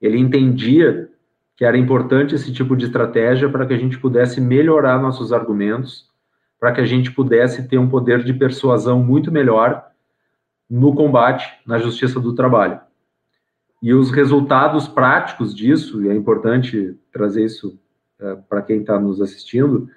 Ele 0.00 0.18
entendia 0.18 1.08
que 1.56 1.64
era 1.64 1.76
importante 1.76 2.36
esse 2.36 2.52
tipo 2.52 2.76
de 2.76 2.84
estratégia 2.84 3.48
para 3.48 3.66
que 3.66 3.74
a 3.74 3.78
gente 3.78 3.98
pudesse 3.98 4.40
melhorar 4.40 5.02
nossos 5.02 5.32
argumentos, 5.32 6.08
para 6.60 6.70
que 6.70 6.80
a 6.80 6.86
gente 6.86 7.10
pudesse 7.10 7.66
ter 7.66 7.76
um 7.76 7.88
poder 7.88 8.22
de 8.22 8.32
persuasão 8.32 9.02
muito 9.02 9.32
melhor 9.32 9.84
no 10.68 10.94
combate 10.94 11.48
na 11.66 11.78
justiça 11.78 12.20
do 12.20 12.34
trabalho. 12.34 12.80
E 13.82 13.92
os 13.92 14.10
resultados 14.10 14.88
práticos 14.88 15.54
disso, 15.54 16.02
e 16.02 16.08
é 16.08 16.14
importante 16.14 16.98
trazer 17.12 17.44
isso 17.44 17.78
é, 18.18 18.34
para 18.48 18.62
quem 18.62 18.80
está 18.80 18.98
nos 18.98 19.20
assistindo, 19.20 19.88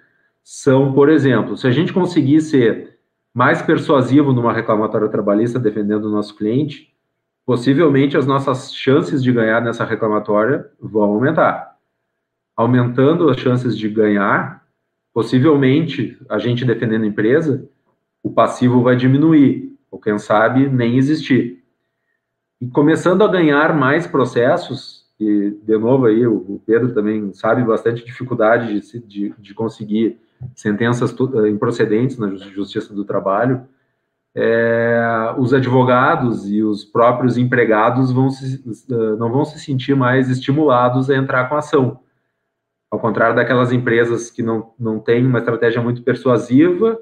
são, 0.43 0.93
por 0.93 1.09
exemplo, 1.09 1.55
se 1.57 1.67
a 1.67 1.71
gente 1.71 1.93
conseguir 1.93 2.41
ser 2.41 2.99
mais 3.33 3.61
persuasivo 3.61 4.33
numa 4.33 4.53
reclamatória 4.53 5.07
trabalhista 5.07 5.59
defendendo 5.59 6.05
o 6.05 6.11
nosso 6.11 6.35
cliente, 6.35 6.93
possivelmente 7.45 8.17
as 8.17 8.25
nossas 8.25 8.73
chances 8.73 9.23
de 9.23 9.31
ganhar 9.31 9.61
nessa 9.61 9.85
reclamatória 9.85 10.69
vão 10.79 11.03
aumentar. 11.03 11.77
Aumentando 12.55 13.29
as 13.29 13.37
chances 13.37 13.77
de 13.77 13.87
ganhar, 13.87 14.65
possivelmente 15.13 16.17
a 16.29 16.37
gente 16.37 16.65
defendendo 16.65 17.03
a 17.03 17.07
empresa, 17.07 17.67
o 18.21 18.29
passivo 18.29 18.83
vai 18.83 18.95
diminuir 18.95 19.69
ou 19.91 19.99
quem 19.99 20.17
sabe 20.17 20.67
nem 20.69 20.97
existir. 20.97 21.63
E 22.61 22.67
começando 22.67 23.23
a 23.23 23.27
ganhar 23.27 23.73
mais 23.73 24.05
processos, 24.05 25.05
e 25.19 25.51
de 25.63 25.77
novo 25.77 26.05
aí 26.05 26.25
o 26.25 26.61
Pedro 26.65 26.93
também 26.93 27.33
sabe 27.33 27.63
bastante 27.63 28.05
dificuldade 28.05 28.79
de, 28.79 28.99
de, 28.99 29.33
de 29.37 29.53
conseguir 29.53 30.19
sentenças 30.55 31.11
eh, 31.11 31.49
improcedentes 31.49 32.17
na 32.17 32.35
Justiça 32.35 32.93
do 32.93 33.03
Trabalho, 33.03 33.67
é, 34.35 35.33
os 35.37 35.53
advogados 35.53 36.49
e 36.49 36.61
os 36.61 36.85
próprios 36.85 37.37
empregados 37.37 38.11
vão 38.11 38.29
se, 38.29 38.63
eh, 38.89 39.15
não 39.17 39.31
vão 39.31 39.43
se 39.43 39.59
sentir 39.59 39.95
mais 39.95 40.29
estimulados 40.29 41.09
a 41.09 41.15
entrar 41.15 41.49
com 41.49 41.55
ação. 41.55 41.99
Ao 42.91 42.99
contrário 42.99 43.35
daquelas 43.35 43.71
empresas 43.71 44.29
que 44.29 44.41
não, 44.41 44.71
não 44.79 44.99
têm 44.99 45.25
uma 45.25 45.39
estratégia 45.39 45.81
muito 45.81 46.03
persuasiva, 46.03 46.99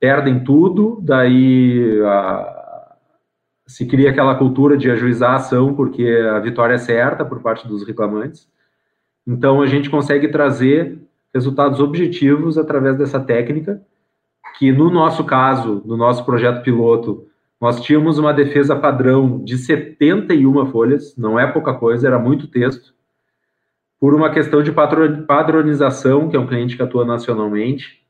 perdem 0.00 0.44
tudo, 0.44 0.98
daí 1.02 2.00
a, 2.04 2.96
se 3.66 3.86
cria 3.86 4.10
aquela 4.10 4.34
cultura 4.34 4.76
de 4.76 4.90
ajuizar 4.90 5.32
a 5.32 5.36
ação 5.36 5.74
porque 5.74 6.06
a 6.06 6.38
vitória 6.38 6.74
é 6.74 6.78
certa 6.78 7.24
por 7.24 7.40
parte 7.40 7.66
dos 7.66 7.86
reclamantes. 7.86 8.48
Então 9.26 9.60
a 9.60 9.66
gente 9.66 9.90
consegue 9.90 10.28
trazer 10.28 10.98
resultados 11.34 11.80
objetivos 11.80 12.56
através 12.56 12.96
dessa 12.96 13.20
técnica, 13.20 13.82
que 14.58 14.72
no 14.72 14.90
nosso 14.90 15.24
caso, 15.24 15.82
no 15.84 15.96
nosso 15.96 16.24
projeto 16.24 16.62
piloto, 16.62 17.26
nós 17.60 17.80
tínhamos 17.80 18.18
uma 18.18 18.32
defesa 18.32 18.74
padrão 18.76 19.42
de 19.44 19.58
71 19.58 20.66
folhas, 20.66 21.16
não 21.16 21.38
é 21.38 21.46
pouca 21.46 21.74
coisa, 21.74 22.06
era 22.06 22.18
muito 22.18 22.46
texto, 22.46 22.94
por 24.00 24.14
uma 24.14 24.30
questão 24.30 24.62
de 24.62 24.72
padronização, 24.72 26.28
que 26.28 26.36
é 26.36 26.40
um 26.40 26.46
cliente 26.46 26.76
que 26.76 26.82
atua 26.82 27.04
nacionalmente, 27.04 28.00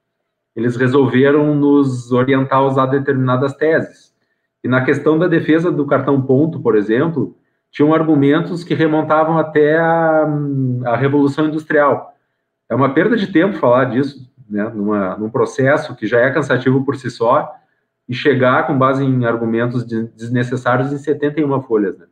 eles 0.54 0.76
resolveram 0.76 1.54
nos 1.54 2.10
orientar 2.12 2.58
a 2.58 2.66
usar 2.66 2.86
determinadas 2.86 3.54
teses. 3.54 4.14
E 4.62 4.68
na 4.68 4.84
questão 4.84 5.18
da 5.18 5.28
defesa 5.28 5.70
do 5.70 5.86
cartão 5.86 6.20
ponto, 6.20 6.60
por 6.60 6.76
exemplo, 6.76 7.36
tinham 7.70 7.94
argumentos 7.94 8.64
que 8.64 8.74
remontavam 8.74 9.38
até 9.38 9.78
a, 9.78 10.26
a 10.86 10.96
Revolução 10.96 11.46
Industrial. 11.46 12.12
É 12.68 12.74
uma 12.74 12.92
perda 12.92 13.16
de 13.16 13.28
tempo 13.28 13.56
falar 13.58 13.84
disso, 13.86 14.30
né, 14.48 14.64
numa, 14.74 15.16
num 15.16 15.30
processo 15.30 15.94
que 15.94 16.06
já 16.06 16.20
é 16.20 16.30
cansativo 16.30 16.84
por 16.84 16.96
si 16.96 17.10
só, 17.10 17.54
e 18.08 18.14
chegar 18.14 18.66
com 18.66 18.76
base 18.76 19.04
em 19.04 19.24
argumentos 19.26 19.84
desnecessários 19.84 20.92
em 20.92 20.98
71 20.98 21.62
folhas. 21.62 21.96
Né? 21.98 22.06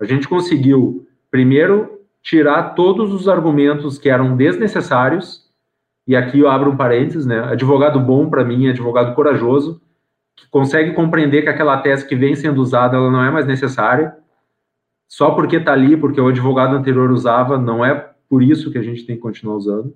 A 0.00 0.04
gente 0.04 0.28
conseguiu, 0.28 1.06
primeiro, 1.30 2.00
tirar 2.20 2.74
todos 2.74 3.14
os 3.14 3.28
argumentos 3.28 3.98
que 3.98 4.10
eram 4.10 4.36
desnecessários 4.36 5.45
e 6.06 6.14
aqui 6.14 6.38
eu 6.38 6.48
abro 6.48 6.70
um 6.70 6.76
parênteses, 6.76 7.26
né? 7.26 7.40
Advogado 7.40 7.98
bom, 7.98 8.30
para 8.30 8.44
mim, 8.44 8.66
é 8.66 8.70
advogado 8.70 9.14
corajoso, 9.14 9.80
que 10.36 10.48
consegue 10.48 10.92
compreender 10.92 11.42
que 11.42 11.48
aquela 11.48 11.78
tese 11.78 12.06
que 12.06 12.14
vem 12.14 12.36
sendo 12.36 12.60
usada, 12.60 12.96
ela 12.96 13.10
não 13.10 13.24
é 13.24 13.30
mais 13.30 13.46
necessária, 13.46 14.14
só 15.08 15.30
porque 15.30 15.56
está 15.56 15.72
ali, 15.72 15.96
porque 15.96 16.20
o 16.20 16.28
advogado 16.28 16.76
anterior 16.76 17.10
usava, 17.10 17.58
não 17.58 17.84
é 17.84 18.10
por 18.28 18.42
isso 18.42 18.70
que 18.70 18.78
a 18.78 18.82
gente 18.82 19.04
tem 19.04 19.16
que 19.16 19.22
continuar 19.22 19.56
usando. 19.56 19.94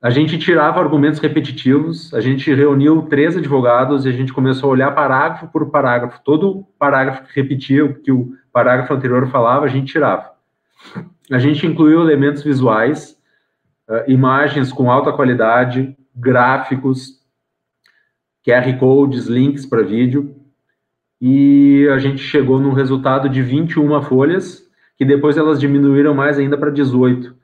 A 0.00 0.10
gente 0.10 0.38
tirava 0.38 0.80
argumentos 0.80 1.18
repetitivos, 1.18 2.12
a 2.12 2.20
gente 2.20 2.52
reuniu 2.54 3.02
três 3.02 3.36
advogados 3.36 4.04
e 4.04 4.08
a 4.08 4.12
gente 4.12 4.32
começou 4.32 4.68
a 4.68 4.72
olhar 4.72 4.94
parágrafo 4.94 5.48
por 5.48 5.70
parágrafo. 5.70 6.20
Todo 6.22 6.64
parágrafo 6.78 7.24
que 7.24 7.40
repetia 7.40 7.84
o 7.84 7.94
que 7.94 8.12
o 8.12 8.32
parágrafo 8.52 8.92
anterior 8.92 9.26
falava, 9.28 9.64
a 9.64 9.68
gente 9.68 9.90
tirava. 9.90 10.32
A 11.30 11.38
gente 11.38 11.66
incluiu 11.66 12.02
elementos 12.02 12.42
visuais, 12.42 13.15
uh, 13.88 14.10
imagens 14.10 14.72
com 14.72 14.90
alta 14.90 15.12
qualidade, 15.12 15.96
gráficos, 16.14 17.20
QR 18.46 18.78
codes, 18.78 19.26
links 19.26 19.66
para 19.66 19.82
vídeo, 19.82 20.34
e 21.20 21.88
a 21.92 21.98
gente 21.98 22.18
chegou 22.18 22.60
num 22.60 22.72
resultado 22.72 23.28
de 23.28 23.42
21 23.42 24.02
folhas, 24.02 24.62
que 24.96 25.04
depois 25.04 25.36
elas 25.36 25.58
diminuíram 25.58 26.14
mais 26.14 26.38
ainda 26.38 26.56
para 26.56 26.70
18. 26.70 27.34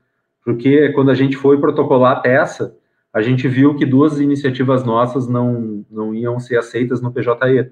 porque 0.45 0.91
quando 0.91 1.11
a 1.11 1.15
gente 1.15 1.37
foi 1.37 1.61
protocolar 1.61 2.13
a 2.13 2.21
peça, 2.21 2.77
a 3.13 3.21
gente 3.21 3.47
viu 3.47 3.77
que 3.77 3.85
duas 3.85 4.21
iniciativas 4.21 4.85
nossas 4.85 5.29
não, 5.29 5.85
não 5.91 6.15
iam 6.15 6.41
ser 6.41 6.57
aceitas 6.57 7.01
no 7.01 7.13
PJE. 7.13 7.71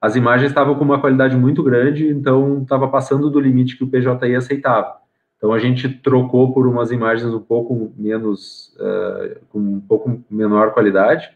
As 0.00 0.16
imagens 0.16 0.50
estavam 0.50 0.74
com 0.74 0.84
uma 0.84 1.00
qualidade 1.00 1.36
muito 1.36 1.62
grande, 1.62 2.08
então 2.08 2.62
estava 2.62 2.88
passando 2.88 3.30
do 3.30 3.40
limite 3.40 3.78
que 3.78 3.84
o 3.84 3.88
PJE 3.88 4.34
aceitava. 4.36 5.05
Então 5.46 5.54
a 5.54 5.60
gente 5.60 5.88
trocou 5.88 6.52
por 6.52 6.66
umas 6.66 6.90
imagens 6.90 7.32
um 7.32 7.38
pouco 7.38 7.92
menos, 7.96 8.74
uh, 8.80 9.38
com 9.48 9.60
um 9.60 9.80
pouco 9.80 10.20
menor 10.28 10.72
qualidade, 10.72 11.30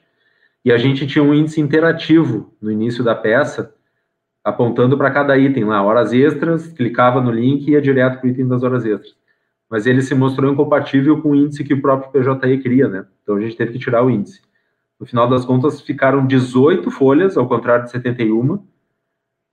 e 0.65 0.73
a 0.73 0.77
gente 0.77 1.07
tinha 1.07 1.23
um 1.23 1.33
índice 1.33 1.61
interativo 1.61 2.53
no 2.61 2.73
início 2.73 3.05
da 3.05 3.15
peça, 3.15 3.73
apontando 4.43 4.99
para 4.99 5.13
cada 5.13 5.39
item 5.39 5.63
lá, 5.63 5.81
horas 5.81 6.13
extras, 6.13 6.67
clicava 6.73 7.21
no 7.21 7.31
link 7.31 7.69
e 7.69 7.75
ia 7.75 7.81
direto 7.81 8.19
para 8.19 8.27
o 8.27 8.31
item 8.31 8.49
das 8.49 8.65
horas 8.65 8.85
extras. 8.85 9.15
Mas 9.71 9.87
ele 9.87 10.03
se 10.03 10.13
mostrou 10.13 10.53
incompatível 10.53 11.23
com 11.23 11.31
o 11.31 11.37
índice 11.37 11.63
que 11.63 11.75
o 11.75 11.81
próprio 11.81 12.11
PJE 12.11 12.59
cria, 12.61 12.89
né? 12.89 13.07
Então 13.23 13.37
a 13.37 13.41
gente 13.41 13.57
teve 13.57 13.75
que 13.75 13.79
tirar 13.79 14.05
o 14.05 14.11
índice. 14.11 14.41
No 14.99 15.07
final 15.07 15.29
das 15.31 15.45
contas, 15.45 15.81
ficaram 15.81 16.27
18 16.27 16.91
folhas, 16.91 17.37
ao 17.37 17.47
contrário 17.47 17.85
de 17.85 17.93
71. 17.93 18.61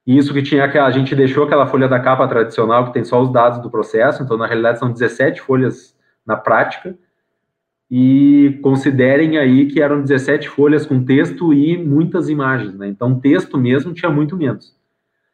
E 0.08 0.18
isso 0.18 0.34
que 0.34 0.42
tinha 0.42 0.64
aquela, 0.64 0.88
a 0.88 0.92
gente 0.92 1.14
deixou 1.14 1.44
aquela 1.44 1.68
folha 1.68 1.86
da 1.86 2.00
capa 2.00 2.26
tradicional, 2.30 2.86
que 2.86 2.94
tem 2.94 3.04
só 3.04 3.22
os 3.22 3.30
dados 3.30 3.62
do 3.62 3.70
processo, 3.70 4.24
então 4.24 4.38
na 4.38 4.48
realidade 4.48 4.80
são 4.80 4.90
17 4.90 5.42
folhas 5.42 5.94
na 6.26 6.38
prática. 6.38 6.98
E 7.92 8.58
considerem 8.64 9.38
aí 9.38 9.66
que 9.66 9.82
eram 9.82 10.02
17 10.02 10.48
folhas 10.48 10.86
com 10.86 11.04
texto 11.04 11.54
e 11.54 11.78
muitas 11.78 12.30
imagens, 12.30 12.74
né? 12.74 12.88
Então 12.88 13.20
texto 13.20 13.58
mesmo 13.58 13.94
tinha 13.94 14.10
muito 14.10 14.38
menos. 14.38 14.74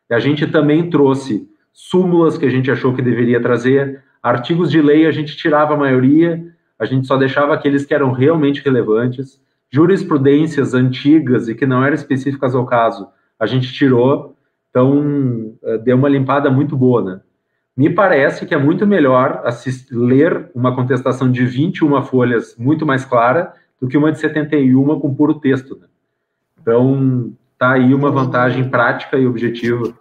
E 0.10 0.14
a 0.14 0.20
gente 0.20 0.48
também 0.48 0.90
trouxe 0.90 1.48
súmulas 1.72 2.36
que 2.36 2.46
a 2.46 2.50
gente 2.50 2.72
achou 2.72 2.96
que 2.96 3.02
deveria 3.02 3.40
trazer, 3.40 4.04
artigos 4.24 4.72
de 4.72 4.82
lei 4.82 5.06
a 5.06 5.12
gente 5.12 5.38
tirava 5.38 5.76
a 5.76 5.78
maioria, 5.78 6.44
a 6.80 6.86
gente 6.86 7.06
só 7.06 7.16
deixava 7.16 7.54
aqueles 7.54 7.86
que 7.86 7.94
eram 7.94 8.12
realmente 8.12 8.64
relevantes, 8.64 9.40
jurisprudências 9.72 10.74
antigas 10.74 11.48
e 11.48 11.54
que 11.54 11.66
não 11.66 11.84
eram 11.84 11.96
específicas 11.96 12.56
ao 12.56 12.66
caso, 12.66 13.08
a 13.40 13.46
gente 13.46 13.74
tirou, 13.74 14.33
então 14.74 15.54
eh, 15.64 15.78
deu 15.78 15.96
uma 15.96 16.10
limpada 16.10 16.50
muito 16.50 16.76
boa, 16.76 17.04
né? 17.04 17.22
Me 17.78 17.90
parece 17.92 18.46
que 18.46 18.56
é 18.56 18.58
muito 18.58 18.88
melhor 18.88 19.42
assistir, 19.46 19.94
ler 19.94 20.50
uma 20.56 20.76
contestação 20.76 21.32
de 21.32 21.46
21 21.46 22.02
folhas 22.02 22.56
muito 22.58 22.86
mais 22.86 23.06
clara 23.06 23.54
do 23.80 23.88
que 23.88 23.98
uma 23.98 24.12
de 24.12 24.20
71 24.20 25.00
com 25.00 25.14
puro 25.14 25.36
texto. 25.36 25.78
Né? 25.80 25.88
Então, 26.62 27.34
tá 27.58 27.74
aí 27.74 27.94
uma 27.94 28.12
vantagem 28.12 28.70
prática 28.70 29.18
e 29.18 29.26
objetiva 29.26 29.94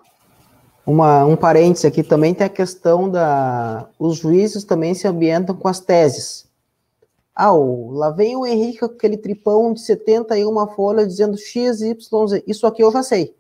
uma, 0.85 1.25
um 1.25 1.37
parêntese 1.37 1.87
aqui 1.87 2.03
também 2.03 2.35
tem 2.35 2.47
a 2.47 2.51
questão 2.51 3.09
da. 3.09 3.89
Os 3.99 4.19
juízes 4.19 4.65
também 4.65 4.95
se 4.95 5.07
ambientam 5.07 5.55
com 5.55 5.69
as 5.69 5.81
teses. 5.81 6.51
Ah, 7.35 7.53
lá 7.53 8.11
vem 8.11 8.37
o 8.37 8.45
Henrique 8.45 8.81
com 8.81 8.87
aquele 8.87 9.17
tripão 9.17 9.73
de 9.73 9.81
71 9.81 10.67
folhas 10.75 11.09
dizendo 11.09 11.39
X, 11.39 11.81
Y, 11.81 12.27
Z. 12.27 12.45
Isso 12.47 12.67
aqui 12.67 12.83
eu 12.83 12.93
já 12.93 13.03
sei. 13.03 13.35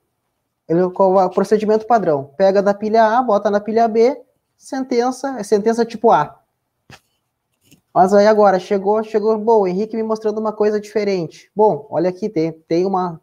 Ele, 0.73 0.91
qual 0.91 1.20
é 1.20 1.25
o 1.25 1.31
procedimento 1.31 1.87
padrão? 1.87 2.31
Pega 2.37 2.62
da 2.62 2.73
pilha 2.73 3.18
A, 3.18 3.23
bota 3.23 3.51
na 3.51 3.61
pilha 3.61 3.87
B, 3.87 4.20
sentença, 4.57 5.39
é 5.39 5.43
sentença 5.43 5.85
tipo 5.85 6.11
A. 6.11 6.39
Mas 7.95 8.14
aí 8.14 8.27
agora, 8.27 8.59
chegou, 8.59 9.03
chegou, 9.03 9.39
bom, 9.39 9.62
o 9.62 9.66
Henrique 9.66 9.97
me 9.97 10.03
mostrando 10.03 10.39
uma 10.39 10.53
coisa 10.53 10.81
diferente. 10.81 11.51
Bom, 11.55 11.87
olha 11.91 12.09
aqui, 12.09 12.29
tem, 12.29 12.53
tem 12.53 12.87
uma 12.87 13.20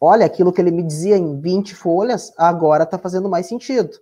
olha, 0.00 0.26
aquilo 0.26 0.52
que 0.52 0.60
ele 0.60 0.70
me 0.70 0.82
dizia 0.82 1.16
em 1.16 1.40
20 1.40 1.74
folhas, 1.74 2.32
agora 2.36 2.84
está 2.84 2.98
fazendo 2.98 3.28
mais 3.28 3.46
sentido. 3.46 3.98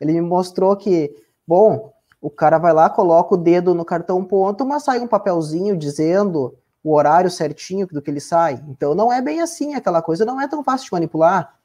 Ele 0.00 0.12
me 0.12 0.20
mostrou 0.20 0.76
que, 0.76 1.14
bom, 1.46 1.92
o 2.20 2.30
cara 2.30 2.58
vai 2.58 2.72
lá, 2.72 2.90
coloca 2.90 3.34
o 3.34 3.38
dedo 3.38 3.74
no 3.74 3.84
cartão 3.84 4.24
ponto, 4.24 4.64
mas 4.64 4.84
sai 4.84 5.00
um 5.00 5.06
papelzinho 5.06 5.76
dizendo 5.76 6.56
o 6.82 6.94
horário 6.94 7.30
certinho 7.30 7.86
do 7.86 8.00
que 8.00 8.10
ele 8.10 8.20
sai. 8.20 8.62
Então 8.68 8.94
não 8.94 9.12
é 9.12 9.20
bem 9.20 9.40
assim, 9.40 9.74
aquela 9.74 10.02
coisa 10.02 10.24
não 10.24 10.40
é 10.40 10.46
tão 10.46 10.62
fácil 10.62 10.86
de 10.86 10.92
manipular. 10.92 11.57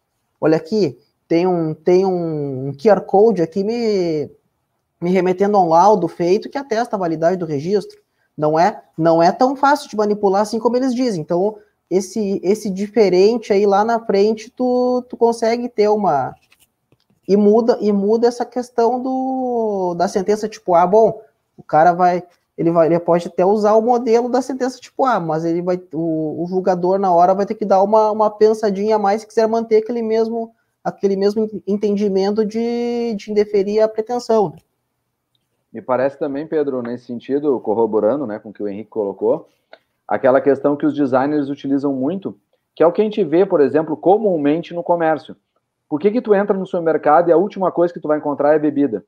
Olha 0.44 0.58
aqui, 0.58 1.00
tem 1.26 1.48
um, 1.48 1.74
tem 1.74 2.06
um 2.06 2.74
QR 2.74 3.00
Code 3.00 3.42
aqui 3.42 3.64
me, 3.64 4.30
me 5.00 5.10
remetendo 5.10 5.56
a 5.56 5.64
um 5.64 5.70
laudo 5.70 6.06
feito 6.10 6.50
que 6.50 6.58
atesta 6.58 6.98
a 6.98 7.00
validade 7.00 7.38
do 7.38 7.46
registro. 7.46 7.98
Não 8.38 8.60
é, 8.60 8.84
não 8.98 9.24
é 9.24 9.32
tão 9.32 9.56
fácil 9.56 9.90
de 9.90 9.96
manipular 9.96 10.42
assim 10.42 10.60
como 10.60 10.76
eles 10.76 10.94
dizem. 10.94 11.22
Então, 11.22 11.56
esse 11.90 12.42
esse 12.44 12.70
diferente 12.70 13.54
aí 13.54 13.66
lá 13.66 13.86
na 13.86 14.06
frente 14.06 14.50
tu, 14.50 15.02
tu 15.08 15.16
consegue 15.16 15.70
ter 15.70 15.88
uma 15.88 16.36
e 17.26 17.38
muda 17.38 17.78
e 17.80 17.94
muda 17.94 18.28
essa 18.28 18.44
questão 18.44 19.02
do 19.02 19.96
da 19.96 20.10
sentença 20.10 20.50
tipo 20.50 20.76
A, 20.76 20.86
bom, 20.86 21.22
o 21.56 21.64
cara 21.64 21.94
vai 21.94 22.22
ele 22.58 22.72
vai 22.72 22.88
ele 22.88 23.00
pode 23.00 23.28
até 23.28 23.46
usar 23.46 23.74
o 23.74 23.82
modelo 23.82 24.30
da 24.30 24.42
sentença 24.42 24.80
tipo 24.80 25.06
A, 25.06 25.20
mas 25.20 25.46
ele 25.46 25.62
vai 25.62 25.82
o, 25.94 26.44
o 26.44 26.48
julgador 26.48 27.00
na 27.00 27.14
hora 27.14 27.34
vai 27.34 27.46
ter 27.46 27.56
que 27.56 27.66
dar 27.66 27.82
uma, 27.82 28.12
uma 28.12 28.30
pensadinha 28.30 28.96
a 28.96 29.00
mais 29.00 29.22
se 29.22 29.28
quiser 29.28 29.48
manter 29.48 29.78
aquele 29.78 30.02
mesmo 30.02 30.54
aquele 30.84 31.16
mesmo 31.16 31.50
entendimento 31.66 32.46
de, 32.46 33.16
de 33.16 33.32
indeferir 33.32 33.82
a 33.82 33.88
pretensão. 33.88 34.50
Né? 34.50 34.58
Me 35.72 35.82
parece 35.82 36.20
também, 36.20 36.46
Pedro, 36.46 36.82
nesse 36.82 37.06
sentido, 37.06 37.60
corroborando 37.60 38.28
né, 38.28 38.38
com 38.38 38.50
o 38.50 38.54
que 38.54 38.62
o 38.62 38.68
Henrique 38.68 38.90
colocou, 38.90 39.48
aquela 40.08 40.42
questão 40.42 40.76
que 40.76 40.86
os 40.86 40.94
designers 40.94 41.50
utilizam 41.50 41.94
muito, 41.94 42.38
que 42.76 42.84
é 42.84 42.86
o 42.86 42.92
que 42.92 43.02
a 43.02 43.04
gente 43.04 43.24
vê, 43.24 43.46
por 43.46 43.62
exemplo, 43.62 43.96
comumente 43.96 44.74
no 44.74 44.84
comércio. 44.84 45.36
Por 45.90 46.00
que, 46.00 46.12
que 46.12 46.22
tu 46.22 46.36
entra 46.36 46.56
no 46.56 46.66
supermercado 46.66 47.30
e 47.30 47.32
a 47.32 47.38
última 47.38 47.72
coisa 47.72 47.94
que 47.94 48.00
tu 48.00 48.08
vai 48.08 48.18
encontrar 48.18 48.54
é 48.54 48.60
bebida? 48.60 49.06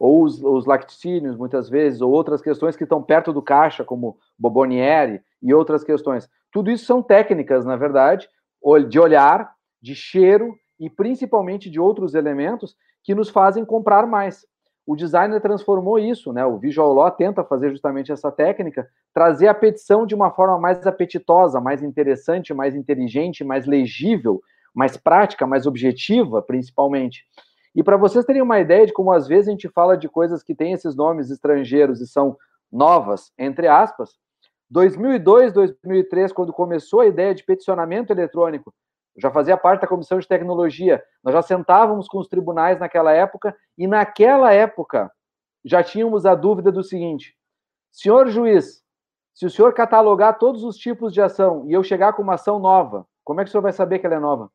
Ou 0.00 0.24
os, 0.24 0.42
os 0.42 0.66
laticínios, 0.66 1.36
muitas 1.36 1.68
vezes, 1.68 2.00
ou 2.00 2.10
outras 2.10 2.42
questões 2.42 2.74
que 2.74 2.84
estão 2.84 3.02
perto 3.02 3.32
do 3.32 3.42
caixa, 3.42 3.84
como 3.84 4.18
Bobonieri 4.36 5.20
e 5.40 5.54
outras 5.54 5.84
questões. 5.84 6.28
Tudo 6.50 6.70
isso 6.70 6.86
são 6.86 7.02
técnicas, 7.02 7.64
na 7.64 7.76
verdade, 7.76 8.28
de 8.88 8.98
olhar, 8.98 9.54
de 9.80 9.94
cheiro 9.94 10.56
e 10.78 10.90
principalmente 10.90 11.70
de 11.70 11.78
outros 11.78 12.14
elementos 12.14 12.74
que 13.04 13.14
nos 13.14 13.28
fazem 13.28 13.64
comprar 13.64 14.06
mais 14.06 14.44
o 14.90 14.96
designer 14.96 15.40
transformou 15.40 16.00
isso, 16.00 16.32
né? 16.32 16.44
O 16.44 16.58
Visual 16.58 16.92
Law 16.92 17.12
tenta 17.12 17.44
fazer 17.44 17.70
justamente 17.70 18.10
essa 18.10 18.28
técnica, 18.32 18.88
trazer 19.14 19.46
a 19.46 19.54
petição 19.54 20.04
de 20.04 20.16
uma 20.16 20.32
forma 20.32 20.58
mais 20.58 20.84
apetitosa, 20.84 21.60
mais 21.60 21.80
interessante, 21.80 22.52
mais 22.52 22.74
inteligente, 22.74 23.44
mais 23.44 23.66
legível, 23.66 24.40
mais 24.74 24.96
prática, 24.96 25.46
mais 25.46 25.64
objetiva, 25.64 26.42
principalmente. 26.42 27.24
E 27.74 27.82
para 27.82 27.96
vocês 27.96 28.24
terem 28.24 28.42
uma 28.42 28.58
ideia 28.58 28.86
de 28.86 28.92
como 28.92 29.12
às 29.12 29.26
vezes 29.26 29.48
a 29.48 29.50
gente 29.52 29.68
fala 29.68 29.96
de 29.96 30.08
coisas 30.08 30.42
que 30.42 30.54
têm 30.54 30.72
esses 30.72 30.96
nomes 30.96 31.30
estrangeiros 31.30 32.00
e 32.00 32.06
são 32.06 32.36
novas, 32.70 33.32
entre 33.38 33.68
aspas, 33.68 34.18
2002, 34.70 35.52
2003, 35.52 36.32
quando 36.32 36.52
começou 36.52 37.00
a 37.00 37.06
ideia 37.06 37.34
de 37.34 37.44
peticionamento 37.44 38.12
eletrônico, 38.12 38.72
já 39.16 39.30
fazia 39.30 39.56
parte 39.56 39.82
da 39.82 39.88
comissão 39.88 40.18
de 40.18 40.28
tecnologia. 40.28 41.02
Nós 41.22 41.34
já 41.34 41.42
sentávamos 41.42 42.06
com 42.06 42.18
os 42.18 42.28
tribunais 42.28 42.78
naquela 42.78 43.12
época 43.12 43.56
e 43.76 43.86
naquela 43.86 44.52
época 44.52 45.10
já 45.64 45.82
tínhamos 45.82 46.24
a 46.24 46.34
dúvida 46.34 46.70
do 46.70 46.84
seguinte: 46.84 47.36
senhor 47.90 48.28
juiz, 48.28 48.82
se 49.34 49.44
o 49.44 49.50
senhor 49.50 49.74
catalogar 49.74 50.38
todos 50.38 50.62
os 50.62 50.76
tipos 50.76 51.12
de 51.12 51.20
ação 51.20 51.64
e 51.66 51.72
eu 51.72 51.82
chegar 51.82 52.12
com 52.12 52.22
uma 52.22 52.34
ação 52.34 52.58
nova, 52.58 53.06
como 53.24 53.40
é 53.40 53.44
que 53.44 53.48
o 53.48 53.50
senhor 53.50 53.62
vai 53.62 53.72
saber 53.72 53.98
que 53.98 54.06
ela 54.06 54.16
é 54.16 54.20
nova? 54.20 54.50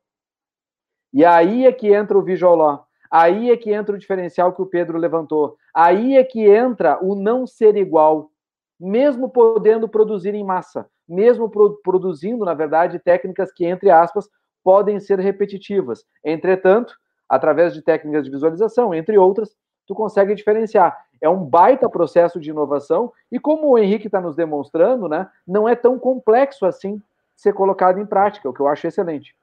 E 1.12 1.24
aí 1.24 1.66
é 1.66 1.72
que 1.72 1.92
entra 1.92 2.18
o 2.18 2.22
visual 2.22 2.56
law. 2.56 2.85
Aí 3.10 3.50
é 3.50 3.56
que 3.56 3.72
entra 3.72 3.94
o 3.94 3.98
diferencial 3.98 4.52
que 4.52 4.62
o 4.62 4.66
Pedro 4.66 4.98
levantou. 4.98 5.56
Aí 5.74 6.16
é 6.16 6.24
que 6.24 6.48
entra 6.48 6.98
o 7.02 7.14
não 7.14 7.46
ser 7.46 7.76
igual, 7.76 8.30
mesmo 8.78 9.28
podendo 9.28 9.88
produzir 9.88 10.34
em 10.34 10.44
massa, 10.44 10.86
mesmo 11.08 11.48
pro, 11.48 11.80
produzindo, 11.82 12.44
na 12.44 12.54
verdade, 12.54 12.98
técnicas 12.98 13.52
que, 13.52 13.64
entre 13.64 13.90
aspas, 13.90 14.28
podem 14.62 14.98
ser 14.98 15.20
repetitivas. 15.20 16.04
Entretanto, 16.24 16.94
através 17.28 17.74
de 17.74 17.82
técnicas 17.82 18.24
de 18.24 18.30
visualização, 18.30 18.92
entre 18.92 19.16
outras, 19.16 19.56
tu 19.86 19.94
consegue 19.94 20.34
diferenciar. 20.34 20.96
É 21.20 21.28
um 21.28 21.44
baita 21.44 21.88
processo 21.88 22.38
de 22.40 22.50
inovação 22.50 23.12
e 23.30 23.38
como 23.38 23.68
o 23.68 23.78
Henrique 23.78 24.06
está 24.06 24.20
nos 24.20 24.36
demonstrando, 24.36 25.08
né, 25.08 25.28
não 25.46 25.68
é 25.68 25.74
tão 25.74 25.98
complexo 25.98 26.66
assim 26.66 27.00
ser 27.34 27.52
colocado 27.52 28.00
em 28.00 28.06
prática, 28.06 28.48
o 28.48 28.52
que 28.52 28.60
eu 28.60 28.68
acho 28.68 28.86
excelente. 28.86 29.34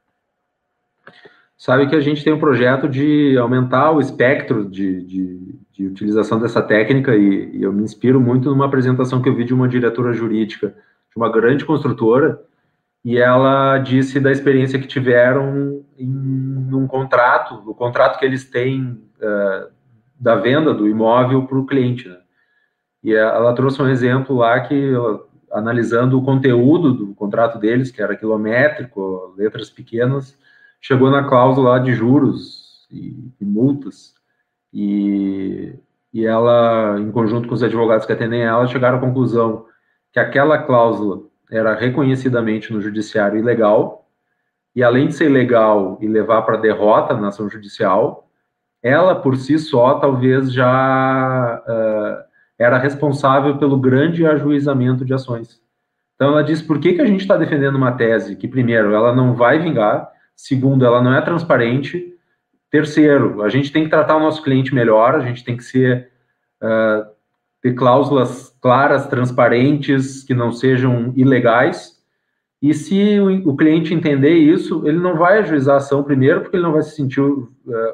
Sabe 1.58 1.88
que 1.88 1.96
a 1.96 2.02
gente 2.02 2.24
tem 2.24 2.34
um 2.34 2.40
projeto 2.40 2.90
de 2.90 3.38
aumentar 3.38 3.92
o 3.92 4.00
espectro 4.00 4.70
de, 4.70 5.04
de, 5.04 5.60
de 5.72 5.88
utilização 5.88 6.40
dessa 6.40 6.62
técnica 6.62 7.16
e, 7.16 7.58
e 7.58 7.64
eu 7.64 7.72
me 7.72 7.84
inspiro 7.84 8.20
muito 8.20 8.50
numa 8.50 8.66
apresentação 8.66 9.22
que 9.22 9.30
eu 9.30 9.36
vi 9.36 9.44
de 9.44 9.54
uma 9.54 9.68
diretora 9.68 10.14
jurídica 10.14 10.70
de 10.70 11.18
uma 11.18 11.32
grande 11.32 11.64
construtora 11.64 12.42
e 13.06 13.18
ela 13.18 13.78
disse 13.80 14.20
da 14.20 14.32
experiência 14.32 14.80
que 14.80 14.88
tiveram 14.88 15.84
em 15.98 16.74
um 16.74 16.88
contrato, 16.88 17.62
o 17.70 17.76
contrato 17.76 18.18
que 18.18 18.26
eles 18.26 18.50
têm 18.50 19.02
uh, 19.20 19.72
da 20.20 20.36
venda 20.36 20.74
do 20.74 20.88
imóvel 20.88 21.46
para 21.46 21.60
o 21.60 21.66
cliente. 21.66 22.08
Né? 22.08 22.18
E 23.04 23.14
ela 23.14 23.54
trouxe 23.54 23.82
um 23.82 23.90
exemplo 23.90 24.38
lá 24.38 24.60
que, 24.62 24.94
analisando 25.52 26.18
o 26.18 26.24
conteúdo 26.24 26.94
do 26.94 27.14
contrato 27.14 27.60
deles, 27.60 27.92
que 27.92 28.02
era 28.02 28.16
quilométrico, 28.16 29.36
letras 29.38 29.70
pequenas, 29.70 30.38
chegou 30.84 31.10
na 31.10 31.24
cláusula 31.24 31.80
de 31.80 31.96
juros 31.96 32.88
e, 32.92 33.34
e 33.42 33.44
multas, 33.44 34.14
e 34.72 35.80
e 36.14 36.26
ela, 36.26 37.00
em 37.00 37.12
conjunto 37.12 37.48
com 37.48 37.56
os 37.56 37.64
advogados 37.64 38.06
que 38.06 38.14
atendem 38.14 38.44
ela, 38.44 38.68
chegaram 38.68 39.00
à 39.00 39.02
conclusão 39.02 39.66
que 40.12 40.20
aquela 40.20 40.60
cláusula 40.60 41.24
era 41.52 41.74
reconhecidamente 41.74 42.72
no 42.72 42.80
judiciário 42.80 43.40
ilegal, 43.40 44.08
e 44.76 44.84
além 44.84 45.08
de 45.08 45.16
ser 45.16 45.26
ilegal 45.26 45.98
e 46.00 46.08
levar 46.08 46.44
para 46.44 46.58
derrota 46.58 47.16
na 47.16 47.30
ação 47.30 47.50
judicial, 47.50 48.30
ela 48.82 49.16
por 49.16 49.36
si 49.38 49.58
só 49.58 49.96
talvez 49.96 50.54
já 50.54 51.64
uh, 51.68 52.24
era 52.60 52.78
responsável 52.78 53.58
pelo 53.58 53.78
grande 53.78 54.26
ajuizamento 54.26 55.04
de 55.04 55.14
ações. 55.14 55.62
Então 56.16 56.30
ela 56.30 56.44
diz 56.44 56.62
por 56.62 56.80
que, 56.80 56.94
que 56.94 57.02
a 57.02 57.06
gente 57.06 57.22
está 57.22 57.38
defendendo 57.38 57.76
uma 57.76 57.92
tese 57.94 58.36
que, 58.36 58.48
primeiro, 58.48 58.94
ela 58.94 59.16
não 59.16 59.34
vai 59.34 59.58
vingar, 59.58 60.12
segundo, 60.36 60.86
ela 60.86 61.02
não 61.02 61.14
é 61.14 61.22
transparente, 61.22 62.14
terceiro, 62.70 63.44
a 63.44 63.50
gente 63.50 63.72
tem 63.72 63.84
que 63.84 63.90
tratar 63.90 64.16
o 64.16 64.20
nosso 64.20 64.42
cliente 64.42 64.74
melhor, 64.74 65.16
a 65.16 65.20
gente 65.20 65.44
tem 65.44 65.56
que 65.56 65.64
ser 65.64 66.10
uh, 66.62 67.06
ter 67.62 67.74
cláusulas 67.74 68.50
claras, 68.62 69.08
transparentes, 69.08 70.24
que 70.24 70.34
não 70.34 70.52
sejam 70.52 71.14
ilegais. 71.16 71.94
E 72.62 72.74
se 72.74 73.20
o, 73.20 73.52
o, 73.52 73.56
cliente 73.56 73.94
entender 73.94 74.34
isso, 74.34 74.88
ele 74.88 74.98
não 74.98 75.16
vai 75.16 75.38
ajuizar 75.38 75.76
a 75.76 75.78
ação, 75.78 76.04
primeiro, 76.04 76.42
porque 76.42 76.56
ele 76.56 76.64
não 76.64 76.74
vai 76.74 76.82
se 76.82 76.96
sentir 76.96 77.22
uh, 77.22 77.46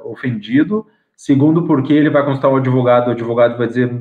ofendido, 0.05 0.87
segundo, 1.15 1.65
porque 1.65 1.91
ele 1.91 2.09
vai 2.09 2.23
consultar 2.23 2.49
o 2.49 2.55
advogado, 2.55 3.07
o 3.07 3.11
advogado 3.11 3.57
vai 3.57 3.67
dizer, 3.67 3.91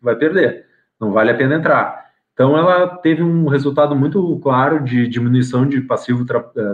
vai 0.00 0.16
perder, 0.16 0.66
não 1.00 1.12
vale 1.12 1.30
a 1.30 1.34
pena 1.34 1.56
entrar. 1.56 2.07
Então, 2.38 2.56
ela 2.56 2.86
teve 2.98 3.20
um 3.20 3.48
resultado 3.48 3.96
muito 3.96 4.38
claro 4.40 4.84
de 4.84 5.08
diminuição 5.08 5.68
de 5.68 5.80
passivo, 5.80 6.24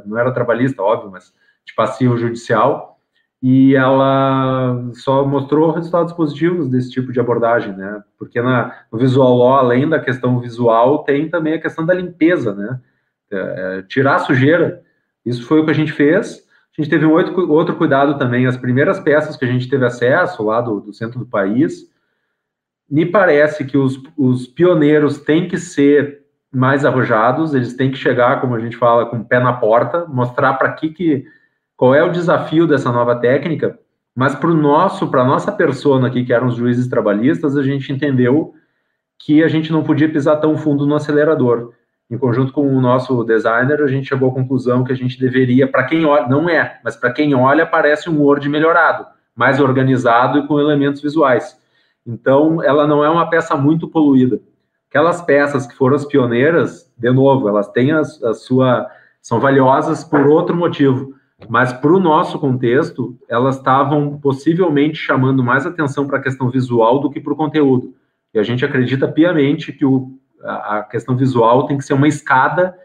não 0.04 0.18
era 0.18 0.30
trabalhista, 0.30 0.82
óbvio, 0.82 1.10
mas 1.10 1.32
de 1.64 1.74
passivo 1.74 2.18
judicial, 2.18 2.98
e 3.42 3.74
ela 3.74 4.78
só 4.92 5.26
mostrou 5.26 5.70
resultados 5.70 6.12
positivos 6.12 6.68
desse 6.68 6.90
tipo 6.90 7.10
de 7.10 7.18
abordagem, 7.18 7.74
né? 7.74 8.02
Porque 8.18 8.42
na, 8.42 8.76
no 8.92 8.98
Visual 8.98 9.38
Law, 9.38 9.54
além 9.54 9.88
da 9.88 9.98
questão 9.98 10.38
visual, 10.38 11.02
tem 11.02 11.30
também 11.30 11.54
a 11.54 11.60
questão 11.60 11.86
da 11.86 11.94
limpeza, 11.94 12.52
né? 12.52 12.78
É 13.30 13.82
tirar 13.88 14.16
a 14.16 14.18
sujeira. 14.18 14.82
Isso 15.24 15.46
foi 15.46 15.60
o 15.60 15.64
que 15.64 15.70
a 15.70 15.74
gente 15.74 15.92
fez. 15.92 16.46
A 16.76 16.82
gente 16.82 16.90
teve 16.90 17.06
um 17.06 17.12
outro, 17.12 17.50
outro 17.50 17.74
cuidado 17.76 18.18
também. 18.18 18.46
As 18.46 18.58
primeiras 18.58 19.00
peças 19.00 19.34
que 19.34 19.46
a 19.46 19.48
gente 19.48 19.66
teve 19.66 19.86
acesso 19.86 20.42
lá 20.42 20.60
do, 20.60 20.78
do 20.80 20.92
centro 20.92 21.18
do 21.18 21.26
país, 21.26 21.88
me 22.90 23.06
parece 23.06 23.64
que 23.64 23.78
os, 23.78 24.00
os 24.16 24.46
pioneiros 24.46 25.18
têm 25.18 25.48
que 25.48 25.58
ser 25.58 26.22
mais 26.52 26.84
arrojados, 26.84 27.54
eles 27.54 27.74
têm 27.74 27.90
que 27.90 27.96
chegar, 27.96 28.40
como 28.40 28.54
a 28.54 28.60
gente 28.60 28.76
fala, 28.76 29.06
com 29.06 29.16
o 29.16 29.24
pé 29.24 29.40
na 29.40 29.52
porta, 29.52 30.06
mostrar 30.06 30.54
para 30.54 30.72
que, 30.72 30.90
que 30.90 31.26
qual 31.76 31.94
é 31.94 32.02
o 32.02 32.12
desafio 32.12 32.66
dessa 32.66 32.92
nova 32.92 33.16
técnica, 33.16 33.78
mas 34.14 34.34
para 34.34 34.50
o 34.50 34.54
nosso, 34.54 35.10
para 35.10 35.22
a 35.22 35.26
nossa 35.26 35.50
persona 35.50 36.06
aqui, 36.06 36.24
que 36.24 36.32
eram 36.32 36.46
os 36.46 36.54
juízes 36.54 36.86
trabalhistas, 36.86 37.56
a 37.56 37.62
gente 37.62 37.92
entendeu 37.92 38.54
que 39.18 39.42
a 39.42 39.48
gente 39.48 39.72
não 39.72 39.82
podia 39.82 40.08
pisar 40.08 40.36
tão 40.36 40.56
fundo 40.56 40.86
no 40.86 40.94
acelerador. 40.94 41.72
Em 42.08 42.16
conjunto 42.16 42.52
com 42.52 42.68
o 42.68 42.80
nosso 42.80 43.24
designer, 43.24 43.82
a 43.82 43.86
gente 43.88 44.08
chegou 44.08 44.30
à 44.30 44.34
conclusão 44.34 44.84
que 44.84 44.92
a 44.92 44.96
gente 44.96 45.18
deveria, 45.18 45.66
para 45.66 45.84
quem 45.84 46.04
olha, 46.04 46.28
não 46.28 46.48
é, 46.48 46.78
mas 46.84 46.94
para 46.94 47.12
quem 47.12 47.34
olha, 47.34 47.66
parece 47.66 48.08
um 48.08 48.20
Word 48.20 48.48
melhorado, 48.48 49.06
mais 49.34 49.58
organizado 49.58 50.38
e 50.38 50.46
com 50.46 50.60
elementos 50.60 51.02
visuais. 51.02 51.58
Então, 52.06 52.62
ela 52.62 52.86
não 52.86 53.04
é 53.04 53.08
uma 53.08 53.28
peça 53.28 53.56
muito 53.56 53.88
poluída. 53.88 54.40
Aquelas 54.90 55.22
peças 55.22 55.66
que 55.66 55.74
foram 55.74 55.96
as 55.96 56.04
pioneiras, 56.04 56.92
de 56.96 57.10
novo, 57.10 57.48
elas 57.48 57.68
têm 57.68 57.92
a, 57.92 58.00
a 58.00 58.34
sua. 58.34 58.88
são 59.20 59.40
valiosas 59.40 60.04
por 60.04 60.26
outro 60.26 60.54
motivo. 60.54 61.14
Mas 61.48 61.72
para 61.72 61.92
o 61.92 61.98
nosso 61.98 62.38
contexto, 62.38 63.18
elas 63.28 63.56
estavam 63.56 64.18
possivelmente 64.18 64.96
chamando 64.96 65.42
mais 65.42 65.66
atenção 65.66 66.06
para 66.06 66.18
a 66.18 66.22
questão 66.22 66.48
visual 66.48 67.00
do 67.00 67.10
que 67.10 67.20
para 67.20 67.32
o 67.32 67.36
conteúdo. 67.36 67.94
E 68.32 68.38
a 68.38 68.42
gente 68.42 68.64
acredita 68.64 69.08
piamente 69.08 69.72
que 69.72 69.84
o, 69.84 70.12
a, 70.42 70.78
a 70.78 70.82
questão 70.82 71.16
visual 71.16 71.66
tem 71.66 71.76
que 71.76 71.84
ser 71.84 71.94
uma 71.94 72.08
escada 72.08 72.76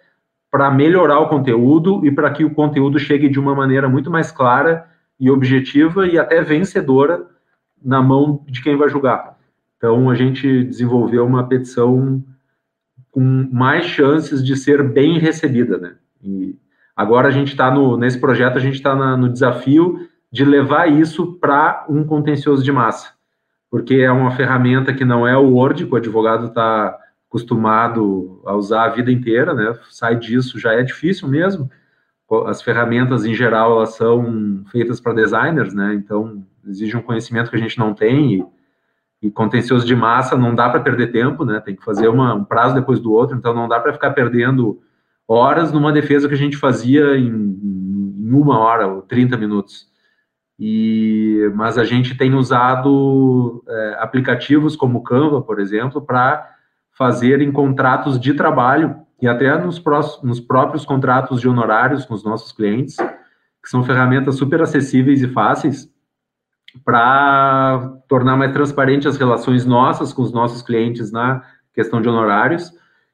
para 0.51 0.71
melhorar 0.71 1.19
o 1.19 1.29
conteúdo 1.29 2.05
e 2.05 2.11
para 2.11 2.31
que 2.31 2.43
o 2.43 2.53
conteúdo 2.53 2.97
chegue 2.97 3.29
de 3.29 3.39
uma 3.39 3.53
maneira 3.53 3.87
muito 3.87 4.09
mais 4.09 4.31
clara 4.31 4.87
e 5.19 5.29
objetiva 5.29 6.07
e 6.07 6.17
até 6.17 6.41
vencedora 6.41 7.27
na 7.83 8.01
mão 8.01 8.43
de 8.47 8.61
quem 8.61 8.75
vai 8.75 8.89
julgar. 8.89 9.37
Então, 9.77 10.09
a 10.09 10.15
gente 10.15 10.63
desenvolveu 10.65 11.25
uma 11.25 11.47
petição 11.47 12.23
com 13.11 13.47
mais 13.51 13.85
chances 13.85 14.43
de 14.43 14.55
ser 14.55 14.83
bem 14.83 15.17
recebida, 15.17 15.77
né? 15.77 15.95
E 16.21 16.55
agora 16.95 17.29
a 17.29 17.31
gente 17.31 17.49
está 17.49 17.73
nesse 17.97 18.19
projeto, 18.19 18.57
a 18.57 18.61
gente 18.61 18.75
está 18.75 18.95
no 19.15 19.29
desafio 19.29 20.07
de 20.31 20.45
levar 20.45 20.87
isso 20.87 21.33
para 21.39 21.85
um 21.89 22.03
contencioso 22.03 22.63
de 22.63 22.71
massa, 22.71 23.13
porque 23.71 23.95
é 23.95 24.11
uma 24.11 24.31
ferramenta 24.31 24.93
que 24.93 25.05
não 25.05 25.27
é 25.27 25.35
o 25.35 25.53
Word, 25.53 25.85
que 25.85 25.93
o 25.93 25.97
advogado 25.97 26.47
está 26.47 26.97
acostumado 27.27 28.41
a 28.45 28.55
usar 28.55 28.85
a 28.85 28.89
vida 28.89 29.11
inteira, 29.11 29.53
né? 29.53 29.77
Sai 29.89 30.15
disso 30.15 30.59
já 30.59 30.73
é 30.73 30.83
difícil 30.83 31.27
mesmo. 31.27 31.69
As 32.45 32.61
ferramentas 32.61 33.25
em 33.25 33.33
geral 33.33 33.77
elas 33.77 33.95
são 33.95 34.63
feitas 34.71 34.99
para 34.99 35.13
designers, 35.13 35.73
né? 35.73 35.93
Então 35.95 36.43
exige 36.67 36.95
um 36.95 37.01
conhecimento 37.01 37.49
que 37.49 37.55
a 37.55 37.59
gente 37.59 37.77
não 37.77 37.93
tem 37.93 38.35
e, 38.35 38.45
e 39.27 39.31
contencioso 39.31 39.85
de 39.85 39.95
massa 39.95 40.37
não 40.37 40.53
dá 40.53 40.69
para 40.69 40.79
perder 40.79 41.11
tempo, 41.11 41.43
né? 41.43 41.59
Tem 41.59 41.75
que 41.75 41.83
fazer 41.83 42.07
uma, 42.07 42.33
um 42.33 42.43
prazo 42.43 42.75
depois 42.75 42.99
do 42.99 43.11
outro, 43.11 43.35
então 43.35 43.53
não 43.53 43.67
dá 43.67 43.79
para 43.79 43.93
ficar 43.93 44.11
perdendo 44.11 44.79
horas 45.27 45.71
numa 45.71 45.91
defesa 45.91 46.27
que 46.27 46.33
a 46.33 46.37
gente 46.37 46.57
fazia 46.57 47.17
em, 47.17 47.27
em 47.27 48.31
uma 48.31 48.59
hora 48.59 48.87
ou 48.87 49.01
30 49.01 49.37
minutos. 49.37 49.87
E, 50.59 51.49
mas 51.55 51.77
a 51.77 51.85
gente 51.85 52.17
tem 52.17 52.33
usado 52.33 53.63
é, 53.67 53.97
aplicativos 53.99 54.75
como 54.75 55.03
Canva, 55.03 55.41
por 55.41 55.59
exemplo, 55.59 56.01
para 56.01 56.55
fazer 56.91 57.41
em 57.41 57.51
contratos 57.51 58.19
de 58.19 58.33
trabalho 58.33 58.95
e 59.21 59.27
até 59.27 59.57
nos, 59.57 59.81
nos 60.23 60.39
próprios 60.39 60.85
contratos 60.85 61.41
de 61.41 61.47
honorários 61.47 62.05
com 62.05 62.13
os 62.13 62.23
nossos 62.23 62.51
clientes, 62.51 62.95
que 62.95 63.69
são 63.69 63.83
ferramentas 63.83 64.35
super 64.35 64.61
acessíveis 64.61 65.21
e 65.21 65.27
fáceis, 65.27 65.89
para 66.85 67.97
tornar 68.07 68.37
mais 68.37 68.53
transparente 68.53 69.07
as 69.07 69.17
relações 69.17 69.65
nossas 69.65 70.13
com 70.13 70.21
os 70.21 70.31
nossos 70.31 70.61
clientes 70.61 71.11
na 71.11 71.43
questão 71.73 72.01
de 72.01 72.07
honorários 72.07 72.71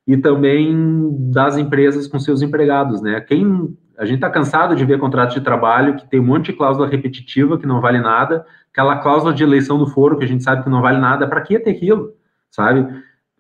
e 0.08 0.18
também 0.18 1.10
das 1.32 1.58
empresas 1.58 2.08
com 2.08 2.20
seus 2.20 2.42
empregados, 2.42 3.02
né? 3.02 3.20
Quem 3.22 3.76
a 3.98 4.06
gente 4.06 4.16
está 4.16 4.30
cansado 4.30 4.76
de 4.76 4.84
ver 4.84 5.00
contratos 5.00 5.36
de 5.36 5.42
trabalho 5.42 5.96
que 5.96 6.08
tem 6.10 6.20
um 6.20 6.26
monte 6.26 6.48
de 6.48 6.54
cláusula 6.54 6.88
repetitiva 6.88 7.58
que 7.58 7.66
não 7.66 7.80
vale 7.80 8.00
nada, 8.00 8.46
aquela 8.72 8.98
cláusula 8.98 9.34
de 9.34 9.42
eleição 9.42 9.78
do 9.78 9.88
foro 9.88 10.18
que 10.18 10.26
a 10.26 10.28
gente 10.28 10.44
sabe 10.44 10.64
que 10.64 10.70
não 10.70 10.82
vale 10.82 10.98
nada, 10.98 11.28
para 11.28 11.42
que 11.42 11.58
ter 11.58 11.72
aquilo, 11.72 12.14
sabe? 12.52 12.86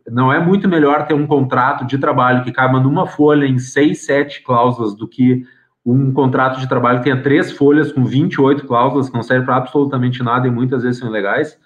Não 0.08 0.32
é 0.32 0.39
muito 0.39 0.68
melhor 0.68 1.08
ter 1.08 1.14
um 1.14 1.26
contrato 1.26 1.86
de 1.86 1.97
trabalho 1.97 2.43
que 2.43 2.51
caiba 2.51 2.80
numa 2.80 3.08
folha 3.08 3.45
em 3.45 3.58
seis, 3.58 4.06
sete 4.06 4.43
cláusulas 4.43 4.95
do 4.95 5.08
que 5.08 5.43
um 5.86 6.12
contrato 6.12 6.60
de 6.60 6.68
trabalho 6.68 7.01
tenha 7.01 7.22
três 7.22 7.51
folhas 7.51 7.91
com 7.91 8.03
28 8.03 8.66
cláusulas 8.66 9.10
que 9.10 9.16
não 9.16 9.24
servem 9.24 9.45
para 9.45 9.58
absolutamente 9.58 10.24
nada 10.24 10.47
e 10.47 10.51
muitas 10.51 10.84
vezes 10.84 10.99
são 10.99 11.08
ilegais. 11.08 11.60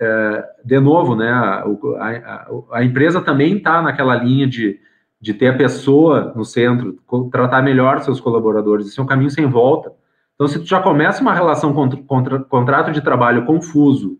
É, 0.00 0.44
de 0.64 0.78
novo, 0.80 1.14
né, 1.14 1.30
a, 1.30 1.64
a, 1.98 2.46
a 2.72 2.84
empresa 2.84 3.20
também 3.20 3.56
está 3.56 3.82
naquela 3.82 4.14
linha 4.14 4.46
de, 4.46 4.78
de 5.20 5.34
ter 5.34 5.48
a 5.48 5.56
pessoa 5.56 6.32
no 6.34 6.44
centro, 6.44 6.98
tratar 7.30 7.62
melhor 7.62 8.00
seus 8.00 8.20
colaboradores. 8.20 8.86
Isso 8.86 9.00
é 9.00 9.04
um 9.04 9.06
caminho 9.06 9.30
sem 9.30 9.46
volta. 9.46 9.92
Então, 10.34 10.46
se 10.46 10.58
tu 10.58 10.66
já 10.66 10.80
começa 10.80 11.22
uma 11.22 11.34
relação 11.34 11.72
contra, 11.72 12.00
contra 12.02 12.38
contrato 12.40 12.92
de 12.92 13.00
trabalho 13.00 13.46
confuso, 13.46 14.18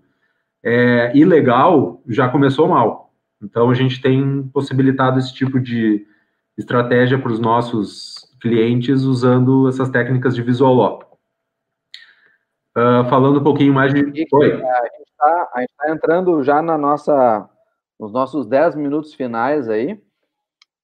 é, 0.67 1.17
ilegal, 1.17 2.03
já 2.09 2.29
começou 2.29 2.67
mal. 2.67 3.13
Então, 3.41 3.71
a 3.71 3.75
gente 3.75 4.03
tem 4.03 4.43
possibilitado 4.49 5.17
esse 5.17 5.33
tipo 5.33 5.61
de 5.61 6.05
estratégia 6.59 7.17
para 7.21 7.31
os 7.31 7.39
nossos 7.39 8.35
clientes 8.41 9.05
usando 9.05 9.69
essas 9.69 9.89
técnicas 9.91 10.35
de 10.35 10.43
visual 10.43 10.75
law. 10.75 11.19
Uh, 12.77 13.09
falando 13.09 13.39
um 13.39 13.45
pouquinho 13.45 13.73
mais 13.73 13.95
de. 13.95 14.01
Oi. 14.33 14.53
A 14.53 14.83
gente 14.83 15.09
está 15.09 15.49
tá 15.79 15.91
entrando 15.91 16.43
já 16.43 16.61
na 16.61 16.77
nossa, 16.77 17.49
nos 17.99 18.13
nossos 18.13 18.45
10 18.45 18.75
minutos 18.75 19.15
finais 19.15 19.69
aí. 19.69 20.03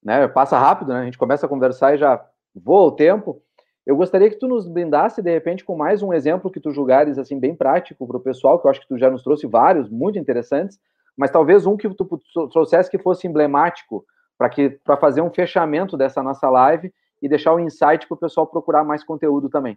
Né? 0.02 0.28
Passa 0.28 0.58
rápido, 0.58 0.92
né? 0.92 1.00
A 1.00 1.04
gente 1.04 1.18
começa 1.18 1.44
a 1.44 1.48
conversar 1.48 1.94
e 1.94 1.98
já 1.98 2.24
voa 2.54 2.82
o 2.86 2.92
tempo. 2.92 3.42
Eu 3.84 3.96
gostaria 3.96 4.30
que 4.30 4.38
tu 4.38 4.46
nos 4.46 4.68
brindasse, 4.68 5.20
de 5.20 5.30
repente, 5.30 5.64
com 5.64 5.76
mais 5.76 6.02
um 6.02 6.12
exemplo 6.12 6.50
que 6.50 6.60
tu 6.60 6.70
julgares, 6.70 7.18
assim, 7.18 7.38
bem 7.38 7.54
prático 7.54 8.06
para 8.06 8.16
o 8.16 8.20
pessoal, 8.20 8.60
que 8.60 8.66
eu 8.66 8.70
acho 8.70 8.80
que 8.80 8.88
tu 8.88 8.96
já 8.96 9.10
nos 9.10 9.22
trouxe 9.22 9.46
vários, 9.46 9.88
muito 9.88 10.18
interessantes, 10.18 10.80
mas 11.16 11.30
talvez 11.30 11.66
um 11.66 11.76
que 11.76 11.88
tu 11.90 12.20
trouxesse 12.50 12.90
que 12.90 12.98
fosse 12.98 13.26
emblemático 13.26 14.04
para 14.38 14.96
fazer 14.96 15.20
um 15.20 15.32
fechamento 15.32 15.96
dessa 15.96 16.22
nossa 16.22 16.48
live 16.48 16.92
e 17.20 17.28
deixar 17.28 17.54
o 17.54 17.60
insight 17.60 18.06
para 18.06 18.14
o 18.14 18.18
pessoal 18.18 18.46
procurar 18.46 18.84
mais 18.84 19.04
conteúdo 19.04 19.48
também. 19.48 19.76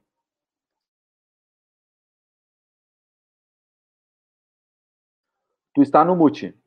Tu 5.73 5.81
está 5.81 6.05
no 6.05 6.15
mute. 6.15 6.57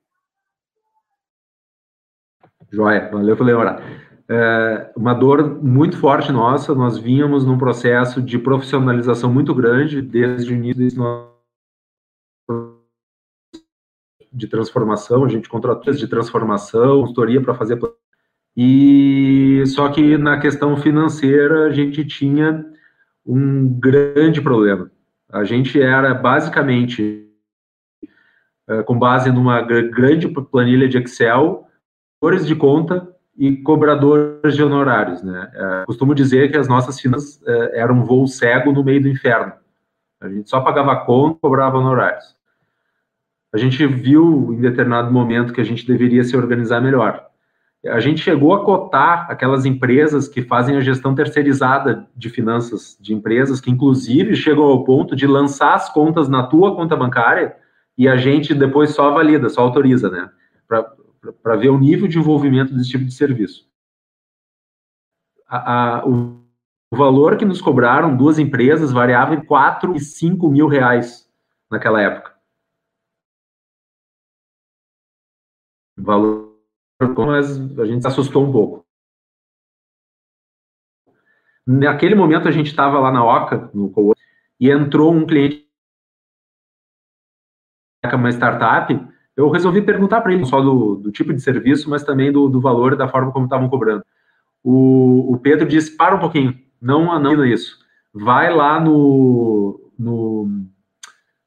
Joia, 2.70 3.09
valeu 3.11 3.36
por. 3.36 3.47
É 4.31 4.93
uma 4.95 5.14
dor 5.14 5.62
muito 5.62 5.97
forte 5.97 6.31
nossa, 6.31 6.74
nós 6.74 6.99
vínhamos 6.99 7.47
num 7.47 7.57
processo 7.57 8.20
de 8.20 8.39
profissionalização 8.39 9.33
muito 9.33 9.55
grande 9.55 10.03
desde 10.03 10.53
o 10.53 10.57
início 10.57 10.83
desse 10.83 10.99
nosso 10.99 11.39
de 14.31 14.47
transformação, 14.47 15.24
a 15.24 15.29
gente 15.29 15.49
contratou 15.49 15.93
de 15.93 16.07
transformação, 16.07 17.01
consultoria 17.01 17.41
para 17.41 17.55
fazer. 17.55 17.79
E 18.57 19.64
só 19.66 19.89
que 19.89 20.18
na 20.18 20.39
questão 20.39 20.76
financeira 20.76 21.66
a 21.66 21.72
gente 21.72 22.05
tinha 22.05 22.64
um 23.24 23.68
grande 23.68 24.41
problema. 24.41 24.91
A 25.31 25.45
gente 25.45 25.81
era 25.81 26.14
basicamente 26.14 27.26
é, 28.68 28.83
com 28.83 28.99
base 28.99 29.31
numa 29.31 29.62
grande 29.62 30.29
planilha 30.29 30.89
de 30.89 30.99
Excel, 30.99 31.66
cores 32.20 32.47
de 32.47 32.55
conta 32.55 33.09
e 33.39 33.57
cobradores 33.59 34.57
de 34.57 34.62
honorários. 34.62 35.22
Né? 35.22 35.51
É, 35.55 35.84
costumo 35.86 36.14
dizer 36.14 36.51
que 36.51 36.59
as 36.59 36.66
nossas 36.66 37.01
finanças 37.01 37.41
é, 37.47 37.80
eram 37.80 37.97
um 37.97 38.05
voo 38.05 38.26
cego 38.26 38.72
no 38.72 38.82
meio 38.82 39.01
do 39.01 39.09
inferno. 39.09 39.53
A 40.20 40.28
gente 40.28 40.51
só 40.51 40.61
pagava 40.61 40.97
conta 40.97 41.39
cobrava 41.41 41.78
honorários. 41.78 42.36
A 43.53 43.57
gente 43.57 43.86
viu 43.86 44.53
em 44.53 44.61
determinado 44.61 45.12
momento 45.12 45.53
que 45.53 45.61
a 45.61 45.64
gente 45.64 45.86
deveria 45.86 46.24
se 46.24 46.36
organizar 46.36 46.80
melhor. 46.80 47.28
A 47.86 48.01
gente 48.01 48.20
chegou 48.20 48.53
a 48.53 48.64
cotar 48.64 49.30
aquelas 49.30 49.64
empresas 49.64 50.26
que 50.26 50.43
fazem 50.43 50.76
a 50.76 50.80
gestão 50.80 51.14
terceirizada 51.14 52.07
de 52.16 52.28
finanças 52.28 52.99
de 53.01 53.14
empresas, 53.14 53.61
que 53.61 53.70
inclusive 53.70 54.34
chegam 54.34 54.64
ao 54.64 54.82
ponto 54.82 55.14
de 55.14 55.26
lançar 55.26 55.74
as 55.74 55.89
contas 55.89 56.28
na 56.28 56.43
tua 56.43 56.74
conta 56.74 56.97
bancária 56.97 57.55
e 57.97 58.09
a 58.09 58.16
gente 58.16 58.53
depois 58.53 58.91
só 58.91 59.12
valida, 59.12 59.49
só 59.49 59.62
autoriza, 59.62 60.11
né? 60.11 60.28
Para 61.43 61.57
ver 61.57 61.69
o 61.69 61.79
nível 61.79 62.07
de 62.07 62.19
envolvimento 62.19 62.75
desse 62.75 62.91
tipo 62.91 63.05
de 63.05 63.12
serviço. 63.12 63.69
A, 65.47 65.99
a, 65.99 66.07
o, 66.07 66.45
o 66.91 66.97
valor 66.97 67.37
que 67.37 67.45
nos 67.45 67.61
cobraram 67.61 68.16
duas 68.16 68.39
empresas 68.39 68.93
variava 68.93 69.35
em 69.35 69.45
4 69.45 69.97
e 69.97 70.01
5 70.01 70.49
mil 70.49 70.69
reais 70.69 71.29
naquela 71.71 72.01
época. 72.01 72.37
Valor, 75.97 76.57
mas 77.01 77.59
a 77.79 77.85
gente 77.87 78.03
se 78.03 78.09
assustou 78.09 78.47
um 78.47 78.53
pouco. 78.53 78.87
Naquele 81.66 82.14
momento 82.14 82.49
a 82.49 82.51
gente 82.51 82.69
estava 82.69 82.99
lá 82.99 83.11
na 83.11 83.25
Oca, 83.25 83.71
no 83.75 83.93
e 84.59 84.71
entrou 84.71 85.12
um 85.12 85.27
cliente 85.27 85.69
uma 88.14 88.31
startup, 88.31 88.95
eu 89.39 89.49
resolvi 89.51 89.80
perguntar 89.80 90.20
para 90.20 90.32
ele 90.32 90.45
só 90.45 90.61
do, 90.61 90.97
do, 90.97 91.12
tipo 91.12 91.32
de 91.32 91.41
serviço, 91.41 91.89
mas 91.89 92.03
também 92.03 92.32
do, 92.32 92.49
do 92.49 92.61
valor 92.61 92.93
e 92.93 92.97
da 92.97 93.07
forma 93.07 93.30
como 93.30 93.47
estavam 93.47 93.68
cobrando. 93.68 94.03
O, 94.64 95.32
o 95.32 95.39
Pedro 95.39 95.68
disse: 95.68 95.97
para 95.97 96.16
um 96.16 96.18
pouquinho, 96.18 96.59
não, 96.82 97.20
não 97.20 97.45
isso. 97.45 97.78
Vai 98.12 98.53
lá 98.53 98.80
no, 98.80 99.80
no, 99.97 100.66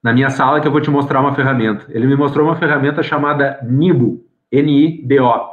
na 0.01 0.13
minha 0.13 0.29
sala 0.29 0.61
que 0.61 0.67
eu 0.67 0.71
vou 0.71 0.79
te 0.79 0.89
mostrar 0.89 1.19
uma 1.19 1.35
ferramenta. 1.35 1.85
Ele 1.89 2.07
me 2.07 2.15
mostrou 2.15 2.47
uma 2.47 2.55
ferramenta 2.55 3.03
chamada 3.03 3.59
Nibo, 3.61 4.23
N-I-B-O, 4.49 5.51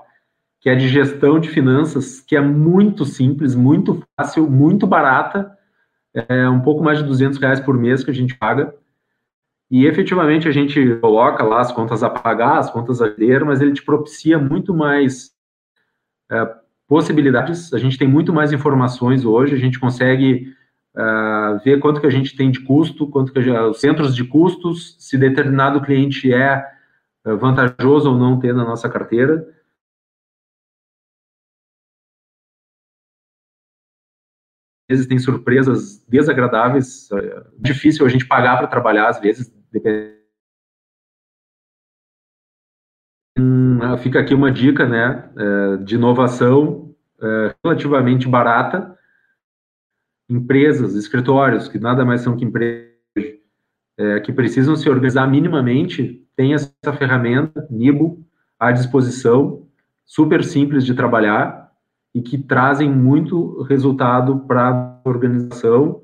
que 0.61 0.71
é 0.71 0.77
de 0.77 0.87
gestão 0.87 1.41
de 1.41 1.49
finanças, 1.49 2.21
que 2.21 2.37
é 2.37 2.41
muito 2.41 3.05
simples, 3.05 3.57
muito 3.57 4.01
fácil, 4.17 4.49
muito 4.49 4.87
barata, 4.87 5.59
é 6.15 6.49
um 6.49 6.61
pouco 6.61 6.85
mais 6.85 6.99
de 6.99 7.05
200 7.05 7.37
reais 7.39 7.59
por 7.59 7.77
mês 7.77 8.05
que 8.05 8.13
a 8.13 8.15
gente 8.15 8.37
paga. 8.37 8.73
E 9.71 9.87
efetivamente 9.87 10.49
a 10.49 10.53
gente 10.53 10.97
coloca 10.97 11.43
lá 11.45 11.61
as 11.61 11.71
contas 11.71 12.03
a 12.03 12.09
pagar, 12.09 12.59
as 12.59 12.71
contas 12.71 13.03
a 13.03 13.11
ter, 13.11 13.45
mas 13.45 13.61
ele 13.61 13.73
te 13.73 13.83
propicia 13.83 14.39
muito 14.39 14.75
mais 14.75 15.31
é, 16.31 16.57
possibilidades, 16.89 17.73
a 17.75 17.79
gente 17.79 17.99
tem 17.99 18.09
muito 18.09 18.33
mais 18.33 18.51
informações 18.51 19.25
hoje, 19.25 19.55
a 19.55 19.59
gente 19.59 19.79
consegue 19.79 20.55
uh, 20.97 21.63
ver 21.63 21.79
quanto 21.81 22.01
que 22.01 22.07
a 22.07 22.11
gente 22.11 22.35
tem 22.35 22.51
de 22.51 22.61
custo, 22.61 23.07
quanto 23.07 23.33
que 23.33 23.43
gente, 23.43 23.59
os 23.59 23.79
centros 23.79 24.17
de 24.17 24.25
custos, 24.25 24.97
se 24.99 25.19
determinado 25.19 25.83
cliente 25.83 26.33
é, 26.33 26.65
é 27.27 27.35
vantajoso 27.35 28.11
ou 28.11 28.19
não 28.19 28.41
ter 28.41 28.55
na 28.55 28.65
nossa 28.65 28.89
carteira. 28.89 29.47
Às 34.91 34.97
vezes 34.97 35.07
tem 35.07 35.19
surpresas 35.19 36.03
desagradáveis, 36.09 37.11
é 37.13 37.47
difícil 37.59 38.07
a 38.07 38.09
gente 38.09 38.27
pagar 38.27 38.57
para 38.57 38.67
trabalhar, 38.67 39.09
às 39.09 39.21
vezes, 39.21 39.53
fica 43.99 44.21
aqui 44.21 44.35
uma 44.35 44.51
dica, 44.51 44.87
né, 44.87 45.31
é, 45.37 45.77
de 45.79 45.95
inovação 45.95 46.95
é, 47.21 47.55
relativamente 47.63 48.29
barata. 48.29 48.97
Empresas, 50.29 50.95
escritórios, 50.95 51.69
que 51.69 51.79
nada 51.79 52.05
mais 52.05 52.21
são 52.21 52.37
que 52.37 52.45
empresas 52.45 52.89
é, 53.99 54.21
que 54.21 54.33
precisam 54.33 54.77
se 54.77 54.89
organizar 54.89 55.27
minimamente, 55.27 56.25
tem 56.37 56.55
essa 56.55 56.93
ferramenta, 56.97 57.67
Nibo, 57.71 58.25
à 58.59 58.71
disposição, 58.71 59.67
super 60.05 60.45
simples 60.45 60.85
de 60.85 60.95
trabalhar 60.95 61.73
e 62.15 62.23
que 62.23 62.39
trazem 62.39 62.91
muito 62.91 63.63
resultado 63.63 64.41
para 64.41 64.69
a 65.05 65.09
organização 65.09 66.03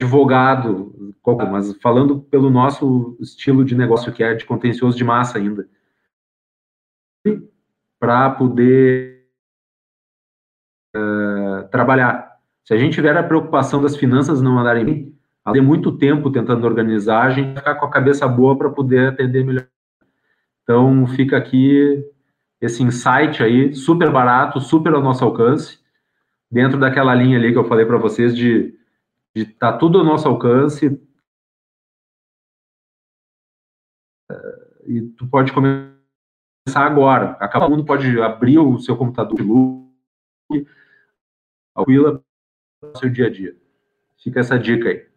advogado, 0.00 1.14
mas 1.50 1.76
falando 1.76 2.20
pelo 2.20 2.48
nosso 2.48 3.16
estilo 3.20 3.64
de 3.64 3.76
negócio, 3.76 4.12
que 4.12 4.22
é 4.22 4.34
de 4.34 4.46
contencioso 4.46 4.96
de 4.96 5.04
massa 5.04 5.38
ainda, 5.38 5.68
para 7.98 8.30
poder 8.30 9.26
uh, 10.96 11.68
trabalhar. 11.70 12.38
Se 12.64 12.72
a 12.72 12.78
gente 12.78 12.94
tiver 12.94 13.14
a 13.16 13.22
preocupação 13.22 13.82
das 13.82 13.94
finanças 13.94 14.40
não 14.40 14.58
andarem 14.58 14.84
bem, 14.84 15.18
ter 15.52 15.60
muito 15.60 15.92
tempo 15.98 16.30
tentando 16.30 16.66
organizar, 16.66 17.26
a 17.26 17.30
gente 17.30 17.58
ficar 17.58 17.74
com 17.74 17.84
a 17.84 17.90
cabeça 17.90 18.26
boa 18.26 18.56
para 18.56 18.70
poder 18.70 19.08
atender 19.08 19.44
melhor. 19.44 19.66
Então, 20.62 21.06
fica 21.08 21.36
aqui 21.36 22.02
esse 22.60 22.82
insight 22.82 23.42
aí, 23.42 23.74
super 23.74 24.10
barato, 24.10 24.60
super 24.60 24.94
ao 24.94 25.02
nosso 25.02 25.24
alcance, 25.24 25.78
dentro 26.50 26.78
daquela 26.78 27.14
linha 27.14 27.36
ali 27.38 27.52
que 27.52 27.58
eu 27.58 27.64
falei 27.64 27.84
para 27.84 27.98
vocês 27.98 28.36
de 28.36 28.79
de 29.44 29.52
estar 29.52 29.72
tá 29.72 29.78
tudo 29.78 29.98
ao 29.98 30.04
nosso 30.04 30.28
alcance. 30.28 31.00
E 34.86 35.02
tu 35.16 35.26
pode 35.28 35.52
começar 35.52 35.96
agora. 36.76 37.34
Cada 37.48 37.68
mundo 37.68 37.84
pode 37.84 38.20
abrir 38.20 38.58
o 38.58 38.78
seu 38.78 38.96
computador 38.96 39.36
de 39.36 40.66
tranquila 41.74 42.22
no 42.82 42.96
seu 42.96 43.10
dia 43.10 43.26
a 43.26 43.30
dia. 43.30 43.56
Fica 44.18 44.40
essa 44.40 44.58
dica 44.58 44.88
aí. 44.88 45.08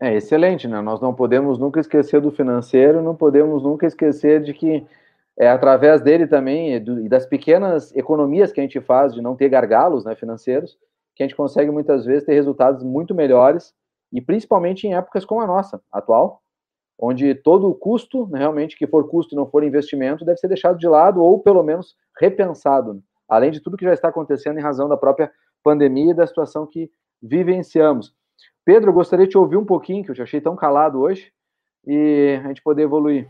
É 0.00 0.16
excelente, 0.16 0.66
né? 0.66 0.80
Nós 0.80 1.00
não 1.00 1.14
podemos 1.14 1.58
nunca 1.58 1.78
esquecer 1.78 2.20
do 2.20 2.32
financeiro, 2.32 3.02
não 3.02 3.14
podemos 3.14 3.62
nunca 3.62 3.86
esquecer 3.86 4.42
de 4.42 4.52
que 4.52 4.84
é 5.38 5.48
através 5.48 6.00
dele 6.00 6.26
também 6.26 6.74
e 6.74 7.08
das 7.08 7.26
pequenas 7.26 7.94
economias 7.94 8.52
que 8.52 8.60
a 8.60 8.62
gente 8.62 8.80
faz 8.80 9.14
de 9.14 9.22
não 9.22 9.34
ter 9.34 9.48
gargalos 9.48 10.04
né, 10.04 10.14
financeiros, 10.14 10.78
que 11.14 11.22
a 11.22 11.26
gente 11.26 11.36
consegue 11.36 11.70
muitas 11.70 12.04
vezes 12.04 12.24
ter 12.24 12.34
resultados 12.34 12.82
muito 12.82 13.14
melhores 13.14 13.74
e 14.12 14.20
principalmente 14.20 14.86
em 14.86 14.94
épocas 14.94 15.24
como 15.24 15.40
a 15.40 15.46
nossa 15.46 15.80
atual, 15.90 16.42
onde 16.98 17.34
todo 17.34 17.68
o 17.68 17.74
custo, 17.74 18.28
né, 18.28 18.40
realmente 18.40 18.76
que 18.76 18.86
for 18.86 19.08
custo 19.08 19.34
e 19.34 19.36
não 19.36 19.46
for 19.46 19.64
investimento, 19.64 20.24
deve 20.24 20.38
ser 20.38 20.48
deixado 20.48 20.78
de 20.78 20.86
lado 20.86 21.22
ou 21.22 21.38
pelo 21.38 21.62
menos 21.62 21.96
repensado, 22.18 22.94
né? 22.94 23.00
além 23.28 23.50
de 23.50 23.60
tudo 23.60 23.76
que 23.76 23.84
já 23.84 23.94
está 23.94 24.08
acontecendo 24.08 24.58
em 24.58 24.62
razão 24.62 24.88
da 24.88 24.96
própria 24.96 25.32
pandemia 25.62 26.10
e 26.10 26.14
da 26.14 26.26
situação 26.26 26.66
que 26.66 26.90
vivenciamos. 27.22 28.14
Pedro, 28.64 28.90
eu 28.90 28.94
gostaria 28.94 29.26
de 29.26 29.32
te 29.32 29.38
ouvir 29.38 29.56
um 29.56 29.64
pouquinho, 29.64 30.04
que 30.04 30.10
eu 30.10 30.14
te 30.14 30.22
achei 30.22 30.40
tão 30.40 30.54
calado 30.54 31.00
hoje, 31.00 31.32
e 31.86 32.38
a 32.44 32.48
gente 32.48 32.62
poder 32.62 32.82
evoluir. 32.82 33.28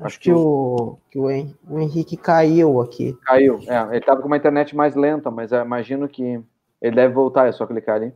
Acho, 0.00 0.18
que, 0.18 0.32
o, 0.32 0.98
que 1.10 1.18
o, 1.18 1.24
o 1.68 1.78
Henrique 1.78 2.16
caiu 2.16 2.80
aqui. 2.80 3.16
Caiu, 3.24 3.60
é. 3.66 3.82
Ele 3.88 3.98
estava 3.98 4.20
com 4.20 4.26
uma 4.26 4.36
internet 4.36 4.74
mais 4.74 4.94
lenta, 4.94 5.30
mas 5.30 5.52
imagino 5.52 6.08
que 6.08 6.40
ele 6.80 6.96
deve 6.96 7.12
voltar, 7.12 7.46
é 7.46 7.52
só 7.52 7.66
clicar 7.66 7.96
ali. 7.96 8.12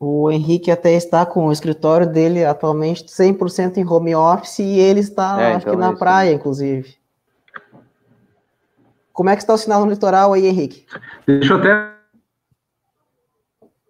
O 0.00 0.30
Henrique 0.30 0.70
até 0.70 0.92
está 0.92 1.24
com 1.24 1.46
o 1.46 1.52
escritório 1.52 2.06
dele 2.06 2.44
atualmente 2.44 3.04
100% 3.04 3.76
em 3.76 3.86
home 3.86 4.14
office 4.14 4.58
e 4.58 4.78
ele 4.78 5.00
está, 5.00 5.40
é, 5.40 5.54
acho 5.54 5.68
então 5.68 5.74
que 5.74 5.80
na 5.80 5.90
é 5.90 5.96
praia, 5.96 6.32
inclusive. 6.32 6.96
Como 9.12 9.30
é 9.30 9.36
que 9.36 9.42
está 9.42 9.54
o 9.54 9.58
sinal 9.58 9.84
no 9.84 9.90
litoral 9.90 10.32
aí, 10.32 10.46
Henrique? 10.46 10.84
Deixa 11.26 11.52
eu 11.52 11.58
até 11.58 11.94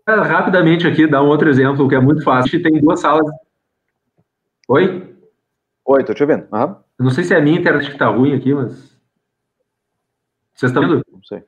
rapidamente 0.07 0.87
aqui 0.87 1.07
dar 1.07 1.23
um 1.23 1.29
outro 1.29 1.49
exemplo 1.49 1.89
que 1.89 1.95
é 1.95 2.01
muito 2.01 2.23
fácil. 2.23 2.49
A 2.49 2.51
gente 2.51 2.63
tem 2.63 2.81
duas 2.81 3.01
salas. 3.01 3.25
Oi? 4.69 5.14
Oi, 5.87 6.05
tô 6.05 6.15
te 6.15 6.23
ouvindo. 6.23 6.47
Uhum. 6.51 6.77
Eu 6.99 7.05
não 7.05 7.11
sei 7.11 7.25
se 7.25 7.35
é 7.35 7.37
a 7.37 7.43
minha 7.43 7.59
internet 7.59 7.91
que 7.91 7.99
tá 7.99 8.07
ruim 8.09 8.35
aqui, 8.35 8.55
mas. 8.55 8.99
Vocês 10.55 10.71
estão 10.71 10.83
vendo? 10.83 11.05
Não 11.13 11.23
sei. 11.23 11.41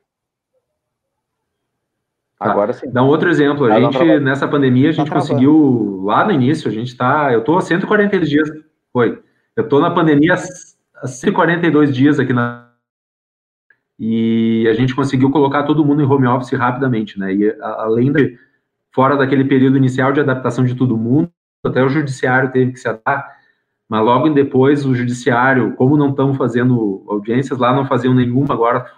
Tá. 2.38 2.50
Agora 2.50 2.72
sim. 2.72 2.90
Dá 2.90 3.02
um 3.02 3.06
outro 3.06 3.30
exemplo. 3.30 3.64
A 3.66 3.80
gente, 3.80 4.20
nessa 4.20 4.46
pandemia, 4.46 4.90
a 4.90 4.92
gente 4.92 5.10
conseguiu, 5.10 6.02
lá 6.04 6.24
no 6.24 6.32
início, 6.32 6.68
a 6.68 6.72
gente 6.72 6.94
tá. 6.96 7.32
Eu 7.32 7.42
tô 7.42 7.56
há 7.56 7.62
142 7.62 8.28
dias. 8.28 8.48
Foi. 8.92 9.22
Eu 9.54 9.66
tô 9.68 9.80
na 9.80 9.90
pandemia 9.90 10.34
há 10.34 11.06
142 11.06 11.94
dias 11.94 12.20
aqui 12.20 12.32
na. 12.32 12.70
e 13.98 14.66
a 14.68 14.74
gente 14.74 14.94
conseguiu 14.94 15.30
colocar 15.30 15.62
todo 15.62 15.84
mundo 15.84 16.02
em 16.02 16.06
home 16.06 16.26
office 16.26 16.52
rapidamente, 16.52 17.18
né? 17.18 17.32
E 17.32 17.56
além 17.62 18.12
de 18.12 18.38
fora 18.92 19.16
daquele 19.16 19.44
período 19.44 19.78
inicial 19.78 20.12
de 20.12 20.20
adaptação 20.20 20.64
de 20.64 20.74
todo 20.74 20.96
mundo, 20.96 21.30
até 21.64 21.82
o 21.82 21.88
judiciário 21.88 22.50
teve 22.50 22.72
que 22.72 22.78
se 22.78 22.88
adaptar, 22.88 23.35
mas 23.88 24.04
logo 24.04 24.28
depois 24.30 24.84
o 24.84 24.94
judiciário, 24.94 25.74
como 25.76 25.96
não 25.96 26.10
estão 26.10 26.34
fazendo 26.34 27.04
audiências 27.08 27.58
lá, 27.58 27.72
não 27.72 27.86
faziam 27.86 28.14
nenhuma 28.14 28.52
agora, 28.52 28.90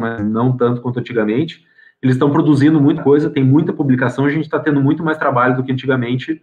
mas 0.00 0.24
não 0.24 0.56
tanto 0.56 0.80
quanto 0.80 1.00
antigamente, 1.00 1.66
eles 2.02 2.16
estão 2.16 2.30
produzindo 2.30 2.80
muita 2.80 3.02
coisa, 3.02 3.30
tem 3.30 3.42
muita 3.42 3.72
publicação, 3.72 4.24
a 4.24 4.30
gente 4.30 4.44
está 4.44 4.60
tendo 4.60 4.80
muito 4.80 5.02
mais 5.02 5.18
trabalho 5.18 5.56
do 5.56 5.64
que 5.64 5.72
antigamente, 5.72 6.34
do 6.34 6.42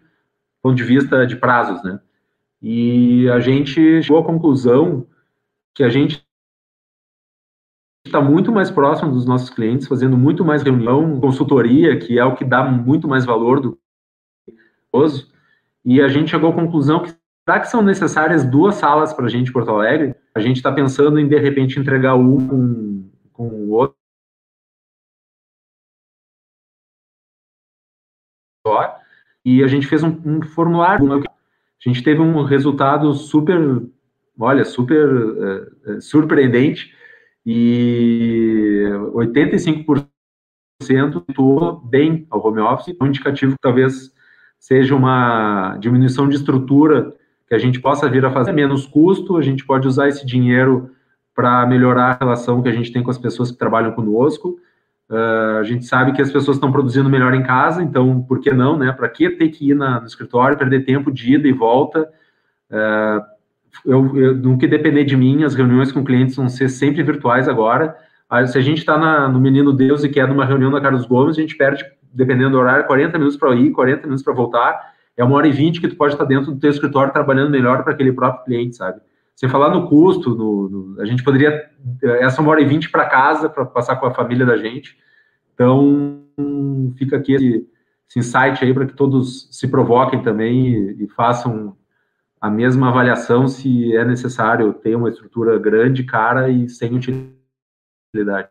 ponto 0.61 0.75
de 0.75 0.83
vista 0.83 1.25
de 1.25 1.35
prazos, 1.35 1.83
né? 1.83 1.99
E 2.61 3.29
a 3.29 3.39
gente 3.39 4.01
chegou 4.03 4.19
à 4.19 4.25
conclusão 4.25 5.07
que 5.73 5.83
a 5.83 5.89
gente 5.89 6.25
está 8.05 8.21
muito 8.21 8.51
mais 8.51 8.69
próximo 8.69 9.11
dos 9.11 9.25
nossos 9.25 9.49
clientes, 9.49 9.87
fazendo 9.87 10.17
muito 10.17 10.43
mais 10.43 10.63
reunião, 10.63 11.19
consultoria, 11.19 11.97
que 11.97 12.19
é 12.19 12.25
o 12.25 12.35
que 12.35 12.43
dá 12.43 12.63
muito 12.63 13.07
mais 13.07 13.25
valor 13.25 13.59
do 13.59 13.79
e 15.84 16.01
a 16.01 16.07
gente 16.07 16.29
chegou 16.29 16.51
à 16.51 16.53
conclusão 16.53 17.03
que 17.03 17.09
será 17.09 17.59
que 17.59 17.67
são 17.67 17.82
necessárias 17.82 18.45
duas 18.45 18.75
salas 18.75 19.13
para 19.13 19.25
a 19.25 19.29
gente 19.29 19.49
em 19.49 19.53
Porto 19.53 19.71
Alegre? 19.71 20.15
A 20.36 20.39
gente 20.39 20.57
está 20.57 20.71
pensando 20.71 21.19
em, 21.19 21.27
de 21.27 21.38
repente, 21.38 21.79
entregar 21.79 22.15
um 22.15 22.47
com, 22.47 23.09
com 23.34 23.47
o 23.47 23.69
outro. 23.71 23.95
E 29.43 29.63
a 29.63 29.67
gente 29.67 29.88
fez 29.88 30.03
um, 30.03 30.21
um 30.23 30.41
formulário. 30.43 31.11
A 31.13 31.89
gente 31.89 32.03
teve 32.03 32.21
um 32.21 32.43
resultado 32.43 33.11
super, 33.13 33.59
olha, 34.39 34.63
super 34.63 35.09
uh, 35.11 36.01
surpreendente 36.01 36.95
e 37.43 38.84
85% 39.13 40.07
atuou 41.27 41.79
bem 41.79 42.27
ao 42.29 42.45
home 42.45 42.59
office, 42.59 42.95
um 43.01 43.07
indicativo 43.07 43.53
que 43.53 43.61
talvez 43.61 44.13
seja 44.62 44.95
uma 44.95 45.76
diminuição 45.80 46.30
de 46.30 46.36
estrutura 46.36 47.12
que 47.47 47.55
a 47.55 47.57
gente 47.57 47.82
possa 47.82 48.07
vir 48.07 48.24
a 48.24 48.30
fazer 48.30 48.51
menos 48.51 48.86
custo, 48.86 49.36
a 49.36 49.41
gente 49.41 49.66
pode 49.66 49.88
usar 49.88 50.07
esse 50.07 50.24
dinheiro 50.24 50.91
para 51.36 51.66
melhorar 51.66 52.12
a 52.12 52.18
relação 52.24 52.62
que 52.62 52.70
a 52.70 52.72
gente 52.72 52.93
tem 52.93 53.01
com 53.01 53.09
as 53.09 53.18
pessoas 53.18 53.51
que 53.51 53.57
trabalham 53.57 53.91
conosco. 53.91 54.59
Uh, 55.09 55.57
a 55.59 55.64
gente 55.64 55.84
sabe 55.86 56.14
que 56.14 56.22
as 56.22 56.32
pessoas 56.32 56.57
estão 56.57 56.72
produzindo 56.72 57.09
melhor 57.09 57.34
em 57.34 57.41
casa, 57.41 57.82
então 57.82 58.22
por 58.22 58.39
que 58.39 58.51
não, 58.51 58.78
né? 58.78 58.91
Para 58.91 59.09
que 59.09 59.32
ter 59.32 59.49
que 59.49 59.72
ir 59.72 59.74
na, 59.74 59.99
no 59.99 60.05
escritório, 60.05 60.57
perder 60.57 60.86
tempo 60.86 61.12
de 61.12 61.34
ida 61.34 61.47
e 61.47 61.51
volta? 61.51 62.07
Uh, 62.70 63.22
eu, 63.84 64.16
eu, 64.16 64.36
no 64.36 64.59
que 64.59 64.68
depender 64.68 65.05
de 65.05 65.18
mim, 65.18 65.43
as 65.43 65.55
reuniões 65.55 65.91
com 65.91 66.03
clientes 66.03 66.36
vão 66.36 66.47
ser 66.47 66.70
sempre 66.70 67.01
virtuais 67.01 67.49
agora. 67.49 67.97
Aí, 68.30 68.47
se 68.47 68.59
a 68.59 68.62
gente 68.62 68.78
está 68.78 69.28
no 69.28 69.39
Menino 69.39 69.74
Deus 69.74 70.03
e 70.03 70.09
quer 70.09 70.28
numa 70.28 70.45
reunião 70.45 70.72
da 70.72 70.80
Carlos 70.80 71.05
Gomes, 71.05 71.36
a 71.36 71.41
gente 71.41 71.57
perde, 71.57 71.84
dependendo 72.14 72.51
do 72.51 72.57
horário, 72.59 72.86
40 72.86 73.18
minutos 73.18 73.38
para 73.38 73.55
ir, 73.55 73.72
40 73.72 74.03
minutos 74.03 74.24
para 74.24 74.34
voltar. 74.34 74.93
É 75.16 75.24
uma 75.24 75.36
hora 75.36 75.47
e 75.47 75.51
vinte 75.51 75.80
que 75.80 75.88
tu 75.88 75.95
pode 75.95 76.14
estar 76.14 76.26
dentro 76.26 76.51
do 76.51 76.59
teu 76.59 76.70
escritório 76.70 77.14
trabalhando 77.14 77.49
melhor 77.49 77.84
para 77.84 77.93
aquele 77.93 78.14
próprio 78.14 78.45
cliente, 78.45 78.76
sabe? 78.76 79.01
Sem 79.36 79.49
falar 79.49 79.70
no 79.70 79.88
custo, 79.88 80.36
no, 80.36 80.70
no, 80.70 81.01
a 81.01 81.05
gente 81.05 81.24
poderia 81.24 81.70
essa 82.03 82.41
uma 82.41 82.51
hora 82.51 82.62
e 82.62 82.66
vinte 82.66 82.89
para 82.89 83.05
casa 83.05 83.49
para 83.49 83.66
passar 83.66 83.95
com 83.95 84.05
a 84.05 84.14
família 84.14 84.45
da 84.45 84.57
gente. 84.57 84.97
Então 85.53 86.24
fica 86.97 87.18
aqui 87.18 87.34
esse, 87.34 87.68
esse 88.07 88.20
insight 88.20 88.64
aí 88.64 88.74
para 88.74 88.86
que 88.86 88.93
todos 88.93 89.47
se 89.51 89.68
provoquem 89.68 90.22
também 90.22 90.68
e, 90.68 91.03
e 91.05 91.07
façam 91.09 91.76
a 92.39 92.49
mesma 92.49 92.89
avaliação 92.89 93.47
se 93.47 93.95
é 93.95 94.03
necessário 94.03 94.74
ter 94.74 94.95
uma 94.95 95.09
estrutura 95.09 95.57
grande, 95.57 96.03
cara 96.03 96.49
e 96.49 96.68
sem 96.70 96.95
utilidade. 96.95 98.51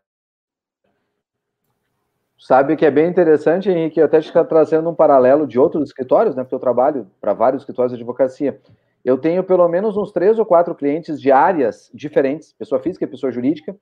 Sabe 2.41 2.75
que 2.75 2.87
é 2.87 2.91
bem 2.91 3.07
interessante, 3.07 3.69
Henrique, 3.69 4.01
até 4.01 4.19
está 4.19 4.43
trazendo 4.43 4.89
um 4.89 4.95
paralelo 4.95 5.47
de 5.47 5.59
outros 5.59 5.85
escritórios, 5.85 6.35
né? 6.35 6.43
Porque 6.43 6.55
eu 6.55 6.59
trabalho 6.59 7.07
para 7.21 7.35
vários 7.35 7.63
escritórios 7.63 7.93
de 7.93 7.99
advocacia. 8.03 8.59
Eu 9.05 9.19
tenho 9.19 9.45
pelo 9.45 9.69
menos 9.69 9.95
uns 9.95 10.11
três 10.11 10.39
ou 10.39 10.47
quatro 10.47 10.75
clientes 10.75 11.21
de 11.21 11.31
áreas 11.31 11.91
diferentes, 11.93 12.55
pessoa 12.55 12.81
física 12.81 13.05
e 13.05 13.09
pessoa 13.09 13.31
jurídica, 13.31 13.77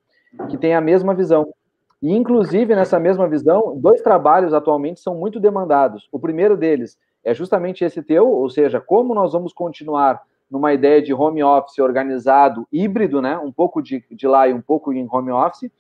que 0.51 0.59
têm 0.59 0.75
a 0.75 0.81
mesma 0.81 1.15
visão. 1.15 1.55
E, 2.03 2.13
inclusive, 2.13 2.75
nessa 2.75 2.99
mesma 2.99 3.29
visão, 3.29 3.79
dois 3.79 4.03
trabalhos 4.03 4.53
atualmente 4.53 4.99
são 4.99 5.15
muito 5.15 5.39
demandados. 5.39 6.09
O 6.11 6.19
primeiro 6.19 6.57
deles 6.57 6.99
é 7.23 7.33
justamente 7.33 7.85
esse 7.85 8.03
teu, 8.03 8.29
ou 8.29 8.51
seja, 8.51 8.81
como 8.81 9.15
nós 9.15 9.33
vamos 9.33 9.53
continuar 9.53 10.21
numa 10.51 10.73
ideia 10.73 11.01
de 11.01 11.15
home 11.15 11.45
office 11.45 11.79
organizado, 11.79 12.67
híbrido, 12.73 13.23
né? 13.23 13.39
Um 13.39 13.53
pouco 13.53 13.81
de, 13.81 14.05
de 14.11 14.27
lá 14.27 14.49
e 14.49 14.53
um 14.53 14.61
pouco 14.61 14.93
em 14.93 15.07
home 15.09 15.31
office. 15.31 15.71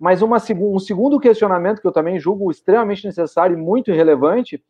Mas 0.00 0.22
uma, 0.22 0.38
um 0.58 0.78
segundo 0.78 1.20
questionamento 1.20 1.82
que 1.82 1.86
eu 1.86 1.92
também 1.92 2.18
julgo 2.18 2.50
extremamente 2.50 3.04
necessário 3.04 3.54
e 3.54 3.60
muito 3.60 3.92
relevante 3.92 4.64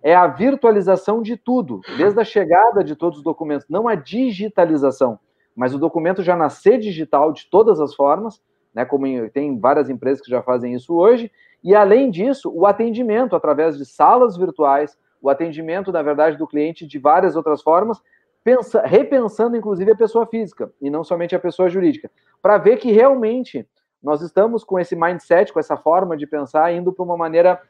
é 0.00 0.14
a 0.14 0.28
virtualização 0.28 1.20
de 1.20 1.36
tudo, 1.36 1.80
desde 1.96 2.20
a 2.20 2.24
chegada 2.24 2.84
de 2.84 2.94
todos 2.94 3.18
os 3.18 3.24
documentos, 3.24 3.66
não 3.68 3.88
a 3.88 3.96
digitalização, 3.96 5.18
mas 5.56 5.74
o 5.74 5.78
documento 5.78 6.22
já 6.22 6.36
nascer 6.36 6.78
digital 6.78 7.32
de 7.32 7.50
todas 7.50 7.80
as 7.80 7.96
formas, 7.96 8.40
né? 8.72 8.84
Como 8.84 9.08
em, 9.08 9.28
tem 9.28 9.58
várias 9.58 9.90
empresas 9.90 10.24
que 10.24 10.30
já 10.30 10.40
fazem 10.40 10.72
isso 10.72 10.94
hoje, 10.94 11.32
e 11.64 11.74
além 11.74 12.08
disso, 12.08 12.52
o 12.54 12.64
atendimento 12.64 13.34
através 13.34 13.76
de 13.76 13.84
salas 13.84 14.36
virtuais, 14.36 14.96
o 15.20 15.28
atendimento, 15.28 15.90
na 15.90 16.02
verdade, 16.02 16.38
do 16.38 16.46
cliente 16.46 16.86
de 16.86 16.98
várias 17.00 17.34
outras 17.34 17.60
formas, 17.60 18.00
pensa, 18.44 18.82
repensando 18.82 19.56
inclusive 19.56 19.90
a 19.90 19.96
pessoa 19.96 20.26
física 20.26 20.70
e 20.80 20.88
não 20.88 21.02
somente 21.02 21.34
a 21.34 21.40
pessoa 21.40 21.68
jurídica, 21.68 22.08
para 22.40 22.58
ver 22.58 22.76
que 22.76 22.92
realmente 22.92 23.66
nós 24.06 24.22
estamos 24.22 24.62
com 24.62 24.78
esse 24.78 24.94
mindset, 24.94 25.52
com 25.52 25.58
essa 25.58 25.76
forma 25.76 26.16
de 26.16 26.28
pensar, 26.28 26.72
indo 26.72 26.92
para 26.92 27.04
uma 27.04 27.16
maneira 27.16 27.60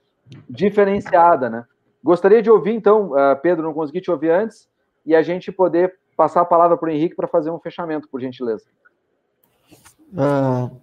diferenciada, 0.51 1.49
né? 1.49 1.64
Gostaria 2.05 2.43
de 2.43 2.51
ouvir, 2.51 2.74
então, 2.74 3.12
uh, 3.12 3.41
Pedro, 3.41 3.62
não 3.62 3.72
consegui 3.72 4.03
te 4.03 4.11
ouvir 4.11 4.30
antes, 4.30 4.68
e 5.07 5.16
a 5.16 5.22
gente 5.22 5.51
poder 5.51 5.97
passar 6.14 6.43
a 6.43 6.45
palavra 6.45 6.76
para 6.76 6.91
o 6.91 6.93
Henrique 6.93 7.16
para 7.16 7.26
fazer 7.26 7.51
um 7.51 7.59
fechamento, 7.59 8.07
por 8.07 8.20
gentileza. 8.20 8.66
Uh, 10.12 10.76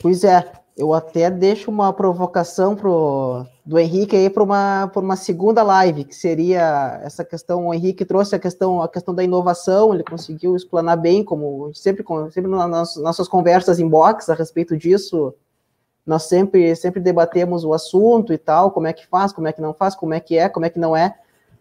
pois 0.00 0.24
é, 0.24 0.50
eu 0.80 0.94
até 0.94 1.30
deixo 1.30 1.70
uma 1.70 1.92
provocação 1.92 2.74
pro, 2.74 3.44
do 3.64 3.78
Henrique 3.78 4.16
aí 4.16 4.30
para 4.30 4.42
uma, 4.42 4.90
uma 4.96 5.14
segunda 5.14 5.62
live, 5.62 6.04
que 6.04 6.16
seria 6.16 6.98
essa 7.04 7.22
questão, 7.22 7.66
o 7.66 7.74
Henrique 7.74 8.02
trouxe 8.02 8.34
a 8.34 8.38
questão, 8.38 8.80
a 8.80 8.88
questão 8.88 9.14
da 9.14 9.22
inovação, 9.22 9.92
ele 9.92 10.02
conseguiu 10.02 10.56
explanar 10.56 10.96
bem, 10.96 11.22
como 11.22 11.70
sempre, 11.74 12.02
sempre 12.30 12.50
nas 12.50 12.96
nossas 12.96 13.28
conversas 13.28 13.78
em 13.78 13.86
box 13.86 14.30
a 14.30 14.34
respeito 14.34 14.74
disso, 14.74 15.34
nós 16.06 16.22
sempre, 16.22 16.74
sempre 16.74 16.98
debatemos 16.98 17.62
o 17.62 17.74
assunto 17.74 18.32
e 18.32 18.38
tal, 18.38 18.70
como 18.70 18.86
é 18.86 18.92
que 18.94 19.06
faz, 19.06 19.34
como 19.34 19.48
é 19.48 19.52
que 19.52 19.60
não 19.60 19.74
faz, 19.74 19.94
como 19.94 20.14
é 20.14 20.20
que 20.20 20.38
é, 20.38 20.48
como 20.48 20.64
é 20.64 20.70
que 20.70 20.78
não 20.78 20.96
é, 20.96 21.14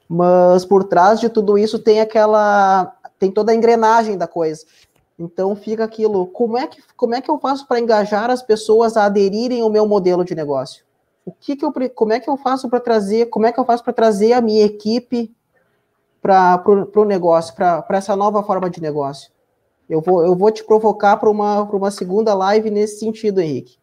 mas 0.07 0.63
por 0.63 0.85
trás 0.85 1.19
de 1.19 1.27
tudo 1.27 1.57
isso 1.57 1.77
tem 1.77 1.99
aquela, 1.99 2.95
tem 3.19 3.29
toda 3.29 3.51
a 3.51 3.55
engrenagem 3.55 4.17
da 4.17 4.27
coisa. 4.27 4.65
Então 5.19 5.53
fica 5.53 5.83
aquilo, 5.83 6.25
como 6.27 6.57
é 6.57 6.65
que, 6.65 6.81
como 6.95 7.13
é 7.13 7.19
que 7.19 7.29
eu 7.29 7.37
faço 7.37 7.67
para 7.67 7.81
engajar 7.81 8.29
as 8.29 8.41
pessoas 8.41 8.95
a 8.95 9.03
aderirem 9.03 9.59
ao 9.59 9.69
meu 9.69 9.85
modelo 9.85 10.23
de 10.23 10.33
negócio? 10.33 10.85
O 11.25 11.31
que, 11.33 11.57
que 11.57 11.65
eu, 11.65 11.73
como 11.93 12.13
é 12.13 12.21
que 12.21 12.29
eu 12.29 12.37
faço 12.37 12.69
para 12.69 12.79
trazer, 12.79 13.25
como 13.25 13.45
é 13.45 13.51
que 13.51 13.59
eu 13.59 13.65
faço 13.65 13.83
para 13.83 13.91
trazer 13.91 14.31
a 14.31 14.39
minha 14.39 14.63
equipe 14.63 15.35
para 16.21 16.63
o 16.95 17.03
negócio, 17.03 17.53
para 17.53 17.85
essa 17.89 18.15
nova 18.15 18.41
forma 18.43 18.69
de 18.69 18.81
negócio? 18.81 19.29
Eu 19.89 19.99
vou, 19.99 20.25
eu 20.25 20.35
vou 20.37 20.51
te 20.51 20.63
provocar 20.63 21.17
para 21.17 21.29
uma, 21.29 21.63
uma 21.63 21.91
segunda 21.91 22.33
live 22.33 22.71
nesse 22.71 22.99
sentido, 22.99 23.41
Henrique. 23.41 23.77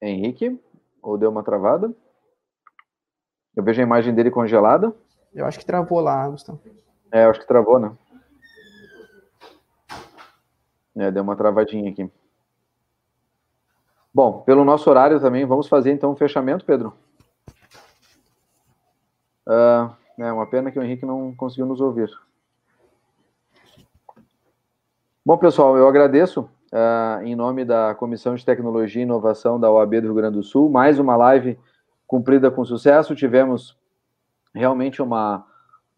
Henrique, 0.00 0.60
ou 1.02 1.18
deu 1.18 1.30
uma 1.30 1.42
travada? 1.42 1.92
Eu 3.56 3.62
vejo 3.62 3.80
a 3.80 3.84
imagem 3.84 4.14
dele 4.14 4.30
congelada. 4.30 4.94
Eu 5.34 5.46
acho 5.46 5.58
que 5.58 5.64
travou 5.64 5.98
lá, 6.00 6.28
Gustavo. 6.28 6.60
É, 7.10 7.24
eu 7.24 7.30
acho 7.30 7.40
que 7.40 7.48
travou, 7.48 7.78
né? 7.78 7.90
É, 10.94 11.10
deu 11.10 11.22
uma 11.22 11.34
travadinha 11.34 11.90
aqui. 11.90 12.10
Bom, 14.12 14.40
pelo 14.42 14.64
nosso 14.64 14.88
horário 14.88 15.20
também, 15.20 15.44
vamos 15.44 15.68
fazer 15.68 15.92
então 15.92 16.12
um 16.12 16.16
fechamento, 16.16 16.64
Pedro? 16.64 16.94
Uh, 19.46 19.94
é 20.18 20.32
uma 20.32 20.46
pena 20.46 20.70
que 20.70 20.78
o 20.78 20.82
Henrique 20.82 21.04
não 21.04 21.34
conseguiu 21.34 21.66
nos 21.66 21.80
ouvir. 21.80 22.10
Bom, 25.24 25.36
pessoal, 25.36 25.76
eu 25.76 25.86
agradeço 25.86 26.48
uh, 26.72 27.22
em 27.24 27.34
nome 27.34 27.64
da 27.64 27.94
Comissão 27.94 28.34
de 28.34 28.44
Tecnologia 28.44 29.02
e 29.02 29.04
Inovação 29.04 29.60
da 29.60 29.70
OAB 29.70 30.00
do 30.00 30.06
Rio 30.06 30.14
Grande 30.14 30.36
do 30.36 30.42
Sul, 30.42 30.70
mais 30.70 30.98
uma 30.98 31.16
live 31.16 31.58
cumprida 32.06 32.50
com 32.50 32.64
sucesso. 32.64 33.14
Tivemos 33.14 33.76
realmente 34.54 35.02
uma, 35.02 35.44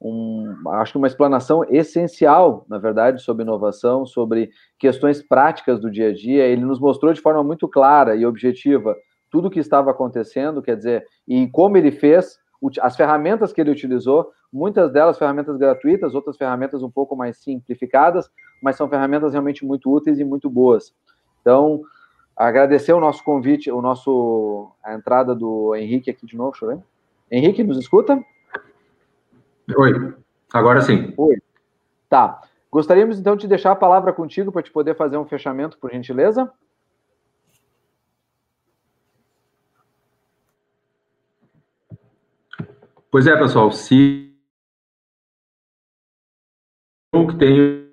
um, 0.00 0.54
acho 0.72 0.92
que 0.92 0.98
uma 0.98 1.06
explanação 1.06 1.64
essencial, 1.68 2.64
na 2.68 2.78
verdade, 2.78 3.22
sobre 3.22 3.42
inovação, 3.42 4.06
sobre 4.06 4.50
questões 4.78 5.22
práticas 5.22 5.80
do 5.80 5.90
dia 5.90 6.08
a 6.10 6.14
dia. 6.14 6.44
Ele 6.44 6.64
nos 6.64 6.80
mostrou 6.80 7.12
de 7.12 7.20
forma 7.20 7.42
muito 7.42 7.68
clara 7.68 8.16
e 8.16 8.24
objetiva 8.24 8.96
tudo 9.30 9.48
o 9.48 9.50
que 9.50 9.60
estava 9.60 9.90
acontecendo, 9.90 10.62
quer 10.62 10.76
dizer, 10.76 11.06
e 11.26 11.46
como 11.48 11.76
ele 11.76 11.90
fez 11.90 12.38
as 12.80 12.96
ferramentas 12.96 13.52
que 13.52 13.60
ele 13.60 13.70
utilizou, 13.70 14.32
muitas 14.52 14.90
delas 14.90 15.18
ferramentas 15.18 15.56
gratuitas, 15.56 16.14
outras 16.14 16.36
ferramentas 16.36 16.82
um 16.82 16.90
pouco 16.90 17.14
mais 17.14 17.36
simplificadas, 17.38 18.30
mas 18.62 18.76
são 18.76 18.88
ferramentas 18.88 19.32
realmente 19.32 19.64
muito 19.64 19.92
úteis 19.92 20.18
e 20.18 20.24
muito 20.24 20.48
boas. 20.48 20.92
Então, 21.40 21.82
agradecer 22.38 22.92
o 22.92 23.00
nosso 23.00 23.22
convite, 23.24 23.70
o 23.70 23.82
nosso 23.82 24.70
a 24.82 24.94
entrada 24.94 25.34
do 25.34 25.74
Henrique 25.74 26.10
aqui 26.10 26.24
de 26.24 26.36
novo, 26.36 26.52
deixa 26.52 26.64
eu 26.64 26.76
ver. 26.76 26.84
Henrique, 27.30 27.64
nos 27.64 27.78
escuta? 27.78 28.22
Oi, 29.76 30.14
agora 30.52 30.80
sim. 30.80 31.12
Oi. 31.16 31.36
Tá. 32.08 32.40
Gostaríamos 32.70 33.18
então 33.18 33.34
de 33.34 33.48
deixar 33.48 33.72
a 33.72 33.76
palavra 33.76 34.12
contigo 34.12 34.52
para 34.52 34.62
te 34.62 34.70
poder 34.70 34.94
fazer 34.94 35.16
um 35.16 35.26
fechamento, 35.26 35.78
por 35.78 35.90
gentileza. 35.90 36.50
Pois 43.10 43.26
é, 43.26 43.36
pessoal, 43.36 43.72
se 43.72 44.34
eu 47.12 47.26
que 47.26 47.36
tenho 47.36 47.87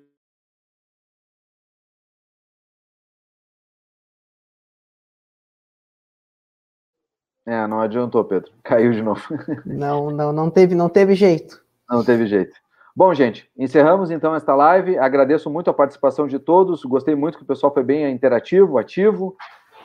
É, 7.46 7.66
não 7.66 7.80
adiantou, 7.80 8.24
Pedro. 8.24 8.50
Caiu 8.64 8.92
de 8.92 9.00
novo. 9.00 9.22
Não, 9.64 10.10
não, 10.10 10.32
não 10.32 10.50
teve, 10.50 10.74
não 10.74 10.88
teve 10.88 11.14
jeito. 11.14 11.62
Não 11.88 12.04
teve 12.04 12.26
jeito. 12.26 12.56
Bom, 12.94 13.14
gente, 13.14 13.48
encerramos 13.56 14.10
então 14.10 14.34
esta 14.34 14.54
live. 14.54 14.98
Agradeço 14.98 15.48
muito 15.48 15.70
a 15.70 15.74
participação 15.74 16.26
de 16.26 16.38
todos. 16.38 16.82
Gostei 16.82 17.14
muito 17.14 17.38
que 17.38 17.44
o 17.44 17.46
pessoal 17.46 17.72
foi 17.72 17.84
bem 17.84 18.10
interativo, 18.10 18.78
ativo. 18.78 19.36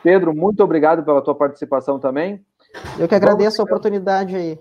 Pedro, 0.02 0.34
muito 0.34 0.64
obrigado 0.64 1.04
pela 1.04 1.22
tua 1.22 1.36
participação 1.36 2.00
também. 2.00 2.44
Eu 2.98 3.08
que 3.08 3.14
agradeço 3.14 3.62
a 3.62 3.66
oportunidade 3.66 4.36
aí. 4.36 4.58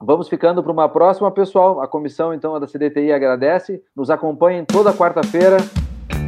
Vamos 0.00 0.28
ficando 0.28 0.62
para 0.62 0.72
uma 0.72 0.88
próxima, 0.88 1.30
pessoal. 1.30 1.80
A 1.80 1.88
comissão, 1.88 2.32
então, 2.32 2.58
da 2.58 2.66
CDTI 2.66 3.12
agradece. 3.12 3.82
Nos 3.96 4.10
acompanhem 4.10 4.64
toda 4.64 4.92
quarta-feira, 4.92 5.56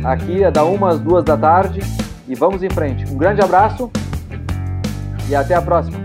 aqui, 0.04 0.42
é 0.42 0.50
da 0.50 0.64
uma 0.64 0.90
às 0.90 1.00
duas 1.00 1.24
da 1.24 1.36
tarde. 1.36 1.80
E 2.26 2.34
vamos 2.34 2.62
em 2.62 2.70
frente. 2.70 3.04
Um 3.12 3.16
grande 3.16 3.40
abraço 3.40 3.90
e 5.28 5.34
até 5.34 5.54
a 5.54 5.62
próxima. 5.62 5.98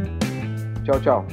Tchau, 0.83 0.99
tchau. 1.01 1.27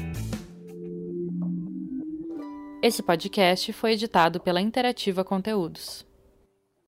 Esse 2.82 3.02
podcast 3.02 3.72
foi 3.72 3.92
editado 3.92 4.38
pela 4.40 4.60
Interativa 4.60 5.24
Conteúdos. 5.24 6.07